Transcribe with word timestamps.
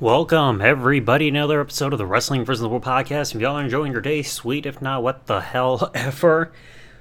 Welcome, 0.00 0.60
everybody, 0.60 1.26
another 1.26 1.60
episode 1.60 1.92
of 1.92 1.98
the 1.98 2.06
Wrestling 2.06 2.44
vs. 2.44 2.60
the 2.60 2.68
World 2.68 2.84
podcast. 2.84 3.34
If 3.34 3.40
y'all 3.40 3.56
are 3.56 3.64
enjoying 3.64 3.90
your 3.90 4.00
day, 4.00 4.22
sweet. 4.22 4.64
If 4.64 4.80
not, 4.80 5.02
what 5.02 5.26
the 5.26 5.40
hell 5.40 5.90
ever. 5.94 6.52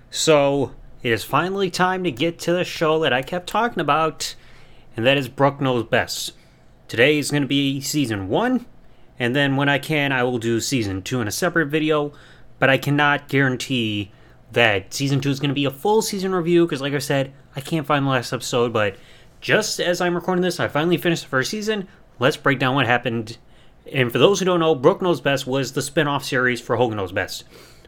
So, 0.09 0.71
it 1.04 1.12
is 1.12 1.23
finally 1.23 1.70
time 1.70 2.04
to 2.05 2.12
get 2.12 2.39
to 2.39 2.54
the 2.54 2.63
show 2.63 2.97
that 3.02 3.13
I 3.13 3.21
kept 3.21 3.46
talking 3.46 3.81
about, 3.81 4.33
and 4.96 5.05
that 5.05 5.15
is 5.15 5.28
Brooke 5.28 5.62
Knows 5.62 5.83
Best. 5.83 6.33
Today 6.88 7.20
is 7.20 7.29
going 7.29 7.44
to 7.44 7.47
be 7.47 7.81
season 7.81 8.29
one, 8.29 8.65
and 9.20 9.36
then 9.36 9.57
when 9.57 9.70
I 9.70 9.77
can, 9.77 10.11
I 10.11 10.23
will 10.23 10.39
do 10.39 10.59
season 10.59 11.04
two 11.04 11.21
in 11.21 11.27
a 11.27 11.32
separate 11.32 11.68
video, 11.68 12.14
but 12.57 12.71
I 12.71 12.79
cannot 12.79 13.29
guarantee 13.29 14.11
that 14.54 14.91
season 14.91 15.21
two 15.21 15.29
is 15.29 15.39
going 15.39 15.52
to 15.52 15.54
be 15.54 15.66
a 15.66 15.70
full 15.70 16.02
season 16.02 16.34
review 16.34 16.66
because, 16.66 16.82
like 16.82 16.93
I 16.93 16.98
said, 16.98 17.32
I 17.55 17.61
can't 17.61 17.86
find 17.86 18.07
the 18.07 18.09
last 18.09 18.34
episode, 18.34 18.73
but 18.73 18.95
just 19.39 19.79
as 19.79 20.02
I'm 20.02 20.16
recording 20.16 20.41
this, 20.41 20.59
I 20.59 20.68
finally 20.68 20.98
finished 20.98 21.21
the 21.21 21.29
first 21.29 21.52
season. 21.52 21.88
Let's 22.20 22.38
break 22.38 22.59
down 22.59 22.75
what 22.75 22.86
happened. 22.86 23.38
And 23.91 24.11
for 24.11 24.18
those 24.18 24.39
who 24.39 24.45
don't 24.45 24.60
know, 24.60 24.75
Brooke 24.75 25.01
Knows 25.01 25.21
Best 25.21 25.47
was 25.47 25.73
the 25.73 25.82
spin 25.82 26.07
off 26.07 26.23
series 26.25 26.59
for 26.59 26.75
Hogan 26.75 26.97
Knows 26.97 27.11
Best. 27.11 27.43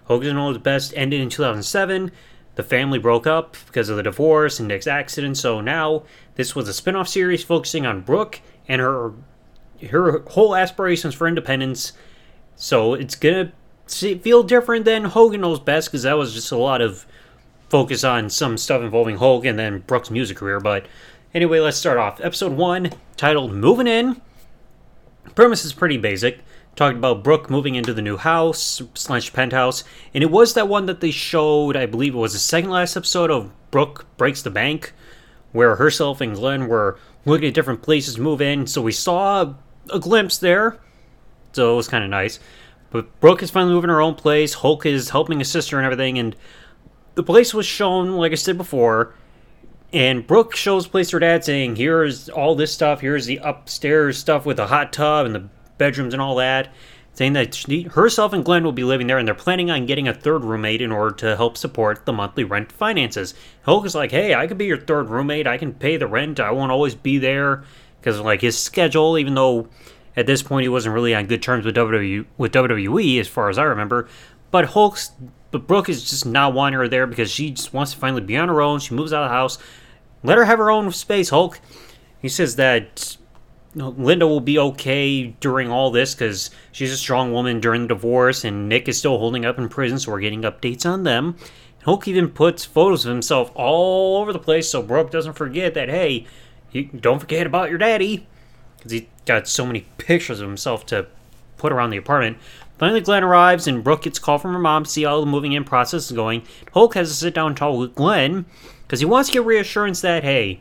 Hogan 0.06 0.36
Knows 0.36 0.58
Best 0.58 0.94
ended 0.96 1.22
in 1.22 1.30
2007. 1.30 2.12
The 2.56 2.64
family 2.64 3.00
broke 3.00 3.28
up 3.28 3.56
because 3.68 3.90
of 3.90 3.98
the 3.98 4.04
divorce 4.04 4.60
and 4.60 4.68
Nick's 4.68 4.88
accident, 4.88 5.38
so 5.38 5.62
now 5.62 6.04
this 6.36 6.56
was 6.56 6.68
a 6.68 6.74
spin 6.74 6.96
off 6.96 7.08
series 7.08 7.44
focusing 7.44 7.86
on 7.86 8.02
Brooke 8.02 8.42
and 8.68 8.82
her 8.82 9.14
her 9.92 10.20
whole 10.28 10.56
aspirations 10.56 11.16
for 11.16 11.28
independence. 11.28 11.94
So 12.56 12.96
it's 12.96 13.16
gonna 13.16 13.54
feel 13.88 14.44
different 14.44 14.86
than 14.86 15.06
Hogan 15.06 15.42
Knows 15.42 15.60
Best 15.60 15.90
because 15.90 16.04
that 16.04 16.18
was 16.18 16.34
just 16.34 16.52
a 16.52 16.58
lot 16.58 16.82
of 16.82 17.06
focus 17.70 18.04
on 18.04 18.30
some 18.30 18.58
stuff 18.58 18.82
involving 18.82 19.18
Hulk 19.18 19.46
and 19.46 19.58
then 19.58 19.80
Brooke's 19.80 20.12
music 20.12 20.38
career. 20.38 20.60
But 20.60 20.86
anyway, 21.34 21.60
let's 21.60 21.78
start 21.78 21.98
off. 21.98 22.22
Episode 22.22 22.54
one, 22.54 22.92
titled 23.18 23.54
"Moving 23.54 23.88
In." 23.88 24.22
Premise 25.36 25.66
is 25.66 25.74
pretty 25.74 25.98
basic. 25.98 26.40
Talked 26.76 26.98
about 26.98 27.24
Brooke 27.24 27.50
moving 27.50 27.76
into 27.76 27.94
the 27.94 28.02
new 28.02 28.18
house 28.18 28.82
slash 28.94 29.34
penthouse, 29.34 29.84
and 30.14 30.24
it 30.24 30.32
was 30.32 30.54
that 30.54 30.68
one 30.68 30.86
that 30.86 31.02
they 31.02 31.12
showed. 31.12 31.76
I 31.76 31.86
believe 31.86 32.16
it 32.16 32.20
was 32.20 32.34
the 32.34 32.40
second 32.40 32.70
last 32.70 32.96
episode 32.96 33.32
of 33.32 33.52
Brooke 33.72 34.06
breaks 34.18 34.42
the 34.42 34.50
bank, 34.50 34.94
where 35.52 35.76
herself 35.76 36.22
and 36.22 36.36
Glenn 36.36 36.68
were 36.68 36.98
looking 37.26 37.48
at 37.48 37.54
different 37.54 37.82
places 37.82 38.16
to 38.16 38.22
move 38.22 38.42
in. 38.42 38.66
So 38.66 38.82
we 38.82 38.92
saw 38.92 39.56
a 39.90 40.00
glimpse 40.00 40.38
there. 40.38 40.78
So 41.52 41.74
it 41.74 41.76
was 41.76 41.88
kind 41.88 42.04
of 42.04 42.10
nice. 42.10 42.40
But 42.92 43.20
Brooke 43.20 43.44
is 43.44 43.52
finally 43.52 43.74
moving 43.74 43.90
her 43.90 44.02
own 44.02 44.16
place. 44.16 44.54
Hulk 44.56 44.86
is 44.86 45.10
helping 45.10 45.40
his 45.40 45.52
sister 45.52 45.78
and 45.78 45.86
everything. 45.86 46.18
And 46.18 46.36
the 47.16 47.24
place 47.24 47.54
was 47.54 47.66
shown, 47.66 48.12
like 48.14 48.32
I 48.32 48.36
said 48.36 48.58
before. 48.58 49.14
And 49.92 50.28
Brooke 50.28 50.56
shows 50.56 50.88
place 50.88 51.10
her 51.12 51.20
dad 51.20 51.44
saying, 51.44 51.76
Here's 51.76 52.30
all 52.30 52.56
this 52.56 52.74
stuff. 52.74 53.02
Here's 53.02 53.26
the 53.26 53.38
upstairs 53.38 54.18
stuff 54.18 54.46
with 54.46 54.58
the 54.58 54.68
hot 54.68 54.94
tub 54.94 55.26
and 55.26 55.34
the 55.34 55.50
bedrooms 55.78 56.14
and 56.14 56.22
all 56.22 56.36
that. 56.36 56.72
Saying 57.14 57.34
that 57.34 57.54
she, 57.54 57.82
herself 57.82 58.32
and 58.32 58.46
Glenn 58.46 58.64
will 58.64 58.72
be 58.72 58.84
living 58.84 59.08
there 59.08 59.18
and 59.18 59.28
they're 59.28 59.36
planning 59.36 59.72
on 59.72 59.88
getting 59.88 60.08
a 60.08 60.14
third 60.14 60.44
roommate 60.44 60.82
in 60.82 60.92
order 60.92 61.16
to 61.18 61.36
help 61.36 61.58
support 61.58 62.06
the 62.06 62.14
monthly 62.14 62.44
rent 62.44 62.72
finances. 62.72 63.34
Hulk 63.64 63.86
is 63.86 63.96
like, 63.96 64.12
Hey, 64.12 64.36
I 64.36 64.46
could 64.48 64.60
be 64.60 64.68
your 64.68 64.78
third 64.78 65.10
roommate. 65.10 65.48
I 65.48 65.58
can 65.58 65.74
pay 65.74 65.98
the 65.98 66.08
rent. 66.08 66.40
I 66.40 66.52
won't 66.52 66.72
always 66.72 66.96
be 66.96 67.18
there. 67.18 67.64
Because, 68.00 68.22
like, 68.22 68.42
his 68.42 68.58
schedule, 68.58 69.18
even 69.18 69.36
though 69.36 69.68
at 70.16 70.26
this 70.26 70.44
point, 70.44 70.64
he 70.64 70.70
wasn't 70.70 70.94
really 70.94 71.14
on 71.14 71.26
good 71.26 71.42
terms 71.42 71.66
with 71.66 71.76
WWE, 71.76 72.26
with 72.38 72.54
WWE, 72.54 73.20
as 73.20 73.28
far 73.28 73.50
as 73.50 73.58
I 73.58 73.64
remember. 73.64 74.08
But 74.52 74.66
Hulk's, 74.68 75.12
but 75.52 75.68
Brooke 75.68 75.90
is 75.90 76.08
just 76.08 76.26
not 76.26 76.54
wanting 76.54 76.80
her 76.80 76.88
there 76.88 77.08
because 77.08 77.32
she 77.32 77.52
just 77.52 77.74
wants 77.74 77.94
to 77.94 77.98
finally 77.98 78.22
be 78.22 78.38
on 78.38 78.50
her 78.50 78.62
own. 78.62 78.80
She 78.80 78.94
moves 78.94 79.14
out 79.14 79.24
of 79.24 79.30
the 79.30 79.36
house. 79.36 79.58
Let 80.24 80.38
her 80.38 80.46
have 80.46 80.60
her 80.60 80.70
own 80.70 80.92
space, 80.92 81.30
Hulk. 81.30 81.60
He 82.22 82.30
says 82.30 82.56
that 82.58 83.18
Linda 83.76 84.28
will 84.28 84.42
be 84.42 84.60
okay 84.60 85.28
during 85.40 85.72
all 85.72 85.92
this 85.92 86.14
because 86.14 86.50
she's 86.72 86.92
a 86.92 86.98
strong 86.98 87.32
woman 87.32 87.60
during 87.60 87.84
the 87.84 87.90
divorce, 87.90 88.44
and 88.44 88.68
Nick 88.68 88.88
is 88.88 88.98
still 88.98 89.18
holding 89.18 89.46
up 89.46 89.58
in 89.58 89.70
prison, 89.70 90.00
so 90.00 90.12
we're 90.12 90.20
getting 90.20 90.42
updates 90.42 90.86
on 90.86 91.04
them. 91.04 91.38
Hulk 91.84 92.08
even 92.08 92.30
puts 92.30 92.66
photos 92.66 93.06
of 93.06 93.12
himself 93.12 93.52
all 93.56 94.18
over 94.22 94.34
the 94.34 94.40
place 94.40 94.70
so 94.70 94.82
Brooke 94.82 95.12
doesn't 95.12 95.34
forget 95.34 95.74
that, 95.76 95.90
hey, 95.90 96.26
you, 96.72 96.86
don't 96.86 97.20
forget 97.20 97.48
about 97.48 97.70
your 97.70 97.78
daddy 97.78 98.28
because 98.78 98.92
he 98.92 99.10
got 99.26 99.48
so 99.48 99.66
many 99.66 99.86
pictures 99.98 100.42
of 100.42 100.48
himself 100.48 100.86
to 100.88 101.08
put 101.58 101.72
around 101.72 101.92
the 101.92 101.98
apartment. 101.98 102.38
Finally, 102.80 103.02
Glenn 103.02 103.24
arrives, 103.24 103.68
and 103.68 103.84
Brooke 103.84 104.04
gets 104.04 104.18
a 104.18 104.22
call 104.22 104.40
from 104.40 104.54
her 104.54 104.60
mom 104.60 104.86
to 104.86 104.90
see 104.90 105.04
how 105.04 105.20
the 105.20 105.26
moving 105.26 105.52
in 105.52 105.64
process 105.64 106.06
is 106.06 106.16
going. 106.16 106.44
Hulk 106.74 106.96
has 106.96 107.10
to 107.10 107.16
sit 107.16 107.36
down 107.36 107.48
and 107.48 107.58
talk 107.58 107.78
with 107.78 107.94
Glenn 107.94 108.46
because 108.84 109.00
he 109.00 109.06
wants 109.06 109.30
to 109.30 109.34
get 109.34 109.46
reassurance 109.46 110.02
that, 110.02 110.24
hey, 110.24 110.60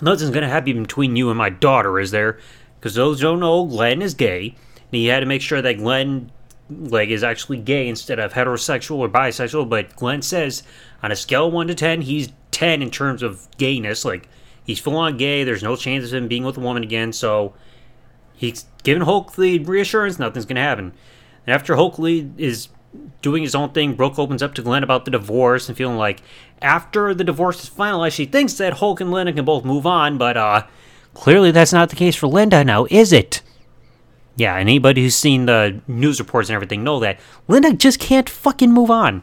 nothing's 0.00 0.30
going 0.30 0.42
to 0.42 0.48
happen 0.48 0.82
between 0.82 1.14
you 1.14 1.28
and 1.28 1.38
my 1.38 1.50
daughter, 1.50 2.00
is 2.00 2.10
there? 2.10 2.40
Because 2.78 2.94
those 2.94 3.20
don't 3.20 3.40
know, 3.40 3.66
Glenn 3.66 4.02
is 4.02 4.14
gay, 4.14 4.56
and 4.74 4.90
he 4.90 5.06
had 5.06 5.20
to 5.20 5.26
make 5.26 5.42
sure 5.42 5.62
that 5.62 5.78
Glenn 5.78 6.32
like 6.68 7.08
is 7.08 7.24
actually 7.24 7.58
gay 7.58 7.88
instead 7.88 8.18
of 8.18 8.32
heterosexual 8.32 8.98
or 8.98 9.08
bisexual. 9.08 9.68
But 9.68 9.94
Glenn 9.96 10.22
says 10.22 10.62
on 11.02 11.12
a 11.12 11.16
scale 11.16 11.48
of 11.48 11.52
one 11.52 11.66
to 11.66 11.74
ten, 11.74 12.00
he's 12.00 12.32
ten 12.50 12.80
in 12.80 12.90
terms 12.90 13.22
of 13.22 13.48
gayness. 13.58 14.04
Like 14.04 14.28
He's 14.70 14.78
full 14.78 14.96
on 14.96 15.16
gay. 15.16 15.42
There's 15.42 15.64
no 15.64 15.74
chance 15.74 16.04
of 16.04 16.14
him 16.14 16.28
being 16.28 16.44
with 16.44 16.56
a 16.56 16.60
woman 16.60 16.84
again. 16.84 17.12
So 17.12 17.54
he's 18.36 18.66
giving 18.84 19.02
Hulk 19.02 19.34
the 19.34 19.58
reassurance 19.58 20.18
nothing's 20.18 20.46
to 20.56 20.62
happen. 20.62 20.92
And 21.46 21.54
after 21.54 21.76
Hulk 21.76 21.98
Lee 21.98 22.30
is 22.36 22.68
doing 23.22 23.42
his 23.42 23.54
own 23.54 23.70
thing, 23.70 23.94
Brooke 23.94 24.18
opens 24.18 24.42
up 24.42 24.54
to 24.54 24.62
Glenn 24.62 24.82
about 24.82 25.04
the 25.04 25.10
divorce 25.10 25.68
and 25.68 25.76
feeling 25.76 25.96
like 25.96 26.22
after 26.62 27.14
the 27.14 27.24
divorce 27.24 27.62
is 27.62 27.70
finalized, 27.70 28.12
she 28.12 28.26
thinks 28.26 28.54
that 28.54 28.74
Hulk 28.74 29.00
and 29.00 29.10
Linda 29.10 29.32
can 29.32 29.44
both 29.44 29.64
move 29.64 29.86
on. 29.86 30.18
But 30.18 30.36
uh, 30.36 30.66
clearly 31.14 31.50
that's 31.50 31.72
not 31.72 31.90
the 31.90 31.96
case 31.96 32.16
for 32.16 32.26
Linda 32.26 32.64
now, 32.64 32.86
is 32.90 33.12
it? 33.12 33.42
Yeah, 34.36 34.54
and 34.54 34.68
anybody 34.68 35.02
who's 35.02 35.16
seen 35.16 35.46
the 35.46 35.80
news 35.86 36.18
reports 36.18 36.48
and 36.48 36.54
everything 36.54 36.82
know 36.84 37.00
that 37.00 37.20
Linda 37.48 37.72
just 37.74 37.98
can't 37.98 38.28
fucking 38.28 38.72
move 38.72 38.90
on. 38.90 39.22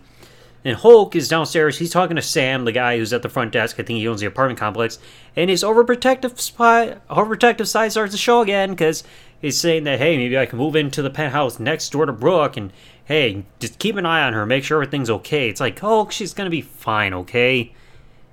And 0.63 0.75
Hulk 0.75 1.15
is 1.15 1.29
downstairs. 1.29 1.77
He's 1.77 1.91
talking 1.91 2.17
to 2.17 2.21
Sam, 2.21 2.65
the 2.65 2.73
guy 2.73 2.97
who's 2.97 3.13
at 3.13 3.21
the 3.21 3.29
front 3.29 3.53
desk. 3.53 3.79
I 3.79 3.83
think 3.83 3.99
he 3.99 4.07
owns 4.07 4.19
the 4.19 4.27
apartment 4.27 4.59
complex. 4.59 4.99
And 5.35 5.49
his 5.49 5.63
overprotective 5.63 6.37
spy, 6.39 6.97
overprotective 7.09 7.67
side 7.67 7.91
starts 7.91 8.11
to 8.11 8.17
show 8.17 8.41
again 8.41 8.71
because 8.71 9.03
he's 9.41 9.59
saying 9.59 9.83
that 9.85 9.99
hey, 9.99 10.17
maybe 10.17 10.37
I 10.37 10.45
can 10.45 10.57
move 10.57 10.75
into 10.75 11.01
the 11.01 11.09
penthouse 11.09 11.59
next 11.59 11.91
door 11.91 12.05
to 12.05 12.13
Brooke, 12.13 12.57
and 12.57 12.71
hey, 13.05 13.45
just 13.59 13.79
keep 13.79 13.95
an 13.95 14.05
eye 14.05 14.23
on 14.23 14.33
her, 14.33 14.45
make 14.45 14.63
sure 14.63 14.81
everything's 14.81 15.09
okay. 15.09 15.49
It's 15.49 15.61
like 15.61 15.83
oh, 15.83 16.09
she's 16.09 16.33
gonna 16.33 16.49
be 16.49 16.61
fine, 16.61 17.13
okay? 17.13 17.73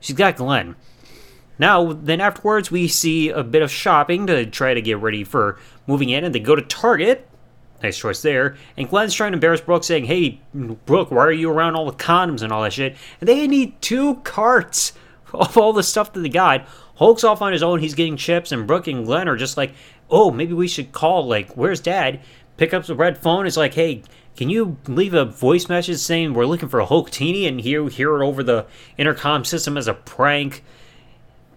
She's 0.01 0.17
got 0.17 0.37
Glenn. 0.37 0.77
Now, 1.59 1.93
then 1.93 2.21
afterwards, 2.21 2.71
we 2.71 2.89
see 2.89 3.29
a 3.29 3.45
bit 3.45 3.63
of 3.63 3.71
shopping 3.71 4.27
to 4.27 4.45
try 4.45 4.75
to 4.75 4.83
get 4.83 4.99
ready 4.99 5.23
for 5.23 5.59
moving 5.87 6.11
in, 6.11 6.25
and 6.25 6.35
they 6.35 6.41
go 6.41 6.57
to 6.57 6.63
Target 6.63 7.29
Nice 7.85 7.99
choice 7.99 8.23
there. 8.23 8.57
And 8.79 8.89
Glenn's 8.89 9.13
trying 9.13 9.33
to 9.33 9.37
embarrass 9.37 9.61
Brooke, 9.61 9.85
saying, 9.85 10.07
Hey, 10.07 10.41
Brooke, 10.55 11.11
why 11.11 11.25
are 11.25 11.33
you 11.33 11.51
around 11.51 11.77
all 11.77 11.85
the 11.85 11.93
condoms 11.93 12.41
and 12.41 12.51
all 12.51 12.63
that 12.63 12.73
shit? 12.73 12.97
And 13.21 13.29
they 13.29 13.47
need 13.47 13.81
two 13.83 14.17
carts 14.17 14.95
of 15.35 15.59
all 15.59 15.75
the 15.75 15.83
stuff 15.83 16.13
that 16.15 16.21
they 16.21 16.31
got. 16.31 16.67
Hulk's 16.97 17.25
off 17.25 17.43
on 17.43 17.53
his 17.53 17.63
own, 17.63 17.81
he's 17.81 17.95
getting 17.95 18.17
chips, 18.17 18.53
and 18.53 18.67
Brooke 18.67 18.87
and 18.87 19.05
Glenn 19.05 19.29
are 19.29 19.37
just 19.37 19.59
like, 19.59 19.75
Oh, 20.11 20.31
maybe 20.31 20.53
we 20.53 20.69
should 20.69 20.93
call, 20.93 21.27
like, 21.27 21.57
where's 21.57 21.81
dad? 21.81 22.21
Pick 22.57 22.73
up 22.73 22.85
the 22.85 22.95
red 22.95 23.19
phone, 23.19 23.47
it's 23.47 23.57
like, 23.57 23.75
Hey, 23.75 24.03
can 24.37 24.51
you 24.51 24.77
leave 24.87 25.15
a 25.15 25.25
voice 25.25 25.69
message 25.69 25.99
saying 25.99 26.35
we're 26.35 26.47
looking 26.47 26.69
for 26.69 26.81
a 26.81 26.87
Hulk 26.87 27.11
Teeny 27.11 27.47
and 27.47 27.61
hear, 27.61 27.89
hear 27.89 28.21
it 28.21 28.27
over 28.27 28.43
the 28.43 28.67
intercom 28.99 29.45
system 29.45 29.77
as 29.77 29.87
a 29.87 29.95
prank? 29.95 30.65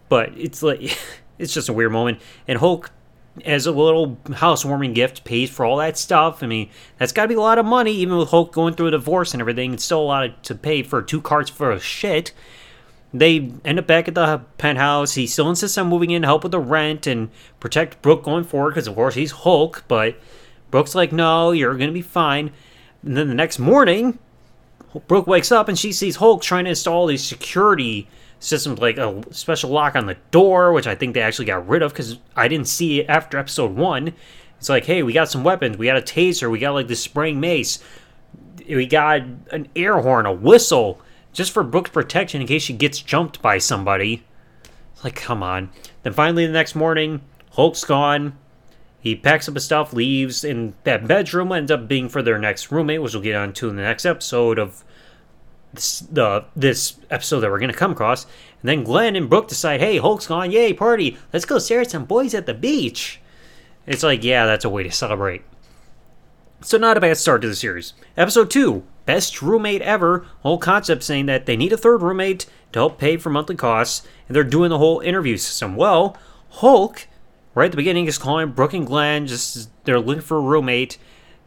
But 0.09 0.37
it's 0.37 0.61
like, 0.61 0.97
it's 1.39 1.53
just 1.53 1.69
a 1.69 1.73
weird 1.73 1.91
moment. 1.91 2.19
And 2.47 2.59
Hulk 2.59 2.91
as 3.45 3.65
a 3.65 3.71
little 3.71 4.17
housewarming 4.35 4.93
gift 4.93 5.23
pays 5.23 5.49
for 5.49 5.65
all 5.65 5.77
that 5.77 5.97
stuff. 5.97 6.41
I 6.41 6.47
mean, 6.47 6.69
that's 6.97 7.11
got 7.11 7.23
to 7.23 7.27
be 7.27 7.35
a 7.35 7.41
lot 7.41 7.59
of 7.59 7.65
money, 7.65 7.93
even 7.93 8.17
with 8.17 8.29
Hulk 8.29 8.51
going 8.53 8.73
through 8.73 8.87
a 8.87 8.91
divorce 8.91 9.33
and 9.33 9.41
everything. 9.41 9.73
It's 9.73 9.83
still 9.83 10.01
a 10.01 10.03
lot 10.03 10.43
to 10.43 10.55
pay 10.55 10.83
for 10.83 11.01
two 11.01 11.21
carts 11.21 11.49
for 11.49 11.77
shit. 11.79 12.31
They 13.13 13.51
end 13.63 13.79
up 13.79 13.87
back 13.87 14.07
at 14.07 14.15
the 14.15 14.41
penthouse. 14.57 15.13
He 15.13 15.27
still 15.27 15.49
insists 15.49 15.77
on 15.77 15.87
moving 15.87 16.11
in 16.11 16.23
to 16.23 16.27
help 16.27 16.43
with 16.43 16.51
the 16.51 16.59
rent 16.59 17.07
and 17.07 17.29
protect 17.59 18.01
Brooke 18.01 18.23
going 18.23 18.43
forward 18.43 18.71
because, 18.71 18.87
of 18.87 18.95
course, 18.95 19.15
he's 19.15 19.31
Hulk. 19.31 19.85
But 19.87 20.19
Brooke's 20.71 20.95
like, 20.95 21.11
no, 21.11 21.51
you're 21.51 21.77
going 21.77 21.89
to 21.89 21.93
be 21.93 22.01
fine. 22.01 22.51
And 23.03 23.15
then 23.15 23.29
the 23.29 23.33
next 23.33 23.59
morning, 23.59 24.19
Brooke 25.07 25.27
wakes 25.27 25.51
up 25.51 25.69
and 25.69 25.79
she 25.79 25.91
sees 25.93 26.17
Hulk 26.17 26.41
trying 26.41 26.65
to 26.65 26.71
install 26.71 27.07
these 27.07 27.23
security 27.23 28.07
systems 28.39 28.79
like 28.79 28.97
a 28.97 29.23
special 29.31 29.69
lock 29.69 29.95
on 29.95 30.05
the 30.05 30.17
door, 30.31 30.73
which 30.73 30.87
I 30.87 30.95
think 30.95 31.13
they 31.13 31.21
actually 31.21 31.45
got 31.45 31.67
rid 31.67 31.81
of 31.81 31.93
because 31.93 32.19
I 32.35 32.47
didn't 32.47 32.67
see 32.67 32.99
it 32.99 33.09
after 33.09 33.37
episode 33.37 33.75
one. 33.75 34.13
It's 34.57 34.69
like, 34.69 34.85
hey, 34.85 35.03
we 35.03 35.13
got 35.13 35.29
some 35.29 35.43
weapons. 35.43 35.77
We 35.77 35.85
got 35.85 35.97
a 35.97 36.01
taser. 36.01 36.49
We 36.49 36.59
got 36.59 36.73
like 36.73 36.87
this 36.87 37.01
spraying 37.01 37.39
mace. 37.39 37.79
We 38.67 38.85
got 38.85 39.21
an 39.51 39.69
air 39.75 39.99
horn, 40.01 40.25
a 40.25 40.33
whistle, 40.33 40.99
just 41.37 41.51
for 41.51 41.61
Brooke's 41.61 41.91
protection 41.91 42.41
in 42.41 42.47
case 42.47 42.63
she 42.63 42.73
gets 42.73 42.99
jumped 42.99 43.43
by 43.43 43.59
somebody. 43.59 44.23
It's 44.93 45.03
like, 45.03 45.15
come 45.15 45.43
on. 45.43 45.69
Then 46.01 46.13
finally, 46.13 46.47
the 46.47 46.51
next 46.51 46.73
morning, 46.73 47.21
Hulk's 47.51 47.85
gone. 47.85 48.35
He 48.99 49.15
packs 49.15 49.47
up 49.47 49.53
his 49.53 49.63
stuff, 49.63 49.93
leaves, 49.93 50.43
and 50.43 50.73
that 50.83 51.07
bedroom 51.07 51.51
ends 51.51 51.69
up 51.69 51.87
being 51.87 52.09
for 52.09 52.23
their 52.23 52.39
next 52.39 52.71
roommate, 52.71 53.03
which 53.03 53.13
we'll 53.13 53.21
get 53.21 53.35
on 53.35 53.53
to 53.53 53.69
in 53.69 53.75
the 53.75 53.83
next 53.83 54.03
episode 54.03 54.57
of 54.57 54.83
this, 55.73 55.99
the 55.99 56.45
this 56.55 56.95
episode 57.11 57.41
that 57.41 57.51
we're 57.51 57.59
gonna 57.59 57.71
come 57.71 57.91
across. 57.91 58.23
And 58.23 58.67
then 58.69 58.83
Glenn 58.83 59.15
and 59.15 59.29
Brooke 59.29 59.47
decide, 59.47 59.79
hey, 59.79 59.97
Hulk's 59.97 60.25
gone, 60.25 60.49
yay, 60.49 60.73
party, 60.73 61.19
let's 61.31 61.45
go 61.45 61.59
stare 61.59 61.81
at 61.81 61.91
some 61.91 62.05
boys 62.05 62.33
at 62.33 62.47
the 62.47 62.55
beach. 62.55 63.21
It's 63.85 64.01
like, 64.01 64.23
yeah, 64.23 64.47
that's 64.47 64.65
a 64.65 64.69
way 64.69 64.81
to 64.81 64.91
celebrate. 64.91 65.43
So, 66.61 66.79
not 66.79 66.97
a 66.97 67.01
bad 67.01 67.17
start 67.17 67.43
to 67.43 67.47
the 67.47 67.55
series. 67.55 67.93
Episode 68.17 68.49
2 68.49 68.83
Best 69.07 69.41
Roommate 69.41 69.81
Ever. 69.81 70.27
Whole 70.41 70.59
concept 70.59 71.01
saying 71.01 71.25
that 71.25 71.47
they 71.47 71.57
need 71.57 71.73
a 71.73 71.77
third 71.77 72.03
roommate 72.03 72.45
to 72.73 72.79
help 72.79 72.99
pay 72.99 73.17
for 73.17 73.31
monthly 73.31 73.55
costs, 73.55 74.05
and 74.27 74.35
they're 74.35 74.43
doing 74.43 74.69
the 74.69 74.77
whole 74.77 74.99
interview 74.99 75.37
system. 75.37 75.75
Well, 75.75 76.15
Hulk, 76.49 77.07
right 77.55 77.65
at 77.65 77.71
the 77.71 77.77
beginning, 77.77 78.05
is 78.05 78.17
calling 78.19 78.51
Brooke 78.51 78.73
and 78.73 78.85
Glenn, 78.85 79.25
just 79.25 79.69
they're 79.85 79.99
looking 79.99 80.21
for 80.21 80.37
a 80.37 80.41
roommate. 80.41 80.99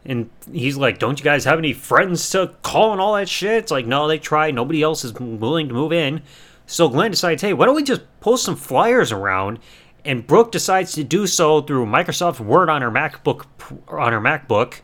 And 0.05 0.31
he's 0.51 0.79
like, 0.79 0.99
Don't 0.99 1.19
you 1.19 1.25
guys 1.25 1.45
have 1.45 1.59
any 1.59 1.75
friends 1.75 2.29
to 2.31 2.55
call 2.63 2.93
and 2.93 3.01
all 3.01 3.15
that 3.15 3.29
shit? 3.29 3.59
It's 3.59 3.71
like, 3.71 3.87
No, 3.87 4.09
they 4.09 4.19
tried. 4.19 4.55
Nobody 4.55 4.83
else 4.83 5.05
is 5.05 5.13
willing 5.13 5.69
to 5.69 5.75
move 5.75 5.93
in. 5.93 6.23
So 6.67 6.89
Glenn 6.89 7.11
decides, 7.11 7.43
Hey, 7.43 7.53
why 7.53 7.67
don't 7.67 7.77
we 7.77 7.83
just 7.83 8.03
post 8.21 8.45
some 8.45 8.57
flyers 8.57 9.13
around? 9.13 9.59
And 10.03 10.27
Brooke 10.27 10.51
decides 10.51 10.93
to 10.93 11.05
do 11.05 11.27
so 11.27 11.61
through 11.61 11.85
Microsoft 11.85 12.41
Word 12.41 12.71
on 12.71 12.81
her 12.81 12.91
MacBook. 12.91 13.45
On 13.89 14.13
her 14.13 14.21
MacBook. 14.21 14.81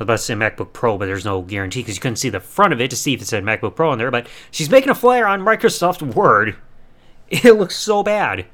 Was 0.00 0.06
about 0.06 0.16
to 0.16 0.22
say 0.22 0.34
MacBook 0.34 0.72
Pro, 0.72 0.96
but 0.96 1.04
there's 1.04 1.26
no 1.26 1.42
guarantee 1.42 1.80
because 1.80 1.94
you 1.94 2.00
couldn't 2.00 2.16
see 2.16 2.30
the 2.30 2.40
front 2.40 2.72
of 2.72 2.80
it 2.80 2.88
to 2.88 2.96
see 2.96 3.12
if 3.12 3.20
it 3.20 3.26
said 3.26 3.44
MacBook 3.44 3.76
Pro 3.76 3.90
on 3.90 3.98
there. 3.98 4.10
But 4.10 4.28
she's 4.50 4.70
making 4.70 4.88
a 4.88 4.94
flyer 4.94 5.26
on 5.26 5.42
Microsoft 5.42 6.14
Word. 6.14 6.56
It 7.32 7.52
looks 7.52 7.76
so 7.76 8.02
bad. 8.02 8.46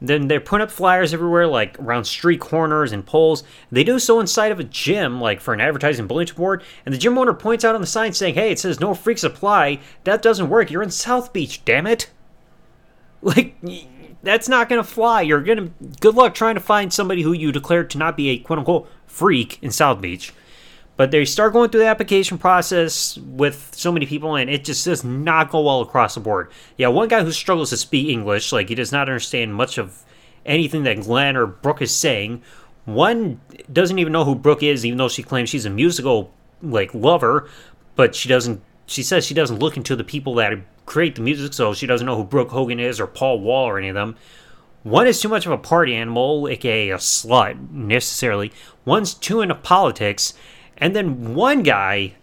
Then 0.00 0.28
they're 0.28 0.38
putting 0.38 0.62
up 0.62 0.70
flyers 0.70 1.12
everywhere, 1.12 1.48
like 1.48 1.76
around 1.80 2.04
street 2.04 2.38
corners 2.38 2.92
and 2.92 3.04
poles. 3.04 3.42
They 3.72 3.82
do 3.82 3.98
so 3.98 4.20
inside 4.20 4.52
of 4.52 4.60
a 4.60 4.64
gym, 4.64 5.20
like 5.20 5.40
for 5.40 5.52
an 5.52 5.60
advertising 5.60 6.06
bulletin 6.06 6.36
board. 6.36 6.62
And 6.86 6.94
the 6.94 6.98
gym 6.98 7.18
owner 7.18 7.34
points 7.34 7.64
out 7.64 7.74
on 7.74 7.80
the 7.80 7.88
sign 7.88 8.12
saying, 8.12 8.34
"Hey, 8.34 8.52
it 8.52 8.60
says 8.60 8.78
no 8.78 8.94
freaks 8.94 9.24
apply. 9.24 9.80
That 10.04 10.22
doesn't 10.22 10.48
work. 10.48 10.70
You're 10.70 10.84
in 10.84 10.92
South 10.92 11.32
Beach, 11.32 11.64
damn 11.64 11.86
it." 11.86 12.10
Like 13.22 13.56
that's 14.22 14.48
not 14.50 14.68
gonna 14.68 14.84
fly. 14.84 15.22
You're 15.22 15.40
gonna 15.42 15.70
good 15.98 16.14
luck 16.14 16.34
trying 16.34 16.54
to 16.56 16.60
find 16.60 16.92
somebody 16.92 17.22
who 17.22 17.32
you 17.32 17.50
declared 17.50 17.88
to 17.90 17.98
not 17.98 18.16
be 18.16 18.28
a 18.28 18.38
quote 18.38 18.58
unquote 18.58 18.88
freak 19.06 19.58
in 19.62 19.70
South 19.70 20.00
Beach. 20.00 20.32
But 20.96 21.10
they 21.10 21.24
start 21.24 21.52
going 21.52 21.70
through 21.70 21.80
the 21.80 21.88
application 21.88 22.38
process 22.38 23.16
with 23.18 23.72
so 23.74 23.90
many 23.90 24.06
people, 24.06 24.36
and 24.36 24.48
it 24.48 24.64
just 24.64 24.84
does 24.84 25.02
not 25.02 25.50
go 25.50 25.62
well 25.62 25.80
across 25.80 26.14
the 26.14 26.20
board. 26.20 26.50
Yeah, 26.76 26.88
one 26.88 27.08
guy 27.08 27.24
who 27.24 27.32
struggles 27.32 27.70
to 27.70 27.76
speak 27.76 28.08
English, 28.08 28.52
like 28.52 28.68
he 28.68 28.76
does 28.76 28.92
not 28.92 29.08
understand 29.08 29.54
much 29.54 29.76
of 29.76 30.04
anything 30.46 30.84
that 30.84 31.00
Glenn 31.00 31.36
or 31.36 31.46
Brooke 31.46 31.82
is 31.82 31.94
saying. 31.94 32.42
One 32.84 33.40
doesn't 33.72 33.98
even 33.98 34.12
know 34.12 34.24
who 34.24 34.34
Brooke 34.34 34.62
is, 34.62 34.86
even 34.86 34.98
though 34.98 35.08
she 35.08 35.22
claims 35.22 35.48
she's 35.48 35.66
a 35.66 35.70
musical 35.70 36.32
like 36.62 36.94
lover, 36.94 37.48
but 37.96 38.14
she 38.14 38.28
doesn't. 38.28 38.62
She 38.86 39.02
says 39.02 39.24
she 39.24 39.34
doesn't 39.34 39.58
look 39.58 39.76
into 39.76 39.96
the 39.96 40.04
people 40.04 40.34
that 40.34 40.52
create 40.86 41.14
the 41.16 41.22
music, 41.22 41.54
so 41.54 41.74
she 41.74 41.86
doesn't 41.86 42.06
know 42.06 42.16
who 42.16 42.24
Brooke 42.24 42.50
Hogan 42.50 42.78
is 42.78 43.00
or 43.00 43.06
Paul 43.06 43.40
Wall 43.40 43.64
or 43.64 43.78
any 43.78 43.88
of 43.88 43.94
them. 43.94 44.16
One 44.84 45.06
is 45.06 45.20
too 45.20 45.30
much 45.30 45.46
of 45.46 45.52
a 45.52 45.58
party 45.58 45.94
animal, 45.94 46.46
aka 46.46 46.90
a 46.90 46.98
slut, 46.98 47.70
necessarily. 47.70 48.52
One's 48.84 49.14
too 49.14 49.40
into 49.40 49.54
politics, 49.54 50.34
and 50.78 50.94
then 50.94 51.34
one 51.34 51.62
guy 51.62 52.14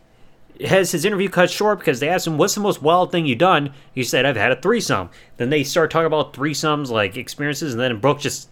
has 0.65 0.91
his 0.91 1.05
interview 1.05 1.29
cut 1.29 1.49
short 1.49 1.79
because 1.79 1.99
they 1.99 2.09
asked 2.09 2.27
him, 2.27 2.37
What's 2.37 2.55
the 2.55 2.61
most 2.61 2.81
wild 2.81 3.11
thing 3.11 3.25
you've 3.25 3.39
done? 3.39 3.73
He 3.93 4.03
said, 4.03 4.25
I've 4.25 4.35
had 4.35 4.51
a 4.51 4.61
threesome. 4.61 5.09
Then 5.37 5.49
they 5.49 5.63
start 5.63 5.91
talking 5.91 6.07
about 6.07 6.33
threesomes, 6.33 6.89
like 6.89 7.17
experiences, 7.17 7.73
and 7.73 7.81
then 7.81 7.99
Brooke 7.99 8.19
just 8.19 8.49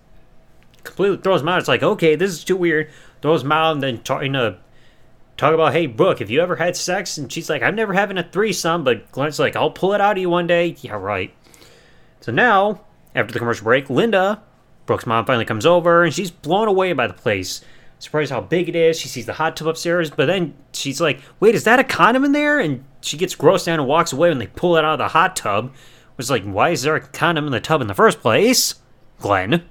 completely 0.84 1.18
throws 1.18 1.42
him 1.42 1.50
out. 1.50 1.60
It's 1.60 1.68
like, 1.68 1.84
okay, 1.84 2.16
this 2.16 2.32
is 2.32 2.44
too 2.44 2.58
weird. 2.58 2.90
Throws 3.22 3.44
him 3.44 3.52
out 3.52 3.74
and 3.74 3.84
then 3.84 4.02
trying 4.02 4.34
to 4.34 4.58
talk 5.38 5.54
about, 5.54 5.74
hey, 5.74 5.86
Brooke, 5.86 6.20
have 6.20 6.30
you 6.30 6.42
ever 6.42 6.56
had 6.56 6.76
sex? 6.76 7.18
And 7.18 7.32
she's 7.32 7.50
like, 7.50 7.62
I'm 7.62 7.76
never 7.76 7.94
having 7.94 8.18
a 8.18 8.24
threesome, 8.24 8.84
but 8.84 9.12
Glenn's 9.12 9.40
like, 9.40 9.56
I'll 9.56 9.72
pull 9.72 9.94
it 9.94 10.02
out 10.02 10.14
of 10.14 10.18
you 10.18 10.30
one 10.30 10.48
day. 10.48 10.76
Yeah, 10.82 10.94
right. 10.94 11.34
So 12.22 12.32
now, 12.32 12.82
after 13.16 13.34
the 13.34 13.40
commercial 13.40 13.64
break, 13.64 13.90
Linda, 13.90 14.42
Brooke's 14.86 15.06
mom, 15.06 15.26
finally 15.26 15.46
comes 15.46 15.66
over 15.66 16.04
and 16.04 16.14
she's 16.14 16.32
blown 16.32 16.68
away 16.68 16.94
by 16.94 17.08
the 17.08 17.14
place 17.14 17.62
surprised 18.00 18.32
how 18.32 18.42
big 18.42 18.70
it 18.70 18.76
is. 18.76 19.00
She 19.00 19.08
sees 19.08 19.26
the 19.26 19.34
hot 19.34 19.56
tub 19.56 19.68
upstairs, 19.68 20.10
but 20.10 20.26
then 20.26 20.56
she's 20.74 21.00
like, 21.00 21.20
wait, 21.40 21.54
is 21.54 21.66
that 21.66 21.80
a 21.80 21.84
condom 21.84 22.26
in 22.26 22.32
there? 22.32 22.60
And 22.60 22.84
she 23.02 23.18
gets 23.18 23.36
grossed 23.36 23.68
out 23.68 23.80
and 23.80 23.88
walks 23.88 24.14
away 24.14 24.30
when 24.30 24.40
they 24.40 24.48
pull 24.48 24.78
it 24.78 24.86
out 24.86 24.94
of 24.94 25.00
the 25.00 25.10
hot 25.10 25.36
tub. 25.36 25.74
Was 26.18 26.30
like, 26.30 26.44
why 26.44 26.72
is 26.72 26.82
there 26.82 26.96
a 26.96 27.02
condom 27.02 27.46
in 27.46 27.52
the 27.52 27.62
tub 27.62 27.82
in 27.82 27.88
the 27.88 27.94
first 27.94 28.20
place? 28.20 28.76
Glenn. 29.20 29.64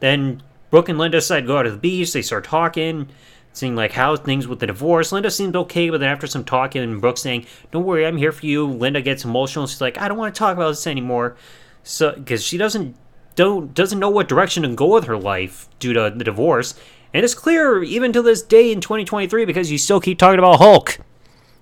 Then 0.00 0.42
Brooke 0.70 0.88
and 0.88 0.98
Linda 0.98 1.18
decide 1.18 1.40
to 1.40 1.46
go 1.46 1.58
out 1.58 1.62
to 1.64 1.70
the 1.70 1.76
beach. 1.76 2.12
They 2.12 2.22
start 2.22 2.44
talking, 2.44 3.08
seeing 3.52 3.74
like 3.74 3.92
how 3.92 4.16
things 4.16 4.46
with 4.46 4.60
the 4.60 4.66
divorce. 4.66 5.12
Linda 5.12 5.30
seems 5.30 5.54
okay, 5.54 5.90
but 5.90 5.98
then 5.98 6.08
after 6.08 6.26
some 6.26 6.44
talking, 6.44 6.82
and 6.82 7.00
Brooke 7.00 7.18
saying, 7.18 7.46
"Don't 7.72 7.84
worry, 7.84 8.06
I'm 8.06 8.16
here 8.16 8.32
for 8.32 8.46
you." 8.46 8.66
Linda 8.66 9.02
gets 9.02 9.24
emotional. 9.24 9.66
She's 9.66 9.80
like, 9.80 9.98
"I 9.98 10.08
don't 10.08 10.18
want 10.18 10.34
to 10.34 10.38
talk 10.38 10.56
about 10.56 10.70
this 10.70 10.86
anymore," 10.86 11.36
so 11.82 12.12
because 12.12 12.44
she 12.44 12.56
doesn't 12.56 12.96
don't 13.34 13.74
doesn't 13.74 13.98
know 13.98 14.10
what 14.10 14.28
direction 14.28 14.62
to 14.62 14.68
go 14.74 14.94
with 14.94 15.04
her 15.04 15.16
life 15.16 15.68
due 15.78 15.92
to 15.92 16.12
the 16.14 16.24
divorce. 16.24 16.74
And 17.12 17.24
it's 17.24 17.34
clear 17.34 17.82
even 17.82 18.12
to 18.12 18.22
this 18.22 18.42
day 18.42 18.70
in 18.70 18.80
2023 18.80 19.44
because 19.44 19.70
you 19.70 19.78
still 19.78 20.00
keep 20.00 20.18
talking 20.18 20.38
about 20.38 20.58
Hulk. 20.58 20.98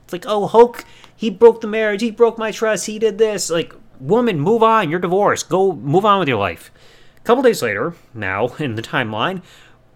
It's 0.05 0.13
like, 0.13 0.27
oh, 0.27 0.47
Hulk, 0.47 0.85
he 1.15 1.31
broke 1.31 1.61
the 1.61 1.67
marriage, 1.67 2.03
he 2.03 2.11
broke 2.11 2.39
my 2.39 2.51
trust, 2.51 2.87
he 2.87 2.99
did 2.99 3.19
this. 3.19 3.51
Like, 3.51 3.75
woman, 4.01 4.41
move 4.41 4.63
on, 4.63 4.91
you're 4.91 4.99
divorced. 5.01 5.49
Go 5.49 5.73
move 5.73 6.05
on 6.05 6.19
with 6.19 6.29
your 6.29 6.39
life. 6.39 6.71
A 7.17 7.21
couple 7.21 7.43
days 7.43 7.63
later, 7.63 7.95
now 8.15 8.49
in 8.59 8.75
the 8.75 8.83
timeline, 8.83 9.43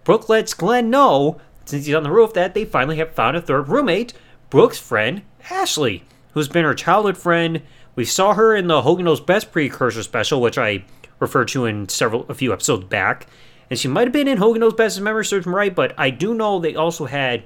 Brooke 0.05 0.29
lets 0.29 0.55
Glenn 0.55 0.91
know, 0.91 1.41
since 1.65 1.87
he's 1.87 1.95
on 1.95 2.03
the 2.03 2.11
roof, 2.11 2.35
that 2.35 2.55
they 2.55 2.65
finally 2.65 2.97
have 2.97 3.15
found 3.15 3.37
a 3.37 3.41
third 3.41 3.69
roommate, 3.69 4.15
Brooke's 4.51 4.79
friend, 4.79 5.23
Ashley, 5.49 6.05
who's 6.33 6.49
been 6.49 6.65
her 6.65 6.75
childhood 6.75 7.17
friend. 7.17 7.63
We 7.95 8.05
saw 8.05 8.35
her 8.35 8.55
in 8.55 8.67
the 8.67 8.83
Hogan 8.83 9.05
Knows 9.05 9.21
Best 9.21 9.53
precursor 9.53 10.03
special, 10.03 10.41
which 10.41 10.59
I 10.59 10.85
referred 11.21 11.49
to 11.49 11.67
in 11.67 11.89
several 11.89 12.27
a 12.29 12.35
few 12.35 12.53
episodes 12.53 12.85
back 12.85 13.27
and 13.73 13.79
she 13.79 13.89
might 13.89 14.03
have 14.03 14.13
been 14.13 14.29
in 14.29 14.37
Hogan 14.37 14.61
Knows 14.61 14.75
Best 14.75 14.99
if 14.99 15.03
memory 15.03 15.25
serves 15.25 15.47
right, 15.47 15.75
but 15.75 15.95
I 15.97 16.11
do 16.11 16.35
know 16.35 16.59
they 16.59 16.75
also 16.75 17.07
had 17.07 17.45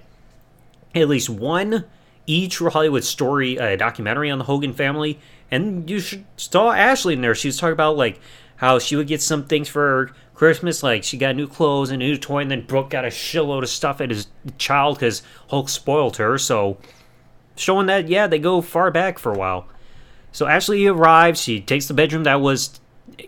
at 0.92 1.08
least 1.08 1.30
one 1.30 1.84
E 2.26 2.48
True 2.48 2.68
Hollywood 2.68 3.04
story 3.04 3.56
uh, 3.60 3.76
documentary 3.76 4.28
on 4.28 4.38
the 4.38 4.44
Hogan 4.44 4.72
family, 4.72 5.20
and 5.52 5.88
you 5.88 6.00
should, 6.00 6.24
saw 6.36 6.72
Ashley 6.72 7.14
in 7.14 7.20
there. 7.20 7.36
She 7.36 7.46
was 7.46 7.58
talking 7.58 7.74
about 7.74 7.96
like 7.96 8.18
how 8.56 8.80
she 8.80 8.96
would 8.96 9.06
get 9.06 9.22
some 9.22 9.44
things 9.44 9.68
for 9.68 10.10
Christmas, 10.34 10.82
like 10.82 11.04
she 11.04 11.16
got 11.16 11.36
new 11.36 11.46
clothes 11.46 11.90
and 11.90 12.02
a 12.02 12.04
new 12.04 12.16
toy, 12.16 12.40
and 12.40 12.50
then 12.50 12.66
Brooke 12.66 12.90
got 12.90 13.04
a 13.04 13.08
shitload 13.08 13.62
of 13.62 13.68
stuff 13.68 14.00
at 14.00 14.10
his 14.10 14.26
child 14.58 14.96
because 14.96 15.22
Hulk 15.50 15.68
spoiled 15.68 16.16
her. 16.16 16.38
So 16.38 16.76
showing 17.54 17.86
that 17.86 18.08
yeah, 18.08 18.26
they 18.26 18.40
go 18.40 18.60
far 18.62 18.90
back 18.90 19.20
for 19.20 19.30
a 19.32 19.38
while. 19.38 19.68
So 20.32 20.48
Ashley 20.48 20.88
arrives. 20.88 21.40
She 21.40 21.60
takes 21.60 21.86
the 21.86 21.94
bedroom 21.94 22.24
that 22.24 22.40
was 22.40 22.80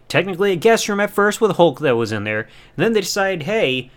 technically 0.08 0.52
a 0.52 0.56
guest 0.56 0.88
room 0.88 1.00
at 1.00 1.10
first 1.10 1.40
with 1.40 1.56
Hulk 1.56 1.80
that 1.80 1.96
was 1.96 2.12
in 2.12 2.24
there, 2.24 2.42
and 2.42 2.50
then 2.76 2.92
they 2.92 3.00
decide, 3.00 3.44
hey, 3.44 3.90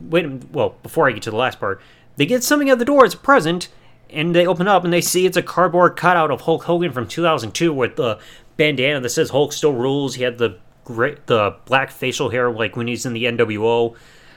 wait, 0.00 0.50
well, 0.52 0.76
before 0.82 1.08
I 1.08 1.12
get 1.12 1.22
to 1.24 1.30
the 1.30 1.36
last 1.36 1.60
part, 1.60 1.80
they 2.16 2.26
get 2.26 2.42
something 2.42 2.70
at 2.70 2.78
the 2.78 2.84
door 2.84 3.04
as 3.04 3.14
a 3.14 3.18
present, 3.18 3.68
and 4.10 4.34
they 4.34 4.46
open 4.46 4.68
up 4.68 4.84
and 4.84 4.92
they 4.92 5.00
see 5.00 5.26
it's 5.26 5.36
a 5.36 5.42
cardboard 5.42 5.96
cutout 5.96 6.30
of 6.30 6.42
Hulk 6.42 6.64
Hogan 6.64 6.92
from 6.92 7.08
2002 7.08 7.72
with 7.72 7.96
the 7.96 8.18
bandana 8.56 9.00
that 9.00 9.10
says 9.10 9.30
Hulk 9.30 9.52
still 9.52 9.72
rules. 9.72 10.14
He 10.14 10.22
had 10.22 10.38
the 10.38 10.58
great, 10.84 11.26
the 11.26 11.56
black 11.64 11.90
facial 11.90 12.30
hair 12.30 12.50
like 12.50 12.76
when 12.76 12.86
he's 12.86 13.04
in 13.04 13.12
the 13.12 13.24
NWO. 13.24 13.96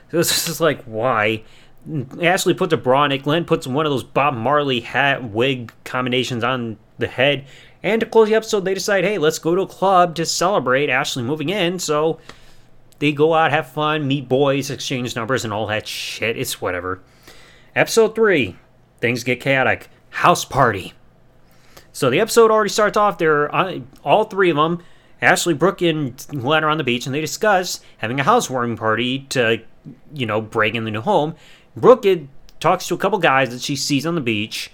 This 0.09 0.47
is 0.47 0.59
like 0.59 0.83
why. 0.83 1.43
Ashley 2.21 2.53
puts 2.53 2.73
a 2.73 2.77
bra 2.77 3.03
on 3.03 3.11
it. 3.11 3.23
Glenn 3.23 3.45
puts 3.45 3.67
one 3.67 3.85
of 3.85 3.91
those 3.91 4.03
Bob 4.03 4.33
Marley 4.33 4.81
hat 4.81 5.23
wig 5.23 5.71
combinations 5.83 6.43
on 6.43 6.77
the 6.97 7.07
head. 7.07 7.45
And 7.81 7.99
to 8.01 8.05
close 8.05 8.27
the 8.27 8.35
episode, 8.35 8.65
they 8.65 8.73
decide, 8.73 9.03
hey, 9.03 9.17
let's 9.17 9.39
go 9.39 9.55
to 9.55 9.61
a 9.61 9.67
club 9.67 10.15
to 10.15 10.25
celebrate 10.25 10.89
Ashley 10.89 11.23
moving 11.23 11.49
in. 11.49 11.79
So 11.79 12.19
they 12.99 13.11
go 13.11 13.33
out, 13.33 13.51
have 13.51 13.69
fun, 13.69 14.07
meet 14.07 14.27
boys, 14.27 14.69
exchange 14.69 15.15
numbers, 15.15 15.45
and 15.45 15.53
all 15.53 15.67
that 15.67 15.87
shit. 15.87 16.37
It's 16.37 16.61
whatever. 16.61 17.01
Episode 17.75 18.15
3 18.15 18.57
Things 18.99 19.23
get 19.23 19.39
chaotic. 19.39 19.89
House 20.09 20.43
party. 20.43 20.93
So 21.91 22.09
the 22.09 22.19
episode 22.19 22.51
already 22.51 22.69
starts 22.69 22.97
off 22.97 23.17
there, 23.17 23.53
are 23.53 23.69
uh, 23.69 23.79
all 24.03 24.25
three 24.25 24.49
of 24.49 24.57
them, 24.57 24.83
Ashley, 25.21 25.53
Brooke, 25.53 25.81
and 25.81 26.15
Glenn 26.29 26.63
are 26.63 26.69
on 26.69 26.77
the 26.77 26.83
beach, 26.83 27.05
and 27.05 27.13
they 27.13 27.21
discuss 27.21 27.81
having 27.97 28.19
a 28.19 28.23
housewarming 28.23 28.77
party 28.77 29.19
to, 29.29 29.61
you 30.13 30.25
know, 30.25 30.41
break 30.41 30.75
in 30.75 30.85
the 30.85 30.91
new 30.91 31.01
home. 31.01 31.35
Brooke 31.75 32.05
talks 32.59 32.87
to 32.87 32.95
a 32.95 32.97
couple 32.97 33.19
guys 33.19 33.49
that 33.49 33.61
she 33.61 33.75
sees 33.75 34.05
on 34.05 34.15
the 34.15 34.21
beach 34.21 34.71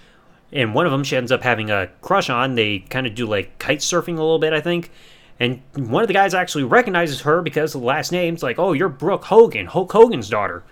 and 0.52 0.74
one 0.74 0.86
of 0.86 0.92
them 0.92 1.04
she 1.04 1.16
ends 1.16 1.32
up 1.32 1.42
having 1.42 1.70
a 1.70 1.88
crush 2.00 2.30
on. 2.30 2.54
They 2.54 2.80
kind 2.80 3.06
of 3.06 3.14
do 3.14 3.26
like 3.26 3.58
kite 3.58 3.80
surfing 3.80 4.14
a 4.18 4.22
little 4.22 4.38
bit, 4.38 4.52
I 4.52 4.60
think. 4.60 4.90
And 5.38 5.60
one 5.74 6.02
of 6.02 6.08
the 6.08 6.14
guys 6.14 6.34
actually 6.34 6.64
recognizes 6.64 7.20
her 7.22 7.42
because 7.42 7.74
of 7.74 7.82
the 7.82 7.86
last 7.86 8.10
name. 8.10 8.34
It's 8.34 8.42
like, 8.42 8.58
oh, 8.58 8.72
you're 8.72 8.88
Brooke 8.88 9.24
Hogan, 9.24 9.66
Hulk 9.66 9.92
Hogan's 9.92 10.30
daughter. 10.30 10.64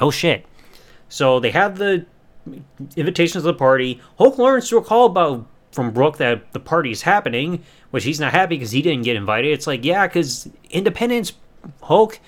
Oh 0.00 0.10
shit. 0.10 0.46
So 1.08 1.38
they 1.38 1.50
have 1.50 1.78
the 1.78 2.06
invitations 2.96 3.42
to 3.44 3.46
the 3.46 3.54
party. 3.54 4.00
Hulk 4.18 4.38
learns 4.38 4.68
to 4.70 4.80
call 4.80 5.06
about 5.06 5.46
from 5.70 5.92
Brooke 5.92 6.18
that 6.18 6.52
the 6.52 6.60
party 6.60 6.90
is 6.90 7.02
happening, 7.02 7.62
which 7.90 8.04
he's 8.04 8.20
not 8.20 8.32
happy 8.32 8.56
because 8.56 8.72
he 8.72 8.82
didn't 8.82 9.04
get 9.04 9.16
invited. 9.16 9.52
It's 9.52 9.66
like, 9.66 9.84
yeah, 9.84 10.06
because 10.06 10.48
Independence, 10.70 11.32
Hulk. 11.82 12.18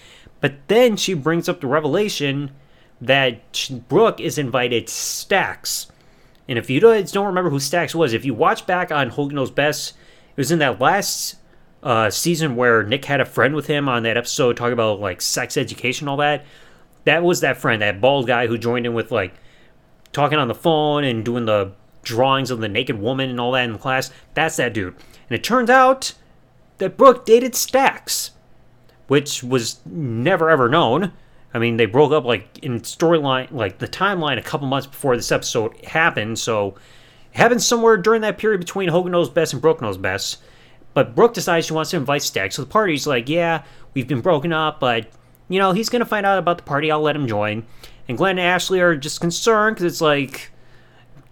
But 0.41 0.55
then 0.69 0.97
she 0.97 1.15
brings 1.15 1.49
up 1.49 1.61
the 1.61 1.67
revelation 1.67 2.53
that 3.01 3.71
Brooke 3.89 4.21
is 4.21 4.39
invited 4.39 4.89
Stacks 4.89 5.89
and 6.49 6.59
if 6.59 6.69
you 6.69 6.81
don't 6.81 7.27
remember 7.27 7.51
who 7.51 7.61
Stacks 7.61 7.95
was, 7.95 8.13
if 8.13 8.25
you 8.25 8.35
watch 8.35 8.67
back 8.67 8.91
on 8.93 9.11
Hogan 9.11 9.37
Knows 9.37 9.51
Best, 9.51 9.91
it 9.91 10.37
was 10.37 10.53
in 10.53 10.59
that 10.59 10.81
last 10.81 11.37
uh, 11.83 12.11
season 12.11 12.57
where 12.57 12.83
Nick 12.83 13.05
had 13.05 13.21
a 13.21 13.25
friend 13.25 13.55
with 13.55 13.67
him 13.67 13.89
on 13.89 14.03
that 14.03 14.17
episode 14.17 14.57
talking 14.57 14.73
about 14.73 15.01
like 15.01 15.21
sex 15.21 15.57
education, 15.57 16.09
all 16.09 16.17
that. 16.19 16.45
that 17.05 17.23
was 17.23 17.41
that 17.41 17.57
friend, 17.57 17.83
that 17.83 18.01
bald 18.01 18.27
guy 18.27 18.47
who 18.47 18.59
joined 18.59 18.87
in 18.87 18.95
with 18.95 19.13
like 19.13 19.35
talking 20.13 20.39
on 20.39 20.49
the 20.49 20.55
phone 20.55 21.05
and 21.05 21.25
doing 21.25 21.45
the 21.45 21.73
drawings 22.03 22.51
of 22.51 22.61
the 22.61 22.69
naked 22.69 23.01
woman 23.01 23.31
and 23.31 23.41
all 23.41 23.53
that 23.53 23.69
in 23.69 23.79
class. 23.79 24.11
That's 24.35 24.57
that 24.57 24.75
dude. 24.75 24.95
And 25.29 25.39
it 25.39 25.45
turns 25.45 25.71
out 25.71 26.15
that 26.79 26.97
Brooke 26.97 27.25
dated 27.25 27.55
Stacks, 27.55 28.33
which 29.07 29.43
was 29.43 29.81
never 29.87 30.51
ever 30.51 30.69
known. 30.69 31.13
I 31.55 31.61
mean, 31.61 31.77
they 31.77 31.87
broke 31.87 32.13
up 32.13 32.25
like 32.25 32.59
in 32.59 32.81
storyline, 32.81 33.51
like 33.53 33.79
the 33.79 33.87
timeline 33.87 34.39
a 34.39 34.43
couple 34.43 34.67
months 34.67 34.89
before 34.89 35.17
this 35.17 35.31
episode 35.31 35.77
happened. 35.85 36.39
So 36.41 36.75
it 37.33 37.39
happened 37.39 37.63
somewhere 37.63 37.97
during 37.97 38.23
that 38.23 38.39
period 38.39 38.59
between 38.59 38.89
Hogan 38.89 39.13
Knows 39.13 39.31
Best 39.31 39.53
and 39.53 39.63
Brooke 39.63 39.81
Knows 39.81 39.97
Best. 39.97 40.43
But 40.95 41.15
Brooke 41.15 41.35
decides 41.35 41.67
she 41.67 41.73
wants 41.73 41.91
to 41.91 41.97
invite 41.97 42.23
Stacks 42.23 42.57
So 42.57 42.63
the 42.63 42.71
party's 42.71 43.07
like, 43.07 43.29
yeah, 43.29 43.63
we've 43.95 44.07
been 44.07 44.21
broken 44.21 44.53
up, 44.53 44.81
but, 44.81 45.09
you 45.49 45.59
know, 45.59 45.73
he's 45.73 45.89
going 45.89 46.01
to 46.01 46.07
find 46.07 46.27
out 46.27 46.39
about 46.39 46.59
the 46.59 46.65
party. 46.65 46.91
I'll 46.91 47.01
let 47.01 47.17
him 47.17 47.27
join. 47.27 47.65
And 48.09 48.19
Glenn 48.19 48.39
and 48.39 48.47
Ashley 48.47 48.81
are 48.81 48.97
just 48.97 49.21
concerned 49.21 49.77
because 49.77 49.93
it's 49.93 50.01
like, 50.01 50.51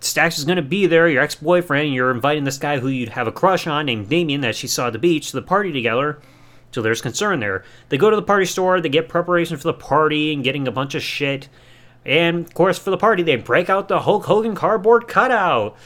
Stacks 0.00 0.38
is 0.38 0.44
going 0.44 0.56
to 0.56 0.62
be 0.62 0.86
there, 0.86 1.08
your 1.08 1.22
ex 1.22 1.36
boyfriend. 1.36 1.86
And 1.86 1.94
you're 1.94 2.10
inviting 2.10 2.44
this 2.44 2.58
guy 2.58 2.78
who 2.78 2.88
you'd 2.88 3.10
have 3.10 3.28
a 3.28 3.32
crush 3.32 3.66
on 3.66 3.86
named 3.86 4.08
Damien 4.08 4.40
that 4.40 4.56
she 4.56 4.66
saw 4.66 4.88
at 4.88 4.92
the 4.92 4.98
beach 4.98 5.30
to 5.30 5.36
the 5.36 5.42
party 5.42 5.72
together. 5.72 6.20
So 6.72 6.82
there's 6.82 7.02
concern 7.02 7.40
there. 7.40 7.64
They 7.88 7.98
go 7.98 8.10
to 8.10 8.16
the 8.16 8.22
party 8.22 8.46
store, 8.46 8.80
they 8.80 8.88
get 8.88 9.08
preparation 9.08 9.56
for 9.56 9.64
the 9.64 9.74
party 9.74 10.32
and 10.32 10.42
getting 10.42 10.66
a 10.66 10.72
bunch 10.72 10.94
of 10.94 11.02
shit. 11.02 11.48
And 12.04 12.46
of 12.46 12.54
course, 12.54 12.78
for 12.78 12.90
the 12.90 12.96
party, 12.96 13.22
they 13.22 13.36
break 13.36 13.70
out 13.70 13.88
the 13.88 14.00
Hulk 14.00 14.24
Hogan 14.24 14.54
cardboard 14.54 15.06
cutout. 15.06 15.76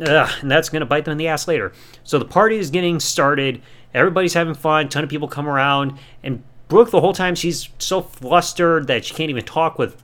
Ugh, 0.00 0.30
and 0.40 0.50
that's 0.50 0.68
going 0.68 0.80
to 0.80 0.86
bite 0.86 1.04
them 1.04 1.12
in 1.12 1.18
the 1.18 1.28
ass 1.28 1.48
later. 1.48 1.72
So 2.04 2.18
the 2.18 2.24
party 2.24 2.56
is 2.56 2.70
getting 2.70 3.00
started. 3.00 3.62
Everybody's 3.94 4.34
having 4.34 4.54
fun. 4.54 4.86
A 4.86 4.88
ton 4.88 5.02
of 5.02 5.10
people 5.10 5.26
come 5.26 5.48
around. 5.48 5.98
And 6.22 6.42
Brooke, 6.68 6.90
the 6.90 7.00
whole 7.00 7.14
time, 7.14 7.34
she's 7.34 7.68
so 7.78 8.02
flustered 8.02 8.86
that 8.86 9.04
she 9.04 9.14
can't 9.14 9.30
even 9.30 9.44
talk 9.44 9.78
with 9.78 10.02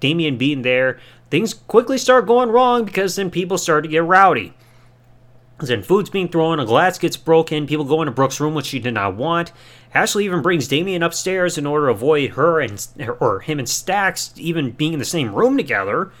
Damien 0.00 0.38
being 0.38 0.62
there. 0.62 0.98
Things 1.30 1.52
quickly 1.52 1.98
start 1.98 2.26
going 2.26 2.50
wrong 2.50 2.84
because 2.84 3.16
then 3.16 3.30
people 3.30 3.58
start 3.58 3.84
to 3.84 3.90
get 3.90 4.04
rowdy. 4.04 4.54
Then 5.58 5.82
food's 5.82 6.10
being 6.10 6.28
thrown, 6.28 6.60
a 6.60 6.66
glass 6.66 6.98
gets 6.98 7.16
broken, 7.16 7.66
people 7.66 7.86
go 7.86 8.02
into 8.02 8.12
Brooke's 8.12 8.40
room, 8.40 8.54
which 8.54 8.66
she 8.66 8.78
did 8.78 8.92
not 8.92 9.16
want. 9.16 9.52
Ashley 9.94 10.26
even 10.26 10.42
brings 10.42 10.68
Damien 10.68 11.02
upstairs 11.02 11.56
in 11.56 11.66
order 11.66 11.86
to 11.86 11.92
avoid 11.92 12.32
her 12.32 12.60
and 12.60 12.86
or 13.20 13.40
him 13.40 13.58
and 13.58 13.68
Stacks 13.68 14.32
even 14.36 14.72
being 14.72 14.92
in 14.92 14.98
the 14.98 15.04
same 15.06 15.34
room 15.34 15.56
together. 15.56 16.12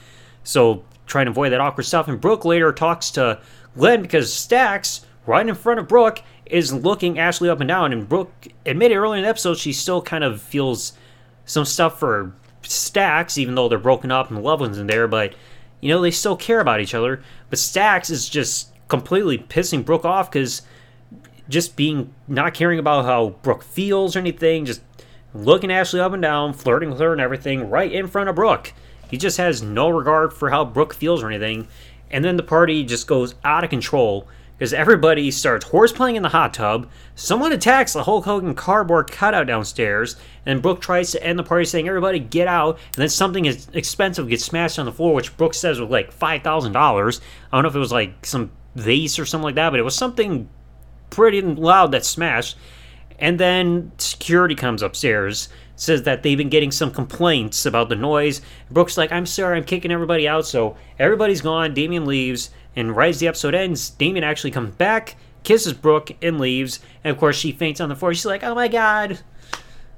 So 0.42 0.84
trying 1.06 1.26
to 1.26 1.32
avoid 1.32 1.50
that 1.50 1.60
awkward 1.60 1.84
stuff. 1.84 2.08
And 2.08 2.20
Brooke 2.20 2.46
later 2.46 2.72
talks 2.72 3.10
to 3.12 3.40
Glenn 3.76 4.00
because 4.00 4.32
Stacks, 4.32 5.04
right 5.26 5.46
in 5.46 5.54
front 5.54 5.80
of 5.80 5.88
Brooke, 5.88 6.22
is 6.46 6.72
looking 6.72 7.18
Ashley 7.18 7.50
up 7.50 7.60
and 7.60 7.68
down. 7.68 7.92
And 7.92 8.08
Brooke 8.08 8.48
admitted 8.64 8.96
earlier 8.96 9.18
in 9.18 9.24
the 9.24 9.28
episode 9.28 9.58
she 9.58 9.72
still 9.72 10.00
kind 10.00 10.24
of 10.24 10.40
feels 10.40 10.94
some 11.44 11.64
stuff 11.64 11.98
for 11.98 12.32
Stacks, 12.62 13.36
even 13.36 13.54
though 13.54 13.68
they're 13.68 13.78
broken 13.78 14.10
up 14.10 14.28
and 14.28 14.38
the 14.38 14.42
loved 14.42 14.62
ones 14.62 14.78
in 14.78 14.86
there. 14.86 15.06
But 15.06 15.34
you 15.80 15.90
know 15.90 16.00
they 16.00 16.10
still 16.10 16.36
care 16.36 16.60
about 16.60 16.80
each 16.80 16.94
other. 16.94 17.22
But 17.50 17.58
Stacks 17.58 18.08
is 18.08 18.28
just 18.28 18.72
completely 18.88 19.38
pissing 19.38 19.84
Brooke 19.84 20.04
off 20.04 20.30
because 20.30 20.62
just 21.48 21.76
being 21.76 22.12
not 22.26 22.54
caring 22.54 22.78
about 22.78 23.04
how 23.04 23.30
Brooke 23.42 23.62
feels 23.62 24.16
or 24.16 24.18
anything, 24.18 24.64
just 24.64 24.82
looking 25.34 25.70
Ashley 25.70 26.00
up 26.00 26.12
and 26.12 26.22
down, 26.22 26.52
flirting 26.52 26.90
with 26.90 27.00
her 27.00 27.12
and 27.12 27.20
everything 27.20 27.70
right 27.70 27.90
in 27.90 28.08
front 28.08 28.28
of 28.28 28.34
Brooke. 28.34 28.72
He 29.10 29.16
just 29.16 29.36
has 29.36 29.62
no 29.62 29.88
regard 29.88 30.32
for 30.32 30.50
how 30.50 30.64
Brooke 30.64 30.94
feels 30.94 31.22
or 31.22 31.28
anything. 31.28 31.68
And 32.10 32.24
then 32.24 32.36
the 32.36 32.42
party 32.42 32.84
just 32.84 33.06
goes 33.06 33.34
out 33.44 33.64
of 33.64 33.70
control 33.70 34.28
because 34.56 34.72
everybody 34.72 35.30
starts 35.30 35.66
horseplaying 35.66 36.14
in 36.14 36.22
the 36.22 36.30
hot 36.30 36.54
tub. 36.54 36.88
Someone 37.14 37.52
attacks 37.52 37.92
the 37.92 38.04
Hulk 38.04 38.24
Hogan 38.24 38.54
cardboard 38.54 39.10
cutout 39.10 39.46
downstairs, 39.46 40.16
and 40.46 40.62
Brooke 40.62 40.80
tries 40.80 41.10
to 41.12 41.22
end 41.22 41.38
the 41.38 41.42
party 41.42 41.66
saying, 41.66 41.88
Everybody 41.88 42.18
get 42.18 42.48
out. 42.48 42.78
And 42.94 43.02
then 43.02 43.08
something 43.08 43.44
expensive 43.44 44.28
gets 44.28 44.44
smashed 44.44 44.78
on 44.78 44.86
the 44.86 44.92
floor, 44.92 45.14
which 45.14 45.36
Brooke 45.36 45.54
says 45.54 45.78
was 45.78 45.90
like 45.90 46.16
$5,000. 46.16 47.20
I 47.52 47.56
don't 47.56 47.62
know 47.62 47.68
if 47.68 47.76
it 47.76 47.78
was 47.78 47.92
like 47.92 48.24
some 48.24 48.50
vase 48.76 49.18
or 49.18 49.26
something 49.26 49.44
like 49.44 49.54
that, 49.56 49.70
but 49.70 49.80
it 49.80 49.84
was 49.84 49.96
something 49.96 50.48
pretty 51.10 51.40
loud 51.42 51.92
that 51.92 52.04
smashed. 52.04 52.56
And 53.18 53.40
then 53.40 53.92
security 53.98 54.54
comes 54.54 54.82
upstairs 54.82 55.48
says 55.76 56.02
that 56.02 56.22
they've 56.22 56.38
been 56.38 56.48
getting 56.48 56.72
some 56.72 56.90
complaints 56.90 57.66
about 57.66 57.88
the 57.88 57.96
noise. 57.96 58.40
Brooke's 58.70 58.96
like, 58.96 59.12
I'm 59.12 59.26
sorry, 59.26 59.56
I'm 59.56 59.64
kicking 59.64 59.92
everybody 59.92 60.26
out. 60.26 60.46
So 60.46 60.76
everybody's 60.98 61.42
gone. 61.42 61.74
Damien 61.74 62.06
leaves. 62.06 62.50
And 62.74 62.96
right 62.96 63.10
as 63.10 63.20
the 63.20 63.28
episode 63.28 63.54
ends, 63.54 63.90
Damien 63.90 64.24
actually 64.24 64.50
comes 64.50 64.74
back, 64.74 65.16
kisses 65.44 65.74
Brooke, 65.74 66.10
and 66.22 66.40
leaves. 66.40 66.80
And 67.04 67.12
of 67.12 67.18
course, 67.18 67.36
she 67.36 67.52
faints 67.52 67.80
on 67.80 67.88
the 67.88 67.96
floor. 67.96 68.12
She's 68.14 68.26
like, 68.26 68.42
oh 68.42 68.54
my 68.54 68.68
god. 68.68 69.20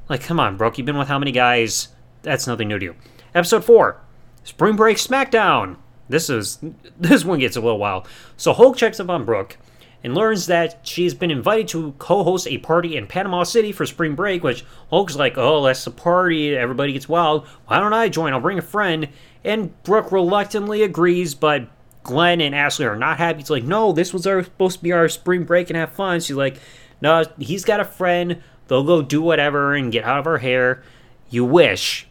Like, 0.08 0.22
come 0.22 0.40
on, 0.40 0.56
Brooke. 0.56 0.78
You've 0.78 0.86
been 0.86 0.98
with 0.98 1.08
how 1.08 1.18
many 1.18 1.32
guys? 1.32 1.88
That's 2.22 2.46
nothing 2.46 2.68
new 2.68 2.78
to 2.78 2.84
you. 2.84 2.94
Episode 3.34 3.64
4 3.64 4.00
Spring 4.44 4.76
Break 4.76 4.96
SmackDown. 4.96 5.76
This 6.08 6.30
is 6.30 6.58
this 6.98 7.24
one 7.24 7.38
gets 7.38 7.56
a 7.56 7.60
little 7.60 7.78
wild. 7.78 8.06
So 8.36 8.52
Hulk 8.52 8.76
checks 8.76 9.00
up 9.00 9.08
on 9.08 9.24
Brooke 9.24 9.56
and 10.04 10.14
learns 10.14 10.46
that 10.46 10.78
she's 10.82 11.14
been 11.14 11.30
invited 11.30 11.68
to 11.68 11.92
co-host 11.98 12.46
a 12.46 12.58
party 12.58 12.96
in 12.96 13.06
Panama 13.06 13.42
City 13.42 13.72
for 13.72 13.84
spring 13.84 14.14
break, 14.14 14.44
which 14.44 14.64
Hulk's 14.90 15.16
like, 15.16 15.36
oh, 15.36 15.64
that's 15.64 15.86
a 15.86 15.90
party, 15.90 16.56
everybody 16.56 16.92
gets 16.92 17.08
wild. 17.08 17.46
Why 17.66 17.80
don't 17.80 17.92
I 17.92 18.08
join? 18.08 18.32
I'll 18.32 18.40
bring 18.40 18.58
a 18.58 18.62
friend. 18.62 19.08
And 19.44 19.82
Brooke 19.82 20.12
reluctantly 20.12 20.82
agrees, 20.82 21.34
but 21.34 21.68
Glenn 22.04 22.40
and 22.40 22.54
Ashley 22.54 22.86
are 22.86 22.96
not 22.96 23.18
happy. 23.18 23.40
It's 23.40 23.50
like, 23.50 23.64
no, 23.64 23.92
this 23.92 24.14
was 24.14 24.26
our, 24.26 24.42
supposed 24.42 24.78
to 24.78 24.82
be 24.82 24.92
our 24.92 25.08
spring 25.08 25.44
break 25.44 25.68
and 25.68 25.76
have 25.76 25.92
fun. 25.92 26.20
She's 26.20 26.36
like, 26.36 26.58
no, 27.00 27.24
he's 27.38 27.64
got 27.64 27.80
a 27.80 27.84
friend. 27.84 28.42
They'll 28.68 28.84
go 28.84 29.02
do 29.02 29.22
whatever 29.22 29.74
and 29.74 29.92
get 29.92 30.04
out 30.04 30.18
of 30.18 30.24
her 30.24 30.38
hair. 30.38 30.82
You 31.30 31.44
wish. 31.44 32.07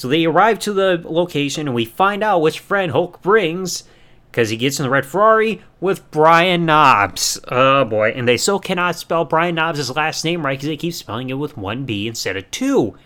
So 0.00 0.08
they 0.08 0.24
arrive 0.24 0.58
to 0.60 0.72
the 0.72 1.02
location 1.04 1.68
and 1.68 1.74
we 1.74 1.84
find 1.84 2.24
out 2.24 2.40
which 2.40 2.58
friend 2.58 2.90
Hulk 2.90 3.20
brings 3.20 3.84
because 4.30 4.48
he 4.48 4.56
gets 4.56 4.80
in 4.80 4.84
the 4.84 4.88
red 4.88 5.04
Ferrari 5.04 5.60
with 5.78 6.10
Brian 6.10 6.64
Knobbs. 6.64 7.38
Oh 7.48 7.84
boy, 7.84 8.12
and 8.16 8.26
they 8.26 8.38
still 8.38 8.58
cannot 8.58 8.96
spell 8.96 9.26
Brian 9.26 9.56
Knobbs' 9.56 9.94
last 9.94 10.24
name 10.24 10.46
right 10.46 10.56
because 10.56 10.68
they 10.68 10.78
keep 10.78 10.94
spelling 10.94 11.28
it 11.28 11.34
with 11.34 11.58
one 11.58 11.84
B 11.84 12.08
instead 12.08 12.38
of 12.38 12.50
two. 12.50 12.96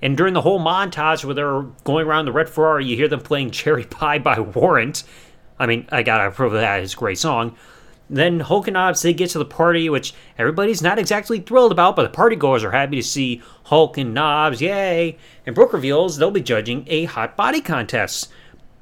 And 0.00 0.16
during 0.16 0.32
the 0.32 0.42
whole 0.42 0.60
montage 0.60 1.24
where 1.24 1.34
they're 1.34 1.62
going 1.82 2.06
around 2.06 2.26
the 2.26 2.32
red 2.32 2.48
Ferrari, 2.48 2.86
you 2.86 2.94
hear 2.94 3.08
them 3.08 3.18
playing 3.18 3.50
Cherry 3.50 3.84
Pie 3.84 4.20
by 4.20 4.38
Warrant. 4.54 5.02
I 5.58 5.66
mean, 5.66 5.88
I 5.90 6.04
gotta 6.04 6.28
approve 6.28 6.52
that. 6.52 6.82
It's 6.82 6.94
a 6.94 6.96
great 6.96 7.18
song. 7.18 7.56
Then 8.14 8.38
Hulk 8.38 8.68
and 8.68 8.74
Knobbs, 8.74 9.02
they 9.02 9.12
get 9.12 9.30
to 9.30 9.38
the 9.38 9.44
party, 9.44 9.90
which 9.90 10.14
everybody's 10.38 10.80
not 10.80 11.00
exactly 11.00 11.40
thrilled 11.40 11.72
about, 11.72 11.96
but 11.96 12.04
the 12.04 12.16
partygoers 12.16 12.62
are 12.62 12.70
happy 12.70 12.94
to 12.94 13.02
see 13.02 13.42
Hulk 13.64 13.98
and 13.98 14.14
Knobbs, 14.14 14.60
yay! 14.60 15.18
And 15.44 15.52
Brooke 15.52 15.72
reveals 15.72 16.16
they'll 16.16 16.30
be 16.30 16.40
judging 16.40 16.84
a 16.86 17.06
hot 17.06 17.36
body 17.36 17.60
contest. 17.60 18.30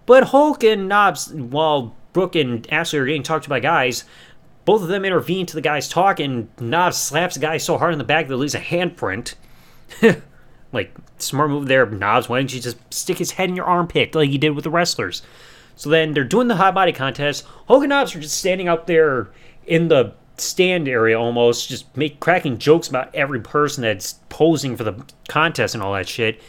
But 0.04 0.24
Hulk 0.24 0.62
and 0.62 0.86
Knobbs, 0.86 1.32
while 1.32 1.96
Brooke 2.12 2.34
and 2.36 2.70
Ashley 2.70 2.98
are 2.98 3.06
getting 3.06 3.22
talked 3.22 3.44
to 3.44 3.50
by 3.50 3.60
guys, 3.60 4.04
both 4.66 4.82
of 4.82 4.88
them 4.88 5.06
intervene 5.06 5.46
to 5.46 5.54
the 5.54 5.62
guy's 5.62 5.88
talk, 5.88 6.20
and 6.20 6.48
Knobbs 6.60 6.98
slaps 6.98 7.36
the 7.36 7.40
guy 7.40 7.56
so 7.56 7.78
hard 7.78 7.94
in 7.94 7.98
the 7.98 8.04
back 8.04 8.28
that 8.28 8.34
he 8.34 8.38
leaves 8.38 8.54
a 8.54 8.60
handprint. 8.60 9.34
like, 10.72 10.94
smart 11.16 11.48
move 11.48 11.68
there, 11.68 11.86
Knobbs. 11.86 12.28
Why 12.28 12.40
didn't 12.40 12.52
you 12.52 12.60
just 12.60 12.76
stick 12.92 13.16
his 13.16 13.30
head 13.30 13.48
in 13.48 13.56
your 13.56 13.64
armpit 13.64 14.14
like 14.14 14.30
you 14.30 14.36
did 14.36 14.50
with 14.50 14.64
the 14.64 14.70
wrestlers? 14.70 15.22
So 15.82 15.90
then 15.90 16.14
they're 16.14 16.24
doing 16.24 16.48
the 16.48 16.56
hot 16.56 16.74
body 16.74 16.92
contest. 16.92 17.44
Knobbs 17.68 18.14
are 18.14 18.20
just 18.20 18.36
standing 18.36 18.68
out 18.68 18.86
there 18.86 19.30
in 19.66 19.88
the 19.88 20.14
stand 20.36 20.88
area 20.88 21.18
almost, 21.18 21.68
just 21.68 21.96
make 21.96 22.20
cracking 22.20 22.58
jokes 22.58 22.88
about 22.88 23.14
every 23.14 23.40
person 23.40 23.82
that's 23.82 24.14
posing 24.28 24.76
for 24.76 24.84
the 24.84 25.04
contest 25.28 25.74
and 25.74 25.82
all 25.82 25.92
that 25.92 26.08
shit 26.08 26.40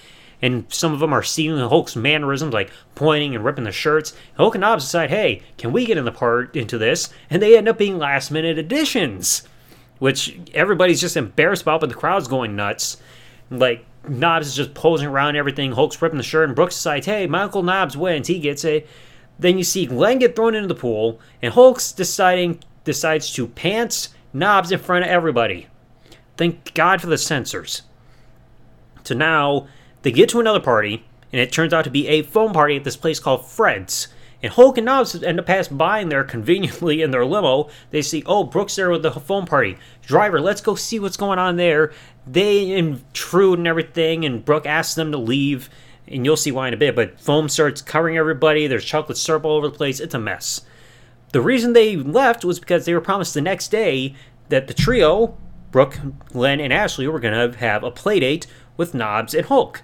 and 0.44 0.66
some 0.68 0.94
of 0.94 1.00
them 1.00 1.14
are 1.14 1.24
stealing 1.24 1.66
Hulk's 1.66 1.96
mannerisms, 1.96 2.54
like 2.54 2.70
pointing 2.96 3.34
and 3.34 3.46
ripping 3.46 3.64
the 3.64 3.72
shirts. 3.72 4.14
Knobbs 4.38 4.84
decide, 4.84 5.10
hey, 5.10 5.42
can 5.58 5.72
we 5.72 5.86
get 5.86 5.98
in 5.98 6.04
the 6.04 6.12
part 6.12 6.54
into 6.54 6.78
this? 6.78 7.10
And 7.30 7.42
they 7.42 7.58
end 7.58 7.70
up 7.70 7.78
being 7.78 7.98
last 7.98 8.30
minute 8.30 8.58
additions, 8.58 9.48
which 10.00 10.38
everybody's 10.54 11.00
just 11.00 11.16
embarrassed 11.16 11.62
about, 11.62 11.80
but 11.80 11.88
the 11.88 11.96
crowd's 11.96 12.28
going 12.28 12.58
nuts. 12.58 12.98
Like 13.50 13.86
Knobbs 14.06 14.48
is 14.48 14.56
just 14.58 14.74
posing 14.74 15.08
around 15.08 15.38
everything. 15.38 15.72
Hulk's 15.72 16.02
ripping 16.02 16.18
the 16.18 16.24
shirt, 16.24 16.50
and 16.50 16.56
Brooks 16.58 16.76
decides, 16.76 17.06
hey, 17.06 17.26
my 17.26 17.44
Uncle 17.44 17.64
Knobbs 17.64 17.96
wins. 17.96 18.28
He 18.28 18.40
gets 18.40 18.66
it. 18.66 18.86
Then 19.40 19.58
you 19.58 19.64
see 19.64 19.86
Glenn 19.86 20.20
get 20.20 20.36
thrown 20.36 20.56
into 20.56 20.68
the 20.68 20.76
pool, 20.76 21.20
and 21.42 21.54
Hulk's 21.54 21.92
deciding 21.92 22.60
decides 22.84 23.32
to 23.34 23.48
pants 23.48 24.10
Knobbs 24.34 24.72
in 24.72 24.80
front 24.80 25.06
of 25.06 25.12
everybody. 25.12 25.68
Thank 26.38 26.74
God 26.74 27.02
for 27.02 27.08
the 27.08 27.18
censors. 27.18 27.84
So 29.04 29.14
now 29.14 29.68
they 30.02 30.12
get 30.12 30.30
to 30.30 30.40
another 30.40 30.60
party, 30.60 31.06
and 31.32 31.40
it 31.40 31.52
turns 31.52 31.74
out 31.74 31.84
to 31.84 31.92
be 31.92 32.08
a 32.08 32.24
foam 32.24 32.52
party 32.52 32.76
at 32.76 32.84
this 32.84 32.98
place 32.98 33.20
called 33.20 33.46
Fred's. 33.46 34.08
And 34.42 34.52
Hulk 34.52 34.78
and 34.78 34.86
Knobbs 34.86 35.24
end 35.24 35.40
up 35.40 35.46
passing 35.46 35.78
by 35.78 36.00
in 36.00 36.10
there 36.10 36.24
conveniently 36.24 37.02
in 37.02 37.12
their 37.12 37.26
limo. 37.26 37.70
They 37.92 38.02
see, 38.02 38.24
oh, 38.26 38.44
Brooks 38.44 38.76
there 38.76 38.90
with 38.90 39.04
the 39.04 39.12
foam 39.12 39.46
party. 39.46 39.78
Driver, 40.02 40.42
let's 40.42 40.62
go 40.62 40.76
see 40.76 41.00
what's 41.00 41.16
going 41.16 41.40
on 41.40 41.56
there. 41.56 41.94
They 42.28 42.72
intrude 42.72 43.60
and 43.60 43.68
everything, 43.68 44.26
and 44.26 44.44
Brooke 44.44 44.66
asks 44.66 44.96
them 44.96 45.12
to 45.12 45.18
leave, 45.18 45.70
and 46.08 46.26
you'll 46.26 46.38
see 46.38 46.52
why 46.52 46.68
in 46.68 46.74
a 46.74 46.78
bit. 46.78 46.96
But 46.96 47.20
foam 47.20 47.50
starts 47.50 47.82
covering 47.82 48.18
everybody. 48.18 48.68
There's 48.68 48.86
chocolate 48.86 49.18
syrup 49.18 49.46
all 49.46 49.58
over 49.58 49.68
the 49.68 49.78
place. 49.78 50.00
It's 50.00 50.14
a 50.14 50.20
mess. 50.20 50.62
The 51.32 51.42
reason 51.42 51.74
they 51.74 51.96
left 51.96 52.46
was 52.46 52.60
because 52.60 52.86
they 52.86 52.94
were 52.94 53.02
promised 53.02 53.34
the 53.34 53.42
next 53.42 53.70
day 53.70 54.14
that 54.50 54.68
the 54.68 54.74
trio, 54.74 55.36
Brooke, 55.72 56.00
Glenn, 56.26 56.60
and 56.60 56.72
Ashley, 56.72 57.08
were 57.08 57.20
going 57.20 57.34
to 57.34 57.58
have 57.58 57.84
a 57.84 57.92
playdate 57.92 58.46
with 58.78 58.94
Knobbs 58.94 59.34
and 59.34 59.48
Hulk. 59.48 59.82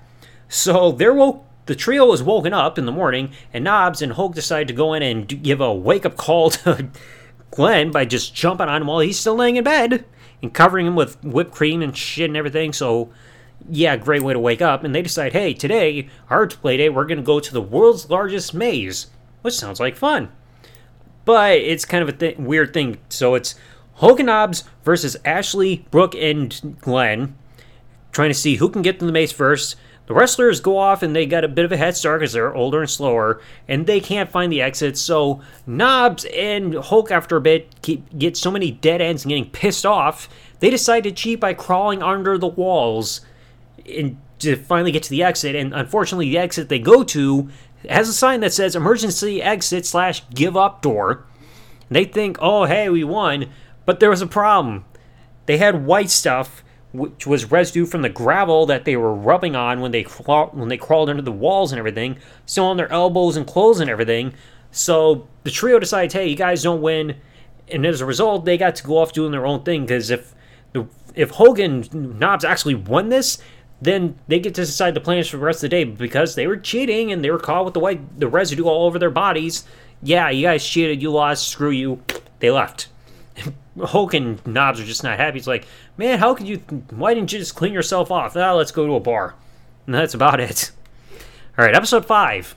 So 0.47 0.91
they're 0.91 1.13
woke. 1.13 1.45
The 1.65 1.75
trio 1.75 2.05
was 2.07 2.23
woken 2.23 2.51
up 2.53 2.79
in 2.79 2.85
the 2.87 2.91
morning, 2.91 3.31
and 3.53 3.63
Knobbs 3.63 4.01
and 4.01 4.13
Hulk 4.13 4.33
decide 4.33 4.67
to 4.67 4.73
go 4.73 4.93
in 4.93 5.03
and 5.03 5.27
give 5.43 5.61
a 5.61 5.73
wake 5.73 6.05
up 6.05 6.17
call 6.17 6.49
to 6.51 6.89
Glenn 7.51 7.91
by 7.91 8.05
just 8.05 8.33
jumping 8.33 8.67
on 8.67 8.81
him 8.81 8.87
while 8.87 8.99
he's 8.99 9.19
still 9.19 9.35
laying 9.35 9.55
in 9.55 9.63
bed 9.63 10.05
and 10.41 10.53
covering 10.53 10.87
him 10.87 10.95
with 10.95 11.23
whipped 11.23 11.51
cream 11.51 11.81
and 11.81 11.95
shit 11.95 12.29
and 12.29 12.37
everything. 12.37 12.73
So, 12.73 13.11
yeah, 13.69 13.95
great 13.97 14.21
way 14.21 14.33
to 14.33 14.39
wake 14.39 14.61
up. 14.61 14.83
And 14.83 14.93
they 14.93 15.01
decide, 15.01 15.33
hey, 15.33 15.53
today, 15.53 16.09
our 16.29 16.47
play 16.47 16.77
day, 16.77 16.89
we're 16.89 17.05
going 17.05 17.17
to 17.17 17.23
go 17.23 17.39
to 17.39 17.53
the 17.53 17.61
world's 17.61 18.09
largest 18.09 18.53
maze, 18.53 19.07
which 19.41 19.55
sounds 19.55 19.79
like 19.79 19.95
fun. 19.95 20.31
But 21.25 21.59
it's 21.59 21.85
kind 21.85 22.01
of 22.01 22.09
a 22.09 22.13
th- 22.13 22.37
weird 22.37 22.73
thing. 22.73 22.97
So 23.09 23.35
it's 23.35 23.55
and 24.01 24.63
versus 24.83 25.17
Ashley, 25.25 25.85
Brooke, 25.91 26.15
and 26.15 26.77
Glenn, 26.79 27.35
trying 28.11 28.29
to 28.29 28.33
see 28.33 28.55
who 28.55 28.69
can 28.69 28.81
get 28.81 28.99
to 28.99 29.05
the 29.05 29.11
maze 29.11 29.31
first. 29.31 29.75
The 30.07 30.15
wrestlers 30.15 30.59
go 30.59 30.77
off 30.77 31.03
and 31.03 31.15
they 31.15 31.27
got 31.27 31.43
a 31.43 31.47
bit 31.47 31.65
of 31.65 31.71
a 31.71 31.77
head 31.77 31.95
start 31.95 32.21
because 32.21 32.33
they're 32.33 32.55
older 32.55 32.81
and 32.81 32.89
slower, 32.89 33.41
and 33.67 33.85
they 33.85 33.99
can't 33.99 34.31
find 34.31 34.51
the 34.51 34.61
exits. 34.61 34.99
So 34.99 35.41
Knobbs 35.67 36.25
and 36.33 36.73
Hulk, 36.73 37.11
after 37.11 37.37
a 37.37 37.41
bit, 37.41 37.79
keep, 37.83 38.17
get 38.17 38.35
so 38.35 38.49
many 38.49 38.71
dead 38.71 39.01
ends 39.01 39.23
and 39.23 39.29
getting 39.29 39.51
pissed 39.51 39.85
off, 39.85 40.27
they 40.61 40.71
decide 40.71 41.03
to 41.03 41.11
cheat 41.11 41.39
by 41.39 41.53
crawling 41.53 42.01
under 42.01 42.39
the 42.39 42.47
walls 42.47 43.21
and 43.97 44.17
to 44.39 44.55
finally 44.55 44.91
get 44.91 45.03
to 45.03 45.09
the 45.09 45.23
exit. 45.23 45.55
And 45.55 45.73
unfortunately, 45.73 46.29
the 46.29 46.37
exit 46.37 46.69
they 46.69 46.79
go 46.79 47.03
to 47.03 47.49
has 47.87 48.09
a 48.09 48.13
sign 48.13 48.39
that 48.41 48.53
says 48.53 48.75
emergency 48.75 49.41
exit 49.41 49.85
slash 49.85 50.23
give 50.29 50.55
up 50.55 50.81
door. 50.81 51.25
And 51.87 51.95
they 51.95 52.05
think, 52.05 52.37
oh, 52.41 52.65
hey, 52.65 52.89
we 52.89 53.03
won. 53.03 53.49
But 53.85 53.99
there 53.99 54.09
was 54.09 54.21
a 54.21 54.27
problem. 54.27 54.85
They 55.45 55.57
had 55.57 55.85
white 55.85 56.09
stuff 56.09 56.63
which 56.91 57.27
was 57.27 57.51
residue 57.51 57.85
from 57.85 58.01
the 58.01 58.09
gravel 58.09 58.65
that 58.65 58.85
they 58.85 58.97
were 58.97 59.13
rubbing 59.13 59.55
on 59.55 59.79
when 59.79 59.91
they 59.91 60.03
when 60.03 60.69
they 60.69 60.77
crawled 60.77 61.09
under 61.09 61.21
the 61.21 61.31
walls 61.31 61.71
and 61.71 61.79
everything, 61.79 62.17
still 62.45 62.65
on 62.65 62.77
their 62.77 62.91
elbows 62.91 63.37
and 63.37 63.45
clothes 63.45 63.79
and 63.79 63.89
everything. 63.89 64.33
So 64.71 65.27
the 65.43 65.51
trio 65.51 65.79
decides, 65.79 66.13
hey, 66.13 66.27
you 66.27 66.35
guys 66.35 66.63
don't 66.63 66.81
win, 66.81 67.15
and 67.67 67.85
as 67.85 68.01
a 68.01 68.05
result, 68.05 68.45
they 68.45 68.57
got 68.57 68.75
to 68.75 68.83
go 68.83 68.97
off 68.97 69.13
doing 69.13 69.31
their 69.31 69.45
own 69.45 69.63
thing. 69.63 69.81
Because 69.83 70.09
if 70.09 70.33
if 71.15 71.31
Hogan 71.31 71.87
Knobbs 72.17 72.45
actually 72.45 72.75
won 72.75 73.09
this, 73.09 73.39
then 73.81 74.19
they 74.27 74.39
get 74.39 74.55
to 74.55 74.65
decide 74.65 74.93
the 74.93 74.99
plans 74.99 75.27
for 75.27 75.37
the 75.37 75.43
rest 75.43 75.57
of 75.57 75.69
the 75.69 75.69
day 75.69 75.83
because 75.83 76.35
they 76.35 76.47
were 76.47 76.57
cheating 76.57 77.11
and 77.11 77.23
they 77.23 77.31
were 77.31 77.39
caught 77.39 77.65
with 77.65 77.73
the 77.73 77.79
white 77.79 78.19
the 78.19 78.27
residue 78.27 78.65
all 78.65 78.85
over 78.85 78.99
their 78.99 79.09
bodies. 79.09 79.63
Yeah, 80.03 80.29
you 80.29 80.43
guys 80.43 80.67
cheated, 80.67 81.01
you 81.01 81.11
lost, 81.11 81.47
screw 81.47 81.71
you. 81.71 82.01
They 82.39 82.51
left. 82.51 82.87
Hulk 83.81 84.13
and 84.13 84.45
Knobbs 84.45 84.79
are 84.79 84.85
just 84.85 85.03
not 85.03 85.17
happy. 85.17 85.37
It's 85.37 85.47
like, 85.47 85.65
man, 85.97 86.19
how 86.19 86.33
could 86.35 86.47
you? 86.47 86.57
Why 86.89 87.13
didn't 87.13 87.31
you 87.31 87.39
just 87.39 87.55
clean 87.55 87.73
yourself 87.73 88.11
off? 88.11 88.35
Now 88.35 88.55
let's 88.55 88.71
go 88.71 88.85
to 88.85 88.95
a 88.95 88.99
bar. 88.99 89.35
And 89.85 89.95
that's 89.95 90.13
about 90.13 90.39
it. 90.39 90.71
All 91.57 91.65
right, 91.65 91.75
episode 91.75 92.05
five, 92.05 92.55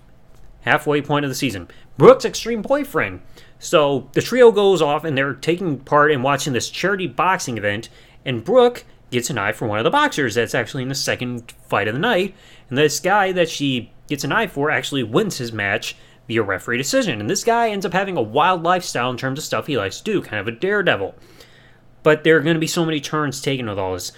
halfway 0.63 1.03
point 1.03 1.25
of 1.25 1.31
the 1.31 1.35
season. 1.35 1.69
Brooke's 1.99 2.25
extreme 2.25 2.63
boyfriend. 2.63 3.23
So 3.59 4.09
the 4.13 4.23
trio 4.23 4.51
goes 4.51 4.83
off 4.83 5.05
and 5.05 5.17
they're 5.17 5.35
taking 5.35 5.79
part 5.79 6.11
in 6.11 6.23
watching 6.23 6.53
this 6.53 6.69
charity 6.69 7.07
boxing 7.07 7.59
event, 7.59 7.89
and 8.25 8.45
Brooke 8.45 8.85
gets 9.13 9.31
an 9.31 9.39
eye 9.39 9.53
for 9.53 9.69
one 9.69 9.79
of 9.79 9.85
the 9.85 9.91
boxers 9.91 10.35
that's 10.35 10.55
actually 10.55 10.83
in 10.83 10.89
the 10.89 10.95
second 10.95 11.53
fight 11.69 11.87
of 11.87 11.95
the 11.95 12.01
night. 12.01 12.35
And 12.69 12.77
this 12.77 12.99
guy 12.99 13.31
that 13.33 13.49
she 13.49 13.93
gets 14.09 14.25
an 14.25 14.33
eye 14.33 14.49
for 14.49 14.71
actually 14.71 15.05
wins 15.05 15.39
his 15.39 15.53
match 15.53 15.95
via 16.27 16.43
referee 16.43 16.79
decision. 16.79 17.21
And 17.21 17.31
this 17.31 17.45
guy 17.45 17.71
ends 17.71 17.87
up 17.87 17.93
having 17.93 18.17
a 18.17 18.23
wild 18.23 18.63
lifestyle 18.63 19.11
in 19.11 19.17
terms 19.17 19.39
of 19.39 19.45
stuff 19.45 19.67
he 19.67 19.77
likes 19.77 19.99
to 19.99 20.05
do, 20.05 20.23
kind 20.23 20.41
of 20.41 20.49
a 20.49 20.59
daredevil. 20.59 21.15
But 22.03 22.25
there 22.25 22.37
are 22.37 22.41
going 22.41 22.55
to 22.55 22.61
be 22.61 22.67
so 22.67 22.85
many 22.85 23.01
turns 23.01 23.41
taken 23.41 23.69
with 23.69 23.79
all 23.79 23.93
this. 23.93 24.13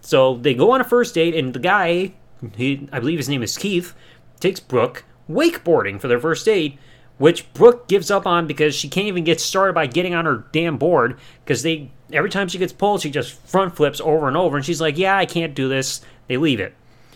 So 0.00 0.36
they 0.36 0.54
go 0.54 0.70
on 0.70 0.80
a 0.80 0.84
first 0.84 1.14
date, 1.14 1.34
and 1.34 1.52
the 1.52 1.58
guy, 1.58 2.14
he, 2.56 2.88
I 2.92 3.00
believe 3.00 3.18
his 3.18 3.28
name 3.28 3.42
is 3.42 3.58
Keith, 3.58 3.94
takes 4.38 4.60
Brooke 4.60 5.04
wakeboarding 5.28 6.00
for 6.00 6.06
their 6.08 6.20
first 6.20 6.44
date, 6.44 6.78
which 7.18 7.52
Brooke 7.54 7.88
gives 7.88 8.10
up 8.10 8.26
on 8.26 8.46
because 8.46 8.74
she 8.74 8.88
can't 8.88 9.06
even 9.06 9.24
get 9.24 9.40
started 9.40 9.74
by 9.74 9.86
getting 9.86 10.14
on 10.14 10.24
her 10.24 10.46
damn 10.52 10.76
board 10.76 11.18
because 11.44 11.62
they 11.62 11.90
every 12.12 12.30
time 12.30 12.48
she 12.48 12.58
gets 12.58 12.72
pulled, 12.72 13.02
she 13.02 13.10
just 13.10 13.32
front 13.32 13.76
flips 13.76 14.00
over 14.00 14.28
and 14.28 14.36
over, 14.36 14.56
and 14.56 14.64
she's 14.64 14.80
like, 14.80 14.98
"Yeah, 14.98 15.16
I 15.16 15.26
can't 15.26 15.54
do 15.54 15.68
this." 15.68 16.00
They 16.28 16.36
leave 16.36 16.60
it. 16.60 16.74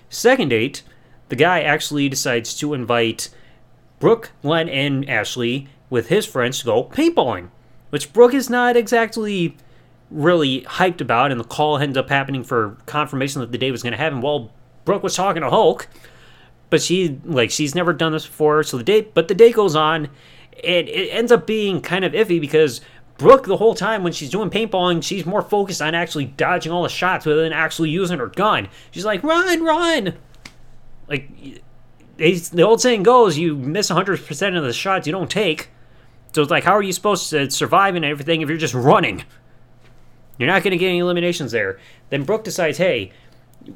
Second 0.08 0.48
date, 0.48 0.82
the 1.28 1.36
guy 1.36 1.60
actually 1.60 2.08
decides 2.08 2.56
to 2.56 2.74
invite 2.74 3.28
Brooke, 3.98 4.32
Glenn, 4.42 4.68
and 4.68 5.08
Ashley 5.08 5.68
with 5.88 6.08
his 6.08 6.26
friends 6.26 6.60
to 6.60 6.64
go 6.64 6.84
paintballing, 6.84 7.48
which 7.90 8.12
Brooke 8.12 8.34
is 8.34 8.48
not 8.48 8.76
exactly 8.76 9.56
really 10.10 10.62
hyped 10.62 11.00
about, 11.00 11.30
and 11.30 11.38
the 11.38 11.44
call 11.44 11.78
ends 11.78 11.96
up 11.96 12.08
happening 12.08 12.42
for 12.42 12.76
confirmation 12.86 13.40
that 13.40 13.52
the 13.52 13.58
day 13.58 13.70
was 13.70 13.82
going 13.82 13.92
to 13.92 13.98
happen. 13.98 14.20
Well, 14.20 14.50
Brooke 14.84 15.02
was 15.02 15.14
talking 15.14 15.42
to 15.42 15.50
Hulk, 15.50 15.88
but 16.70 16.80
she 16.80 17.20
like 17.24 17.50
she's 17.50 17.74
never 17.74 17.92
done 17.92 18.12
this 18.12 18.26
before, 18.26 18.62
so 18.62 18.78
the 18.78 18.84
day 18.84 19.02
but 19.02 19.28
the 19.28 19.34
day 19.34 19.52
goes 19.52 19.76
on, 19.76 20.08
and 20.64 20.88
it 20.88 21.10
ends 21.10 21.30
up 21.30 21.46
being 21.46 21.80
kind 21.80 22.04
of 22.04 22.12
iffy 22.12 22.40
because 22.40 22.80
Brooke 23.18 23.44
the 23.46 23.58
whole 23.58 23.74
time 23.74 24.02
when 24.02 24.12
she's 24.12 24.30
doing 24.30 24.48
paintballing, 24.48 25.02
she's 25.02 25.26
more 25.26 25.42
focused 25.42 25.82
on 25.82 25.94
actually 25.94 26.24
dodging 26.24 26.72
all 26.72 26.82
the 26.82 26.88
shots 26.88 27.26
rather 27.26 27.42
than 27.42 27.52
actually 27.52 27.90
using 27.90 28.18
her 28.18 28.28
gun. 28.28 28.68
She's 28.92 29.04
like, 29.04 29.22
run, 29.22 29.62
run! 29.62 30.14
Like 31.06 31.28
the 32.16 32.62
old 32.62 32.80
saying 32.80 33.02
goes, 33.02 33.36
you 33.36 33.56
miss 33.56 33.90
100% 33.90 34.56
of 34.56 34.64
the 34.64 34.72
shots 34.72 35.06
you 35.06 35.12
don't 35.12 35.30
take. 35.30 35.68
So 36.32 36.42
it's 36.42 36.50
like, 36.50 36.64
how 36.64 36.72
are 36.72 36.82
you 36.82 36.92
supposed 36.92 37.30
to 37.30 37.50
survive 37.50 37.94
and 37.96 38.04
everything 38.04 38.40
if 38.40 38.48
you're 38.48 38.58
just 38.58 38.74
running? 38.74 39.24
You're 40.38 40.46
not 40.46 40.62
going 40.62 40.72
to 40.72 40.78
get 40.78 40.88
any 40.88 40.98
eliminations 40.98 41.52
there. 41.52 41.78
Then 42.08 42.24
Brooke 42.24 42.44
decides, 42.44 42.78
hey, 42.78 43.12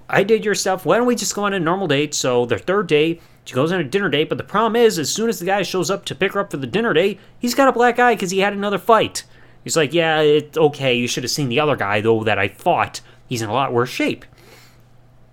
I 0.08 0.22
did 0.22 0.44
your 0.44 0.54
stuff. 0.54 0.84
Why 0.84 0.96
don't 0.96 1.06
we 1.06 1.16
just 1.16 1.34
go 1.34 1.44
on 1.44 1.54
a 1.54 1.60
normal 1.60 1.88
date? 1.88 2.14
So 2.14 2.46
their 2.46 2.58
third 2.58 2.86
date, 2.86 3.22
she 3.44 3.54
goes 3.54 3.72
on 3.72 3.80
a 3.80 3.84
dinner 3.84 4.08
date. 4.08 4.28
But 4.28 4.38
the 4.38 4.44
problem 4.44 4.76
is, 4.76 4.98
as 4.98 5.10
soon 5.10 5.28
as 5.28 5.38
the 5.38 5.46
guy 5.46 5.62
shows 5.62 5.90
up 5.90 6.04
to 6.06 6.14
pick 6.14 6.32
her 6.32 6.40
up 6.40 6.50
for 6.50 6.56
the 6.56 6.66
dinner 6.66 6.92
date, 6.92 7.20
he's 7.38 7.54
got 7.54 7.68
a 7.68 7.72
black 7.72 7.98
eye 7.98 8.14
because 8.14 8.30
he 8.30 8.40
had 8.40 8.52
another 8.52 8.78
fight. 8.78 9.24
He's 9.62 9.76
like, 9.76 9.92
yeah, 9.92 10.20
it's 10.20 10.58
okay. 10.58 10.94
You 10.94 11.08
should 11.08 11.24
have 11.24 11.30
seen 11.30 11.48
the 11.48 11.60
other 11.60 11.76
guy, 11.76 12.00
though, 12.00 12.22
that 12.24 12.38
I 12.38 12.48
fought. 12.48 13.00
He's 13.28 13.42
in 13.42 13.48
a 13.48 13.54
lot 13.54 13.72
worse 13.72 13.90
shape. 13.90 14.24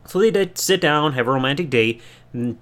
So 0.05 0.19
they 0.19 0.31
did 0.31 0.57
sit 0.57 0.81
down, 0.81 1.13
have 1.13 1.27
a 1.27 1.31
romantic 1.31 1.69
date. 1.69 2.01
And 2.33 2.57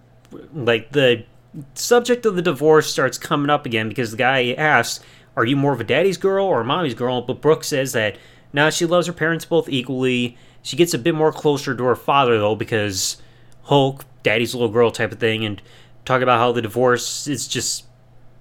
like 0.54 0.92
the 0.92 1.26
subject 1.74 2.26
of 2.26 2.36
the 2.36 2.42
divorce 2.42 2.90
starts 2.90 3.18
coming 3.18 3.50
up 3.50 3.66
again 3.66 3.90
because 3.90 4.12
the 4.12 4.18
guy 4.18 4.54
asks, 4.54 5.04
"Are 5.36 5.46
you 5.46 5.56
more 5.56 5.74
of 5.74 5.82
a 5.82 5.86
daddy's 5.86 6.18
girl 6.18 6.46
or 6.46 6.62
a 6.62 6.66
mommy's 6.66 6.94
girl?" 6.94 7.22
But 7.22 7.42
Brooke 7.42 7.64
says 7.64 7.94
that 7.94 8.18
now 8.54 8.66
nah, 8.66 8.70
she 8.70 8.86
loves 8.86 9.08
her 9.08 9.14
parents 9.14 9.46
both 9.46 9.70
equally. 9.70 10.38
She 10.62 10.76
gets 10.76 10.94
a 10.94 11.00
bit 11.00 11.16
more 11.16 11.32
closer 11.32 11.76
to 11.76 11.84
her 11.86 11.96
father 11.96 12.38
though 12.38 12.56
because 12.56 13.18
Hulk, 13.64 14.06
daddy's 14.24 14.54
little 14.54 14.70
girl 14.70 14.92
type 14.92 15.12
of 15.12 15.20
thing, 15.20 15.46
and 15.46 15.62
talk 16.06 16.22
about 16.22 16.40
how 16.40 16.52
the 16.52 16.62
divorce 16.62 17.26
has 17.26 17.48
just 17.48 17.86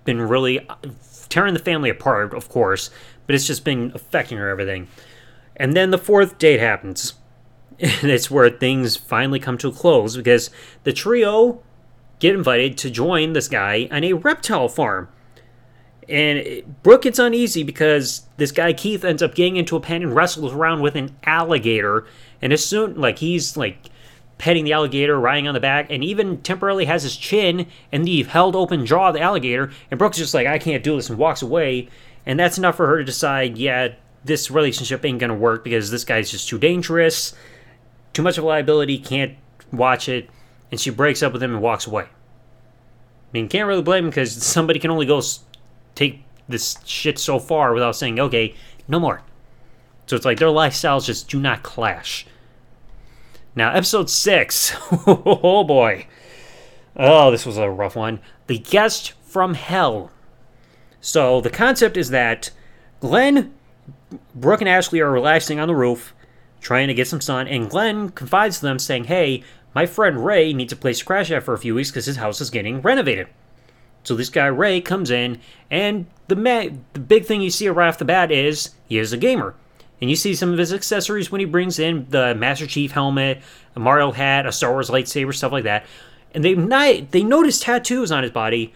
been 0.04 0.20
really 0.22 0.66
tearing 1.28 1.54
the 1.54 1.61
family 1.61 1.90
apart, 1.90 2.33
of 2.33 2.48
course, 2.48 2.90
but 3.26 3.35
it's 3.35 3.46
just 3.46 3.64
been 3.64 3.92
affecting 3.94 4.38
her 4.38 4.48
everything. 4.48 4.88
And 5.57 5.76
then 5.76 5.90
the 5.90 5.98
fourth 5.98 6.38
date 6.38 6.61
happens. 6.61 7.14
And 7.81 8.11
it's 8.11 8.28
where 8.28 8.50
things 8.50 8.96
finally 8.96 9.38
come 9.38 9.57
to 9.59 9.68
a 9.68 9.72
close 9.72 10.16
because 10.16 10.50
the 10.83 10.92
trio 10.92 11.62
get 12.18 12.35
invited 12.35 12.76
to 12.78 12.90
join 12.90 13.35
this 13.35 13.46
guy 13.46 13.88
on 13.92 14.02
a 14.02 14.14
reptile 14.14 14.68
farm. 14.68 15.09
And 16.08 16.62
Brooke 16.82 17.02
gets 17.02 17.18
uneasy 17.18 17.62
because 17.62 18.22
this 18.38 18.50
guy 18.50 18.72
Keith 18.72 19.04
ends 19.04 19.22
up 19.22 19.34
getting 19.34 19.56
into 19.56 19.76
a 19.76 19.80
pen 19.80 20.02
and 20.02 20.14
wrestles 20.14 20.54
around 20.54 20.80
with 20.80 20.96
an 20.96 21.16
alligator. 21.24 22.06
And 22.40 22.52
as 22.52 22.64
soon 22.64 22.98
like 22.98 23.18
he's 23.18 23.56
like 23.56 23.90
petting 24.38 24.64
the 24.64 24.72
alligator, 24.72 25.18
riding 25.18 25.48
on 25.48 25.54
the 25.54 25.60
back, 25.60 25.88
and 25.90 26.02
even 26.02 26.40
temporarily 26.42 26.86
has 26.86 27.02
his 27.02 27.16
chin 27.16 27.66
and 27.92 28.06
the 28.06 28.22
held 28.22 28.56
open 28.56 28.86
jaw 28.86 29.08
of 29.08 29.14
the 29.14 29.20
alligator. 29.20 29.70
And 29.90 29.98
Brooke's 29.98 30.18
just 30.18 30.34
like, 30.34 30.46
I 30.46 30.58
can't 30.58 30.84
do 30.84 30.96
this, 30.96 31.10
and 31.10 31.18
walks 31.18 31.42
away. 31.42 31.88
And 32.24 32.38
that's 32.38 32.58
enough 32.58 32.76
for 32.76 32.86
her 32.86 32.98
to 32.98 33.04
decide, 33.04 33.58
yeah, 33.58 33.88
this 34.24 34.50
relationship 34.50 35.04
ain't 35.04 35.18
gonna 35.18 35.34
work 35.34 35.64
because 35.64 35.90
this 35.90 36.04
guy's 36.04 36.30
just 36.30 36.48
too 36.48 36.58
dangerous, 36.58 37.34
too 38.12 38.22
much 38.22 38.38
of 38.38 38.44
a 38.44 38.46
liability, 38.46 38.98
can't 38.98 39.36
watch 39.72 40.08
it 40.08 40.30
and 40.70 40.80
she 40.80 40.90
breaks 40.90 41.22
up 41.22 41.32
with 41.32 41.42
him 41.42 41.52
and 41.52 41.62
walks 41.62 41.86
away. 41.86 42.04
I 42.04 43.32
mean, 43.32 43.48
can't 43.48 43.68
really 43.68 43.82
blame 43.82 44.04
him 44.04 44.10
because 44.10 44.32
somebody 44.42 44.78
can 44.78 44.90
only 44.90 45.06
go 45.06 45.20
take 45.98 46.24
this 46.48 46.78
shit 46.84 47.18
so 47.18 47.38
far 47.38 47.74
without 47.74 47.96
saying, 47.96 48.18
okay, 48.18 48.54
no 48.87 48.98
more. 49.00 49.22
So 50.06 50.16
it's 50.16 50.24
like 50.24 50.38
their 50.38 50.48
lifestyles 50.48 51.04
just 51.04 51.28
do 51.28 51.38
not 51.38 51.62
clash. 51.62 52.26
Now, 53.54 53.72
episode 53.72 54.08
six. 54.08 54.74
oh 55.06 55.64
boy. 55.64 56.06
Oh, 56.96 57.30
this 57.30 57.44
was 57.44 57.58
a 57.58 57.68
rough 57.68 57.96
one. 57.96 58.20
The 58.46 58.58
Guest 58.58 59.12
from 59.22 59.54
Hell. 59.54 60.11
So 61.00 61.40
the 61.40 61.50
concept 61.50 61.96
is 61.96 62.11
that 62.11 62.50
Glenn, 63.00 63.52
Brooke, 64.34 64.61
and 64.61 64.68
Ashley 64.68 65.00
are 65.00 65.11
relaxing 65.11 65.61
on 65.61 65.68
the 65.68 65.76
roof, 65.76 66.14
trying 66.61 66.88
to 66.88 66.94
get 66.94 67.08
some 67.08 67.20
sun, 67.20 67.46
and 67.46 67.70
Glenn 67.70 68.08
confides 68.11 68.61
to 68.61 68.66
them 68.66 68.78
saying, 68.78 69.04
Hey, 69.04 69.44
my 69.74 69.87
friend 69.87 70.24
Ray 70.24 70.52
needs 70.52 70.72
a 70.72 70.76
place 70.76 71.00
to 71.00 71.04
crash 71.04 71.30
at 71.30 71.42
for 71.42 71.54
a 71.54 71.58
few 71.58 71.74
weeks 71.74 71.90
because 71.90 72.06
his 72.06 72.16
house 72.16 72.40
is 72.40 72.50
getting 72.50 72.80
renovated. 72.80 73.28
So 74.08 74.14
this 74.14 74.30
guy 74.30 74.46
Ray 74.46 74.80
comes 74.80 75.10
in, 75.10 75.38
and 75.70 76.06
the 76.28 76.34
ma- 76.34 76.74
the 76.94 77.00
big 77.00 77.26
thing 77.26 77.42
you 77.42 77.50
see 77.50 77.68
right 77.68 77.88
off 77.88 77.98
the 77.98 78.06
bat 78.06 78.30
is 78.32 78.70
he 78.88 78.98
is 78.98 79.12
a 79.12 79.18
gamer. 79.18 79.54
and 80.00 80.08
you 80.08 80.16
see 80.16 80.34
some 80.34 80.50
of 80.50 80.58
his 80.58 80.72
accessories 80.72 81.30
when 81.30 81.40
he 81.40 81.44
brings 81.44 81.78
in 81.78 82.06
the 82.08 82.34
Master 82.34 82.66
Chief 82.66 82.92
helmet, 82.92 83.42
a 83.76 83.80
Mario 83.80 84.12
hat, 84.12 84.46
a 84.46 84.52
Star 84.52 84.72
Wars 84.72 84.90
lightsaber, 84.90 85.34
stuff 85.34 85.52
like 85.52 85.64
that. 85.64 85.84
And 86.32 86.42
they 86.44 86.54
not, 86.54 87.10
they 87.10 87.22
notice 87.22 87.60
tattoos 87.60 88.10
on 88.10 88.22
his 88.22 88.32
body. 88.32 88.72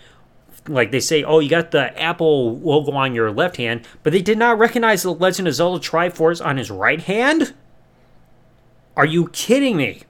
Like 0.68 0.90
they 0.90 1.00
say, 1.00 1.24
oh, 1.24 1.38
you 1.38 1.48
got 1.48 1.70
the 1.70 1.98
Apple 1.98 2.58
logo 2.58 2.92
on 2.92 3.14
your 3.14 3.30
left 3.30 3.56
hand, 3.56 3.86
but 4.02 4.12
they 4.12 4.22
did 4.22 4.38
not 4.38 4.58
recognize 4.58 5.02
the 5.02 5.14
Legend 5.14 5.48
of 5.48 5.54
Zelda 5.54 5.82
Triforce 5.82 6.44
on 6.44 6.56
his 6.56 6.70
right 6.70 7.00
hand. 7.00 7.54
Are 8.96 9.06
you 9.06 9.28
kidding 9.28 9.76
me? 9.76 10.02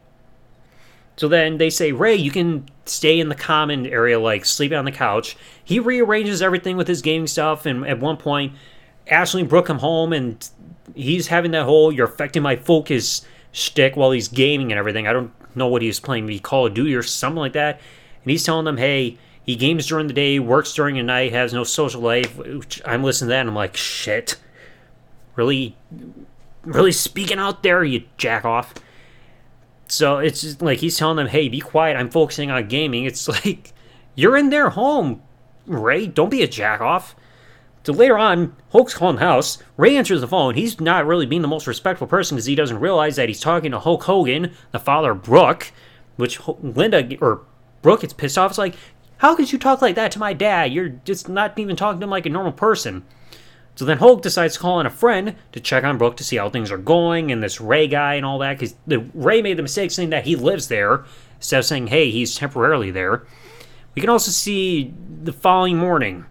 So 1.17 1.29
then 1.29 1.59
they 1.59 1.71
say, 1.71 1.93
Ray, 1.93 2.17
you 2.17 2.31
can 2.31 2.67
stay 2.87 3.21
in 3.21 3.29
the 3.29 3.35
common 3.35 3.87
area, 3.87 4.19
like 4.19 4.45
sleep 4.45 4.73
on 4.73 4.85
the 4.85 4.93
couch. 4.93 5.37
He 5.63 5.79
rearranges 5.79 6.43
everything 6.43 6.77
with 6.77 6.89
his 6.89 7.03
gaming 7.03 7.27
stuff, 7.27 7.67
and 7.67 7.87
at 7.87 8.01
one 8.01 8.17
point, 8.17 8.55
Ashley 9.07 9.43
and 9.43 9.51
Brooke 9.51 9.67
come 9.67 9.79
home, 9.79 10.13
and 10.13 10.49
he's 10.95 11.27
having 11.27 11.51
that 11.51 11.65
whole 11.65 11.93
"you're 11.93 12.07
affecting 12.07 12.43
my 12.43 12.57
focus" 12.57 13.27
shtick 13.53 13.97
while 13.97 14.11
he's 14.11 14.29
gaming 14.29 14.73
and 14.73 14.79
everything. 14.79 15.07
I 15.07 15.13
don't 15.13 15.33
know 15.55 15.67
what 15.67 15.83
he 15.83 15.89
was 15.89 16.01
playing, 16.01 16.27
maybe 16.27 16.39
Call 16.39 16.67
of 16.67 16.75
Duty 16.75 16.95
or 16.95 17.03
something 17.03 17.39
like 17.39 17.53
that. 17.53 17.81
And 18.25 18.31
he's 18.31 18.45
telling 18.45 18.65
them, 18.65 18.79
"Hey, 18.79 19.19
he 19.45 19.55
games 19.55 19.87
during 19.87 20.07
the 20.07 20.15
day, 20.15 20.39
works 20.39 20.73
during 20.73 20.97
the 20.97 21.03
night, 21.03 21.33
has 21.33 21.53
no 21.53 21.63
social 21.63 22.01
life." 22.01 22.41
I'm 22.87 23.03
listening 23.05 23.29
to 23.29 23.33
that, 23.33 23.41
and 23.41 23.51
I'm 23.51 23.55
like, 23.55 23.77
"Shit, 23.77 24.37
really, 25.37 25.77
really 26.63 26.93
speaking 26.93 27.39
out 27.39 27.63
there, 27.63 27.85
you 27.85 28.05
jack 28.17 28.47
off." 28.47 28.73
So 29.93 30.21
it's 30.21 30.41
just 30.41 30.63
like 30.63 30.79
he's 30.79 30.97
telling 30.97 31.19
them, 31.19 31.27
"Hey, 31.27 31.51
be 31.51 31.61
quiet. 31.61 31.99
I'm 31.99 32.09
focusing 32.09 32.51
on 32.51 32.67
gaming." 32.67 33.05
It's 33.05 33.29
like 33.45 33.75
you're 34.15 34.39
in 34.39 34.49
their 34.49 34.71
home, 34.71 35.23
Ray. 35.67 36.07
Don't 36.07 36.31
be 36.31 36.43
a 36.43 36.49
jack 36.49 36.81
off. 36.81 37.15
So 37.85 37.93
later 37.93 38.17
on, 38.17 38.57
Hulk's 38.71 38.95
calling 38.95 39.17
the 39.17 39.23
house. 39.23 39.59
Ray 39.77 39.99
answers 39.99 40.23
the 40.23 40.29
phone. 40.29 40.55
He's 40.55 40.81
not 40.81 41.05
really 41.05 41.27
being 41.27 41.43
the 41.43 41.49
most 41.49 41.67
respectful 41.67 42.07
person 42.07 42.37
because 42.37 42.47
he 42.47 42.55
doesn't 42.55 42.81
realize 42.81 43.17
that 43.17 43.29
he's 43.29 43.41
talking 43.41 43.73
to 43.73 43.81
Hulk 43.81 44.05
Hogan, 44.05 44.55
the 44.71 44.79
father 44.79 45.11
of 45.11 45.23
Brooke, 45.23 45.73
which 46.17 46.41
Linda 46.47 47.19
or 47.21 47.43
Brooke 47.83 48.01
gets 48.01 48.15
pissed 48.15 48.39
off. 48.39 48.53
It's 48.53 48.59
like, 48.59 48.77
how 49.19 49.35
could 49.35 49.53
you 49.53 49.59
talk 49.59 49.83
like 49.83 49.97
that 49.97 50.13
to 50.13 50.19
my 50.19 50.33
dad? 50.33 50.73
You're 50.73 50.89
just 50.89 51.29
not 51.29 51.59
even 51.59 51.77
talking 51.77 52.01
to 52.01 52.05
him 52.05 52.11
like 52.11 52.25
a 52.25 52.31
normal 52.31 52.53
person. 52.53 53.05
So 53.75 53.85
then 53.85 53.99
Hulk 53.99 54.23
decides 54.23 54.55
to 54.55 54.61
call 54.61 54.81
in 54.81 54.87
a 54.87 54.91
friend 54.91 55.35
to 55.53 55.61
check 55.61 55.83
on 55.85 55.99
Brooke 55.99 56.17
to 56.19 56.25
see 56.25 56.37
how 56.37 56.51
things 56.51 56.71
are 56.71 56.79
going 56.79 57.33
and 57.33 57.43
this 57.43 57.61
Ray 57.61 57.89
guy 57.89 58.15
and 58.15 58.27
all 58.27 58.39
that 58.41 58.59
because 58.59 58.75
Ray 58.87 59.41
made 59.41 59.57
the 59.57 59.63
mistake 59.63 59.91
saying 59.91 60.11
that 60.11 60.25
he 60.25 60.37
lives 60.37 60.69
there 60.69 61.05
instead 61.37 61.59
of 61.59 61.65
saying 61.65 61.87
hey 61.87 62.11
he's 62.11 62.37
temporarily 62.37 62.91
there. 62.91 63.25
We 63.95 64.01
can 64.01 64.11
also 64.11 64.31
see 64.31 64.93
the 65.23 65.33
following 65.33 65.79
morning 65.79 66.27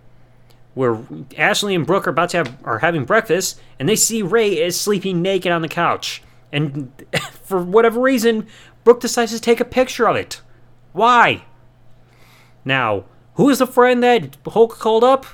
where 0.74 1.00
Ashley 1.38 1.76
and 1.76 1.86
Brooke 1.86 2.08
are 2.08 2.12
about 2.12 2.30
to 2.30 2.38
have 2.38 2.58
are 2.64 2.80
having 2.80 3.06
breakfast 3.06 3.60
and 3.80 3.90
they 3.90 3.96
see 3.96 4.22
Ray 4.22 4.60
is 4.60 4.80
sleeping 4.80 5.22
naked 5.22 5.52
on 5.52 5.64
the 5.64 5.68
couch 5.68 6.22
and 6.52 6.92
for 7.44 7.62
whatever 7.62 8.00
reason 8.00 8.48
Brooke 8.84 9.00
decides 9.00 9.32
to 9.32 9.42
take 9.42 9.60
a 9.60 9.66
picture 9.66 10.08
of 10.08 10.16
it. 10.16 10.42
Why? 10.94 11.46
Now, 12.64 13.06
who 13.36 13.50
is 13.50 13.60
the 13.60 13.68
friend 13.68 14.04
that 14.04 14.38
Hulk 14.46 14.78
called 14.78 15.04
up? 15.04 15.26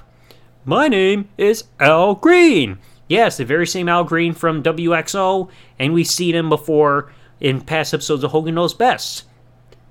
My 0.69 0.89
name 0.89 1.29
is 1.37 1.63
Al 1.79 2.15
Green. 2.15 2.79
Yes, 3.07 3.37
the 3.37 3.45
very 3.45 3.65
same 3.65 3.87
Al 3.87 4.03
Green 4.03 4.33
from 4.33 4.61
WXO, 4.61 5.49
and 5.79 5.93
we've 5.93 6.05
seen 6.05 6.35
him 6.35 6.49
before 6.49 7.09
in 7.39 7.61
past 7.61 7.93
episodes 7.93 8.21
of 8.21 8.31
Hogan 8.31 8.55
Knows 8.55 8.73
Best. 8.73 9.23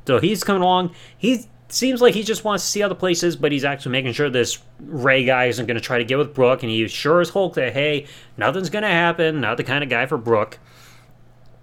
So 0.06 0.20
he's 0.20 0.44
coming 0.44 0.60
along. 0.60 0.94
He 1.16 1.46
seems 1.70 2.02
like 2.02 2.12
he 2.12 2.22
just 2.22 2.44
wants 2.44 2.62
to 2.62 2.70
see 2.70 2.82
other 2.82 2.94
places, 2.94 3.36
but 3.36 3.52
he's 3.52 3.64
actually 3.64 3.92
making 3.92 4.12
sure 4.12 4.28
this 4.28 4.58
Ray 4.78 5.24
guy 5.24 5.46
isn't 5.46 5.64
going 5.64 5.76
to 5.76 5.80
try 5.80 5.96
to 5.96 6.04
get 6.04 6.18
with 6.18 6.34
Brooke, 6.34 6.62
and 6.62 6.70
he 6.70 6.86
sure 6.88 7.22
as 7.22 7.30
Hulk 7.30 7.54
that, 7.54 7.72
hey, 7.72 8.06
nothing's 8.36 8.68
going 8.68 8.82
to 8.82 8.88
happen, 8.88 9.40
not 9.40 9.56
the 9.56 9.64
kind 9.64 9.82
of 9.82 9.88
guy 9.88 10.04
for 10.04 10.18
Brooke. 10.18 10.58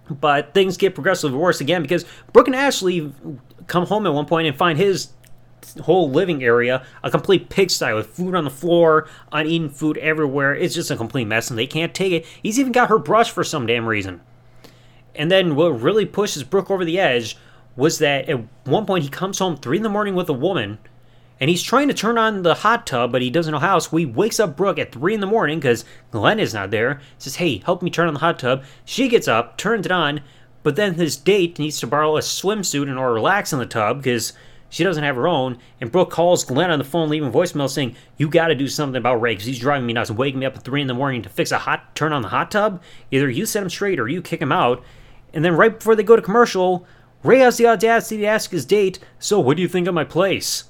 But 0.10 0.56
things 0.56 0.76
get 0.76 0.96
progressively 0.96 1.38
worse 1.38 1.62
again 1.62 1.84
because 1.84 2.04
Brooke 2.34 2.48
and 2.48 2.56
Ashley 2.56 3.14
come 3.68 3.86
home 3.86 4.08
at 4.08 4.14
one 4.16 4.26
point 4.26 4.48
and 4.48 4.58
find 4.58 4.80
his 4.80 5.10
whole 5.82 6.10
living 6.10 6.44
area 6.44 6.86
a 7.04 7.12
complete 7.12 7.50
pigsty 7.50 7.94
with 7.94 8.08
food 8.08 8.36
on 8.36 8.44
the 8.44 8.50
floor, 8.50 9.08
uneaten 9.32 9.70
food 9.70 9.98
everywhere. 9.98 10.56
It's 10.56 10.76
just 10.76 10.92
a 10.92 10.96
complete 10.96 11.26
mess, 11.26 11.50
and 11.50 11.58
they 11.58 11.68
can't 11.68 11.94
take 11.94 12.14
it. 12.14 12.26
He's 12.42 12.60
even 12.60 12.72
got 12.72 12.90
her 12.90 13.00
brush 13.00 13.32
for 13.32 13.44
some 13.44 13.66
damn 13.66 13.86
reason. 13.86 14.22
And 15.16 15.32
then 15.32 15.56
what 15.56 15.82
really 15.82 16.06
pushes 16.06 16.44
Brooke 16.44 16.72
over 16.72 16.86
the 16.86 17.00
edge 17.00 17.38
was 17.76 18.00
that 18.00 18.30
at 18.30 18.44
one 18.66 18.86
point 18.86 19.04
he 19.04 19.10
comes 19.10 19.40
home 19.40 19.58
three 19.58 19.78
in 19.78 19.84
the 19.84 19.90
morning 19.90 20.16
with 20.16 20.30
a 20.30 20.34
woman, 20.34 20.80
and 21.40 21.50
he's 21.50 21.64
trying 21.64 21.88
to 21.88 21.94
turn 21.94 22.18
on 22.18 22.44
the 22.44 22.56
hot 22.56 22.86
tub, 22.86 23.12
but 23.12 23.22
he 23.22 23.30
doesn't 23.30 23.52
know 23.52 23.60
how. 23.60 23.80
So 23.80 23.98
he 23.98 24.06
wakes 24.06 24.40
up 24.40 24.56
Brooke 24.56 24.80
at 24.80 24.92
three 24.92 25.14
in 25.14 25.20
the 25.20 25.28
morning 25.28 25.60
because 25.60 25.86
Glenn 26.12 26.40
is 26.40 26.54
not 26.54 26.72
there. 26.72 27.02
Says, 27.18 27.36
"Hey, 27.36 27.58
help 27.66 27.82
me 27.82 27.90
turn 27.90 28.08
on 28.08 28.14
the 28.14 28.20
hot 28.20 28.40
tub." 28.40 28.64
She 28.86 29.08
gets 29.08 29.28
up, 29.28 29.58
turns 29.58 29.86
it 29.86 29.92
on, 29.92 30.22
but 30.62 30.76
then 30.76 30.94
his 30.94 31.18
date 31.18 31.60
needs 31.60 31.80
to 31.80 31.88
borrow 31.88 32.18
a 32.18 32.22
swimsuit 32.22 32.84
in 32.84 32.98
order 32.98 33.12
to 33.12 33.16
relax 33.16 33.52
in 33.52 33.60
the 33.60 33.66
tub 33.66 33.98
because 33.98 34.34
she 34.74 34.84
doesn't 34.84 35.04
have 35.04 35.18
her 35.18 35.28
own, 35.28 35.60
and 35.80 35.92
Brooke 35.92 36.10
calls 36.10 36.44
Glenn 36.44 36.72
on 36.72 36.80
the 36.80 36.84
phone, 36.84 37.08
leaving 37.08 37.32
voicemail 37.32 37.70
saying, 37.70 37.96
"You 38.18 38.28
got 38.28 38.48
to 38.48 38.56
do 38.56 38.68
something 38.68 38.98
about 38.98 39.22
Ray 39.22 39.34
because 39.34 39.46
he's 39.46 39.60
driving 39.60 39.86
me 39.86 39.94
nuts, 39.94 40.10
waking 40.10 40.40
me 40.40 40.48
up 40.48 40.56
at 40.56 40.64
three 40.64 40.82
in 40.82 40.88
the 40.88 40.96
morning 40.96 41.22
to 41.22 41.30
fix 41.30 41.52
a 41.52 41.60
hot 41.60 41.96
turn 41.96 42.12
on 42.12 42.24
the 42.24 42.30
hot 42.30 42.50
tub. 42.50 42.82
Either 43.12 43.30
you 43.30 43.46
set 43.46 43.62
him 43.62 43.70
straight 43.70 44.00
or 44.00 44.08
you 44.08 44.20
kick 44.20 44.42
him 44.42 44.52
out." 44.52 44.84
And 45.32 45.46
then 45.46 45.56
right 45.56 45.78
before 45.78 45.96
they 45.96 46.02
go 46.02 46.16
to 46.16 46.24
commercial, 46.24 46.88
Ray 47.22 47.38
has 47.38 47.58
the 47.58 47.68
audacity 47.68 48.18
to 48.22 48.26
ask 48.26 48.50
his 48.50 48.66
date, 48.66 48.98
"So 49.20 49.40
what 49.40 49.58
do 49.58 49.62
you 49.62 49.68
think 49.68 49.88
of 49.88 49.94
my 49.94 50.06
place?" 50.06 50.64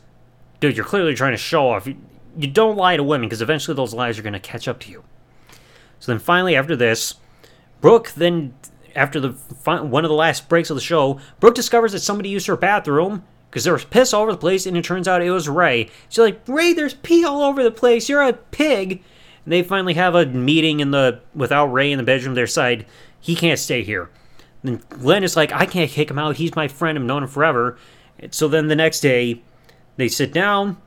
Dude, 0.60 0.76
you're 0.76 0.86
clearly 0.86 1.16
trying 1.16 1.32
to 1.32 1.38
show 1.38 1.70
off. 1.70 1.88
You, 1.88 1.96
you 2.38 2.48
don't 2.48 2.76
lie 2.76 2.98
to 2.98 3.04
women 3.04 3.30
because 3.30 3.42
eventually 3.42 3.76
those 3.76 3.94
lies 3.94 4.20
are 4.20 4.22
going 4.22 4.34
to 4.34 4.40
catch 4.40 4.68
up 4.68 4.82
to 4.82 4.92
you. 4.92 5.06
So 6.00 6.12
then 6.12 6.20
finally, 6.20 6.58
after 6.58 6.76
this, 6.76 7.16
Brooke 7.80 8.12
then 8.18 8.54
after 8.98 9.22
the 9.22 9.30
one 9.64 10.04
of 10.04 10.10
the 10.10 10.16
last 10.16 10.50
breaks 10.50 10.70
of 10.70 10.76
the 10.76 10.82
show, 10.82 11.22
Brooke 11.40 11.56
discovers 11.56 11.94
that 11.94 12.02
somebody 12.02 12.28
used 12.28 12.48
her 12.48 12.58
bathroom 12.58 13.24
because 13.54 13.66
there 13.66 13.74
was 13.74 13.86
piss 13.86 14.16
all 14.16 14.24
over 14.24 14.32
the 14.32 14.38
place, 14.40 14.66
and 14.66 14.76
it 14.76 14.84
turns 14.84 15.08
out 15.08 15.22
it 15.22 15.30
was 15.30 15.48
Ray. 15.48 15.92
She's 16.10 16.18
like, 16.18 16.42
Ray, 16.48 16.74
there's 16.74 16.96
pee 16.96 17.24
all 17.24 17.44
over 17.44 17.62
the 17.62 17.70
place. 17.70 18.10
You're 18.10 18.24
a 18.24 18.34
pig. 18.34 19.04
And 19.46 19.54
they 19.54 19.62
finally 19.62 19.94
have 19.94 20.16
a 20.16 20.26
meeting 20.26 20.80
in 20.80 20.90
the 20.90 21.20
without 21.36 21.68
Ray 21.68 21.92
in 21.92 22.00
the 22.00 22.04
bedroom. 22.04 22.34
Their 22.34 22.48
side, 22.48 22.88
he 23.20 23.36
can't 23.36 23.60
stay 23.60 23.84
here. 23.84 24.10
Then 24.64 24.82
Glenn 24.90 25.24
is 25.24 25.36
like, 25.36 25.52
I 25.52 25.68
can't 25.68 25.92
kick 25.92 26.10
him 26.10 26.18
out. 26.18 26.38
He's 26.38 26.56
my 26.56 26.68
friend. 26.68 26.98
I've 26.98 27.04
known 27.04 27.22
him 27.22 27.30
forever. 27.30 27.78
And 28.18 28.34
so 28.34 28.48
then 28.48 28.70
the 28.70 28.76
next 28.76 29.02
day, 29.02 29.44
they 29.98 30.08
sit 30.08 30.34
down. 30.34 30.78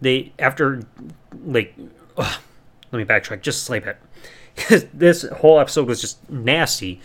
They 0.00 0.32
after 0.38 0.80
like, 1.44 1.74
ugh, 2.16 2.40
let 2.90 2.98
me 2.98 3.04
backtrack 3.04 3.42
just 3.42 3.60
a 3.60 3.64
slight 3.66 3.84
bit. 3.84 4.88
this 4.94 5.24
whole 5.28 5.60
episode 5.60 5.86
was 5.86 6.00
just 6.00 6.30
nasty. 6.30 7.02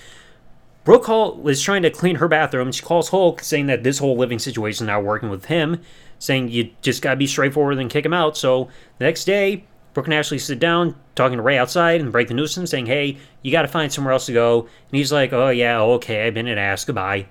Brooke 0.84 1.06
Hall 1.06 1.48
is 1.48 1.62
trying 1.62 1.84
to 1.84 1.92
clean 1.92 2.16
her 2.16 2.28
bathroom. 2.28 2.72
She 2.72 2.84
calls 2.84 3.10
Hulk, 3.10 3.42
saying 3.42 3.68
that 3.68 3.84
this 3.84 4.00
whole 4.00 4.18
living 4.18 4.40
situation 4.40 4.86
is 4.86 4.88
not 4.88 5.04
working 5.04 5.30
with 5.30 5.46
him, 5.46 5.82
saying 6.20 6.50
you 6.50 6.72
just 6.82 7.02
gotta 7.02 7.18
be 7.18 7.28
straightforward 7.28 7.78
and 7.78 7.90
kick 7.90 8.06
him 8.06 8.14
out. 8.14 8.38
So 8.38 8.70
the 8.98 9.06
next 9.06 9.26
day, 9.26 9.66
Brooke 9.94 10.08
and 10.08 10.14
Ashley 10.14 10.40
sit 10.40 10.60
down, 10.60 10.96
talking 11.16 11.38
to 11.38 11.44
Ray 11.44 11.58
outside, 11.58 12.00
and 12.00 12.12
break 12.12 12.28
the 12.28 12.34
nuisance, 12.34 12.72
saying, 12.72 12.86
"Hey, 12.86 13.18
you 13.42 13.52
gotta 13.52 13.68
find 13.68 13.92
somewhere 13.92 14.14
else 14.14 14.28
to 14.28 14.34
go." 14.34 14.62
And 14.62 14.98
he's 14.98 15.12
like, 15.12 15.34
"Oh 15.34 15.50
yeah, 15.50 15.82
okay, 15.82 16.26
I've 16.26 16.34
been 16.34 16.48
an 16.48 16.58
ass. 16.58 16.86
Goodbye." 16.86 17.26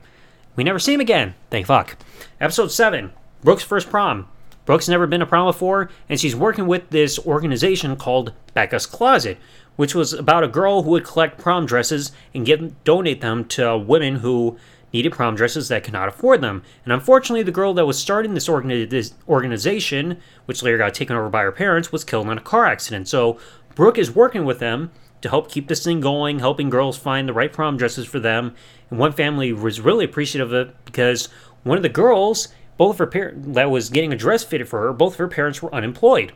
We 0.55 0.65
never 0.65 0.79
see 0.79 0.93
him 0.93 1.01
again. 1.01 1.35
Thank 1.51 1.67
fuck. 1.67 1.97
Episode 2.41 2.71
seven: 2.71 3.13
Brooke's 3.43 3.63
first 3.63 3.89
prom. 3.89 4.27
Brooke's 4.67 4.89
never 4.89 5.07
been 5.07 5.21
to 5.21 5.27
prom 5.27 5.47
before, 5.47 5.89
and 6.11 6.21
she's 6.21 6.37
working 6.37 6.67
with 6.67 6.91
this 6.91 7.19
organization 7.21 7.97
called 7.97 8.33
Becca's 8.53 8.85
Closet, 8.85 9.39
which 9.79 9.95
was 9.95 10.13
about 10.13 10.43
a 10.43 10.49
girl 10.49 10.83
who 10.83 10.91
would 10.91 11.05
collect 11.05 11.39
prom 11.39 11.65
dresses 11.65 12.11
and 12.35 12.45
give 12.45 12.83
donate 12.83 13.21
them 13.21 13.45
to 13.45 13.79
women 13.79 14.17
who 14.17 14.59
needed 14.93 15.13
prom 15.13 15.37
dresses 15.37 15.69
that 15.69 15.85
could 15.85 15.93
not 15.93 16.09
afford 16.09 16.41
them. 16.41 16.65
And 16.83 16.93
unfortunately, 16.93 17.45
the 17.45 17.53
girl 17.53 17.73
that 17.75 17.87
was 17.87 17.97
starting 17.97 18.35
this, 18.35 18.49
organi- 18.49 18.91
this 18.91 19.15
organization, 19.29 20.19
which 20.47 20.65
later 20.65 20.79
got 20.79 20.95
taken 20.95 21.15
over 21.15 21.29
by 21.29 21.43
her 21.43 21.53
parents, 21.53 21.93
was 21.93 22.03
killed 22.03 22.27
in 22.27 22.39
a 22.39 22.41
car 22.41 22.67
accident. 22.67 23.07
So 23.07 23.39
Brooke 23.77 23.99
is 23.99 24.11
working 24.11 24.45
with 24.45 24.59
them 24.59 24.91
to 25.21 25.29
help 25.29 25.49
keep 25.49 25.69
this 25.69 25.85
thing 25.85 26.01
going, 26.01 26.41
helping 26.41 26.71
girls 26.71 26.99
find 26.99 27.29
the 27.29 27.33
right 27.33 27.53
prom 27.53 27.77
dresses 27.77 28.05
for 28.05 28.19
them. 28.19 28.57
And 28.91 28.99
one 28.99 29.13
family 29.13 29.53
was 29.53 29.81
really 29.81 30.05
appreciative 30.05 30.53
of 30.53 30.69
it 30.69 30.85
because 30.87 31.29
one 31.63 31.77
of 31.77 31.85
the 31.85 31.89
girls, 31.89 32.49
both 32.77 32.97
of 32.97 32.99
her 32.99 33.07
parents, 33.07 33.47
that 33.55 33.71
was 33.71 33.91
getting 33.91 34.13
a 34.13 34.17
dress 34.17 34.43
fitted 34.43 34.69
for 34.69 34.81
her, 34.81 34.93
both 34.93 35.13
of 35.13 35.19
her 35.19 35.29
parents 35.29 35.63
were 35.63 35.73
unemployed. 35.73 36.33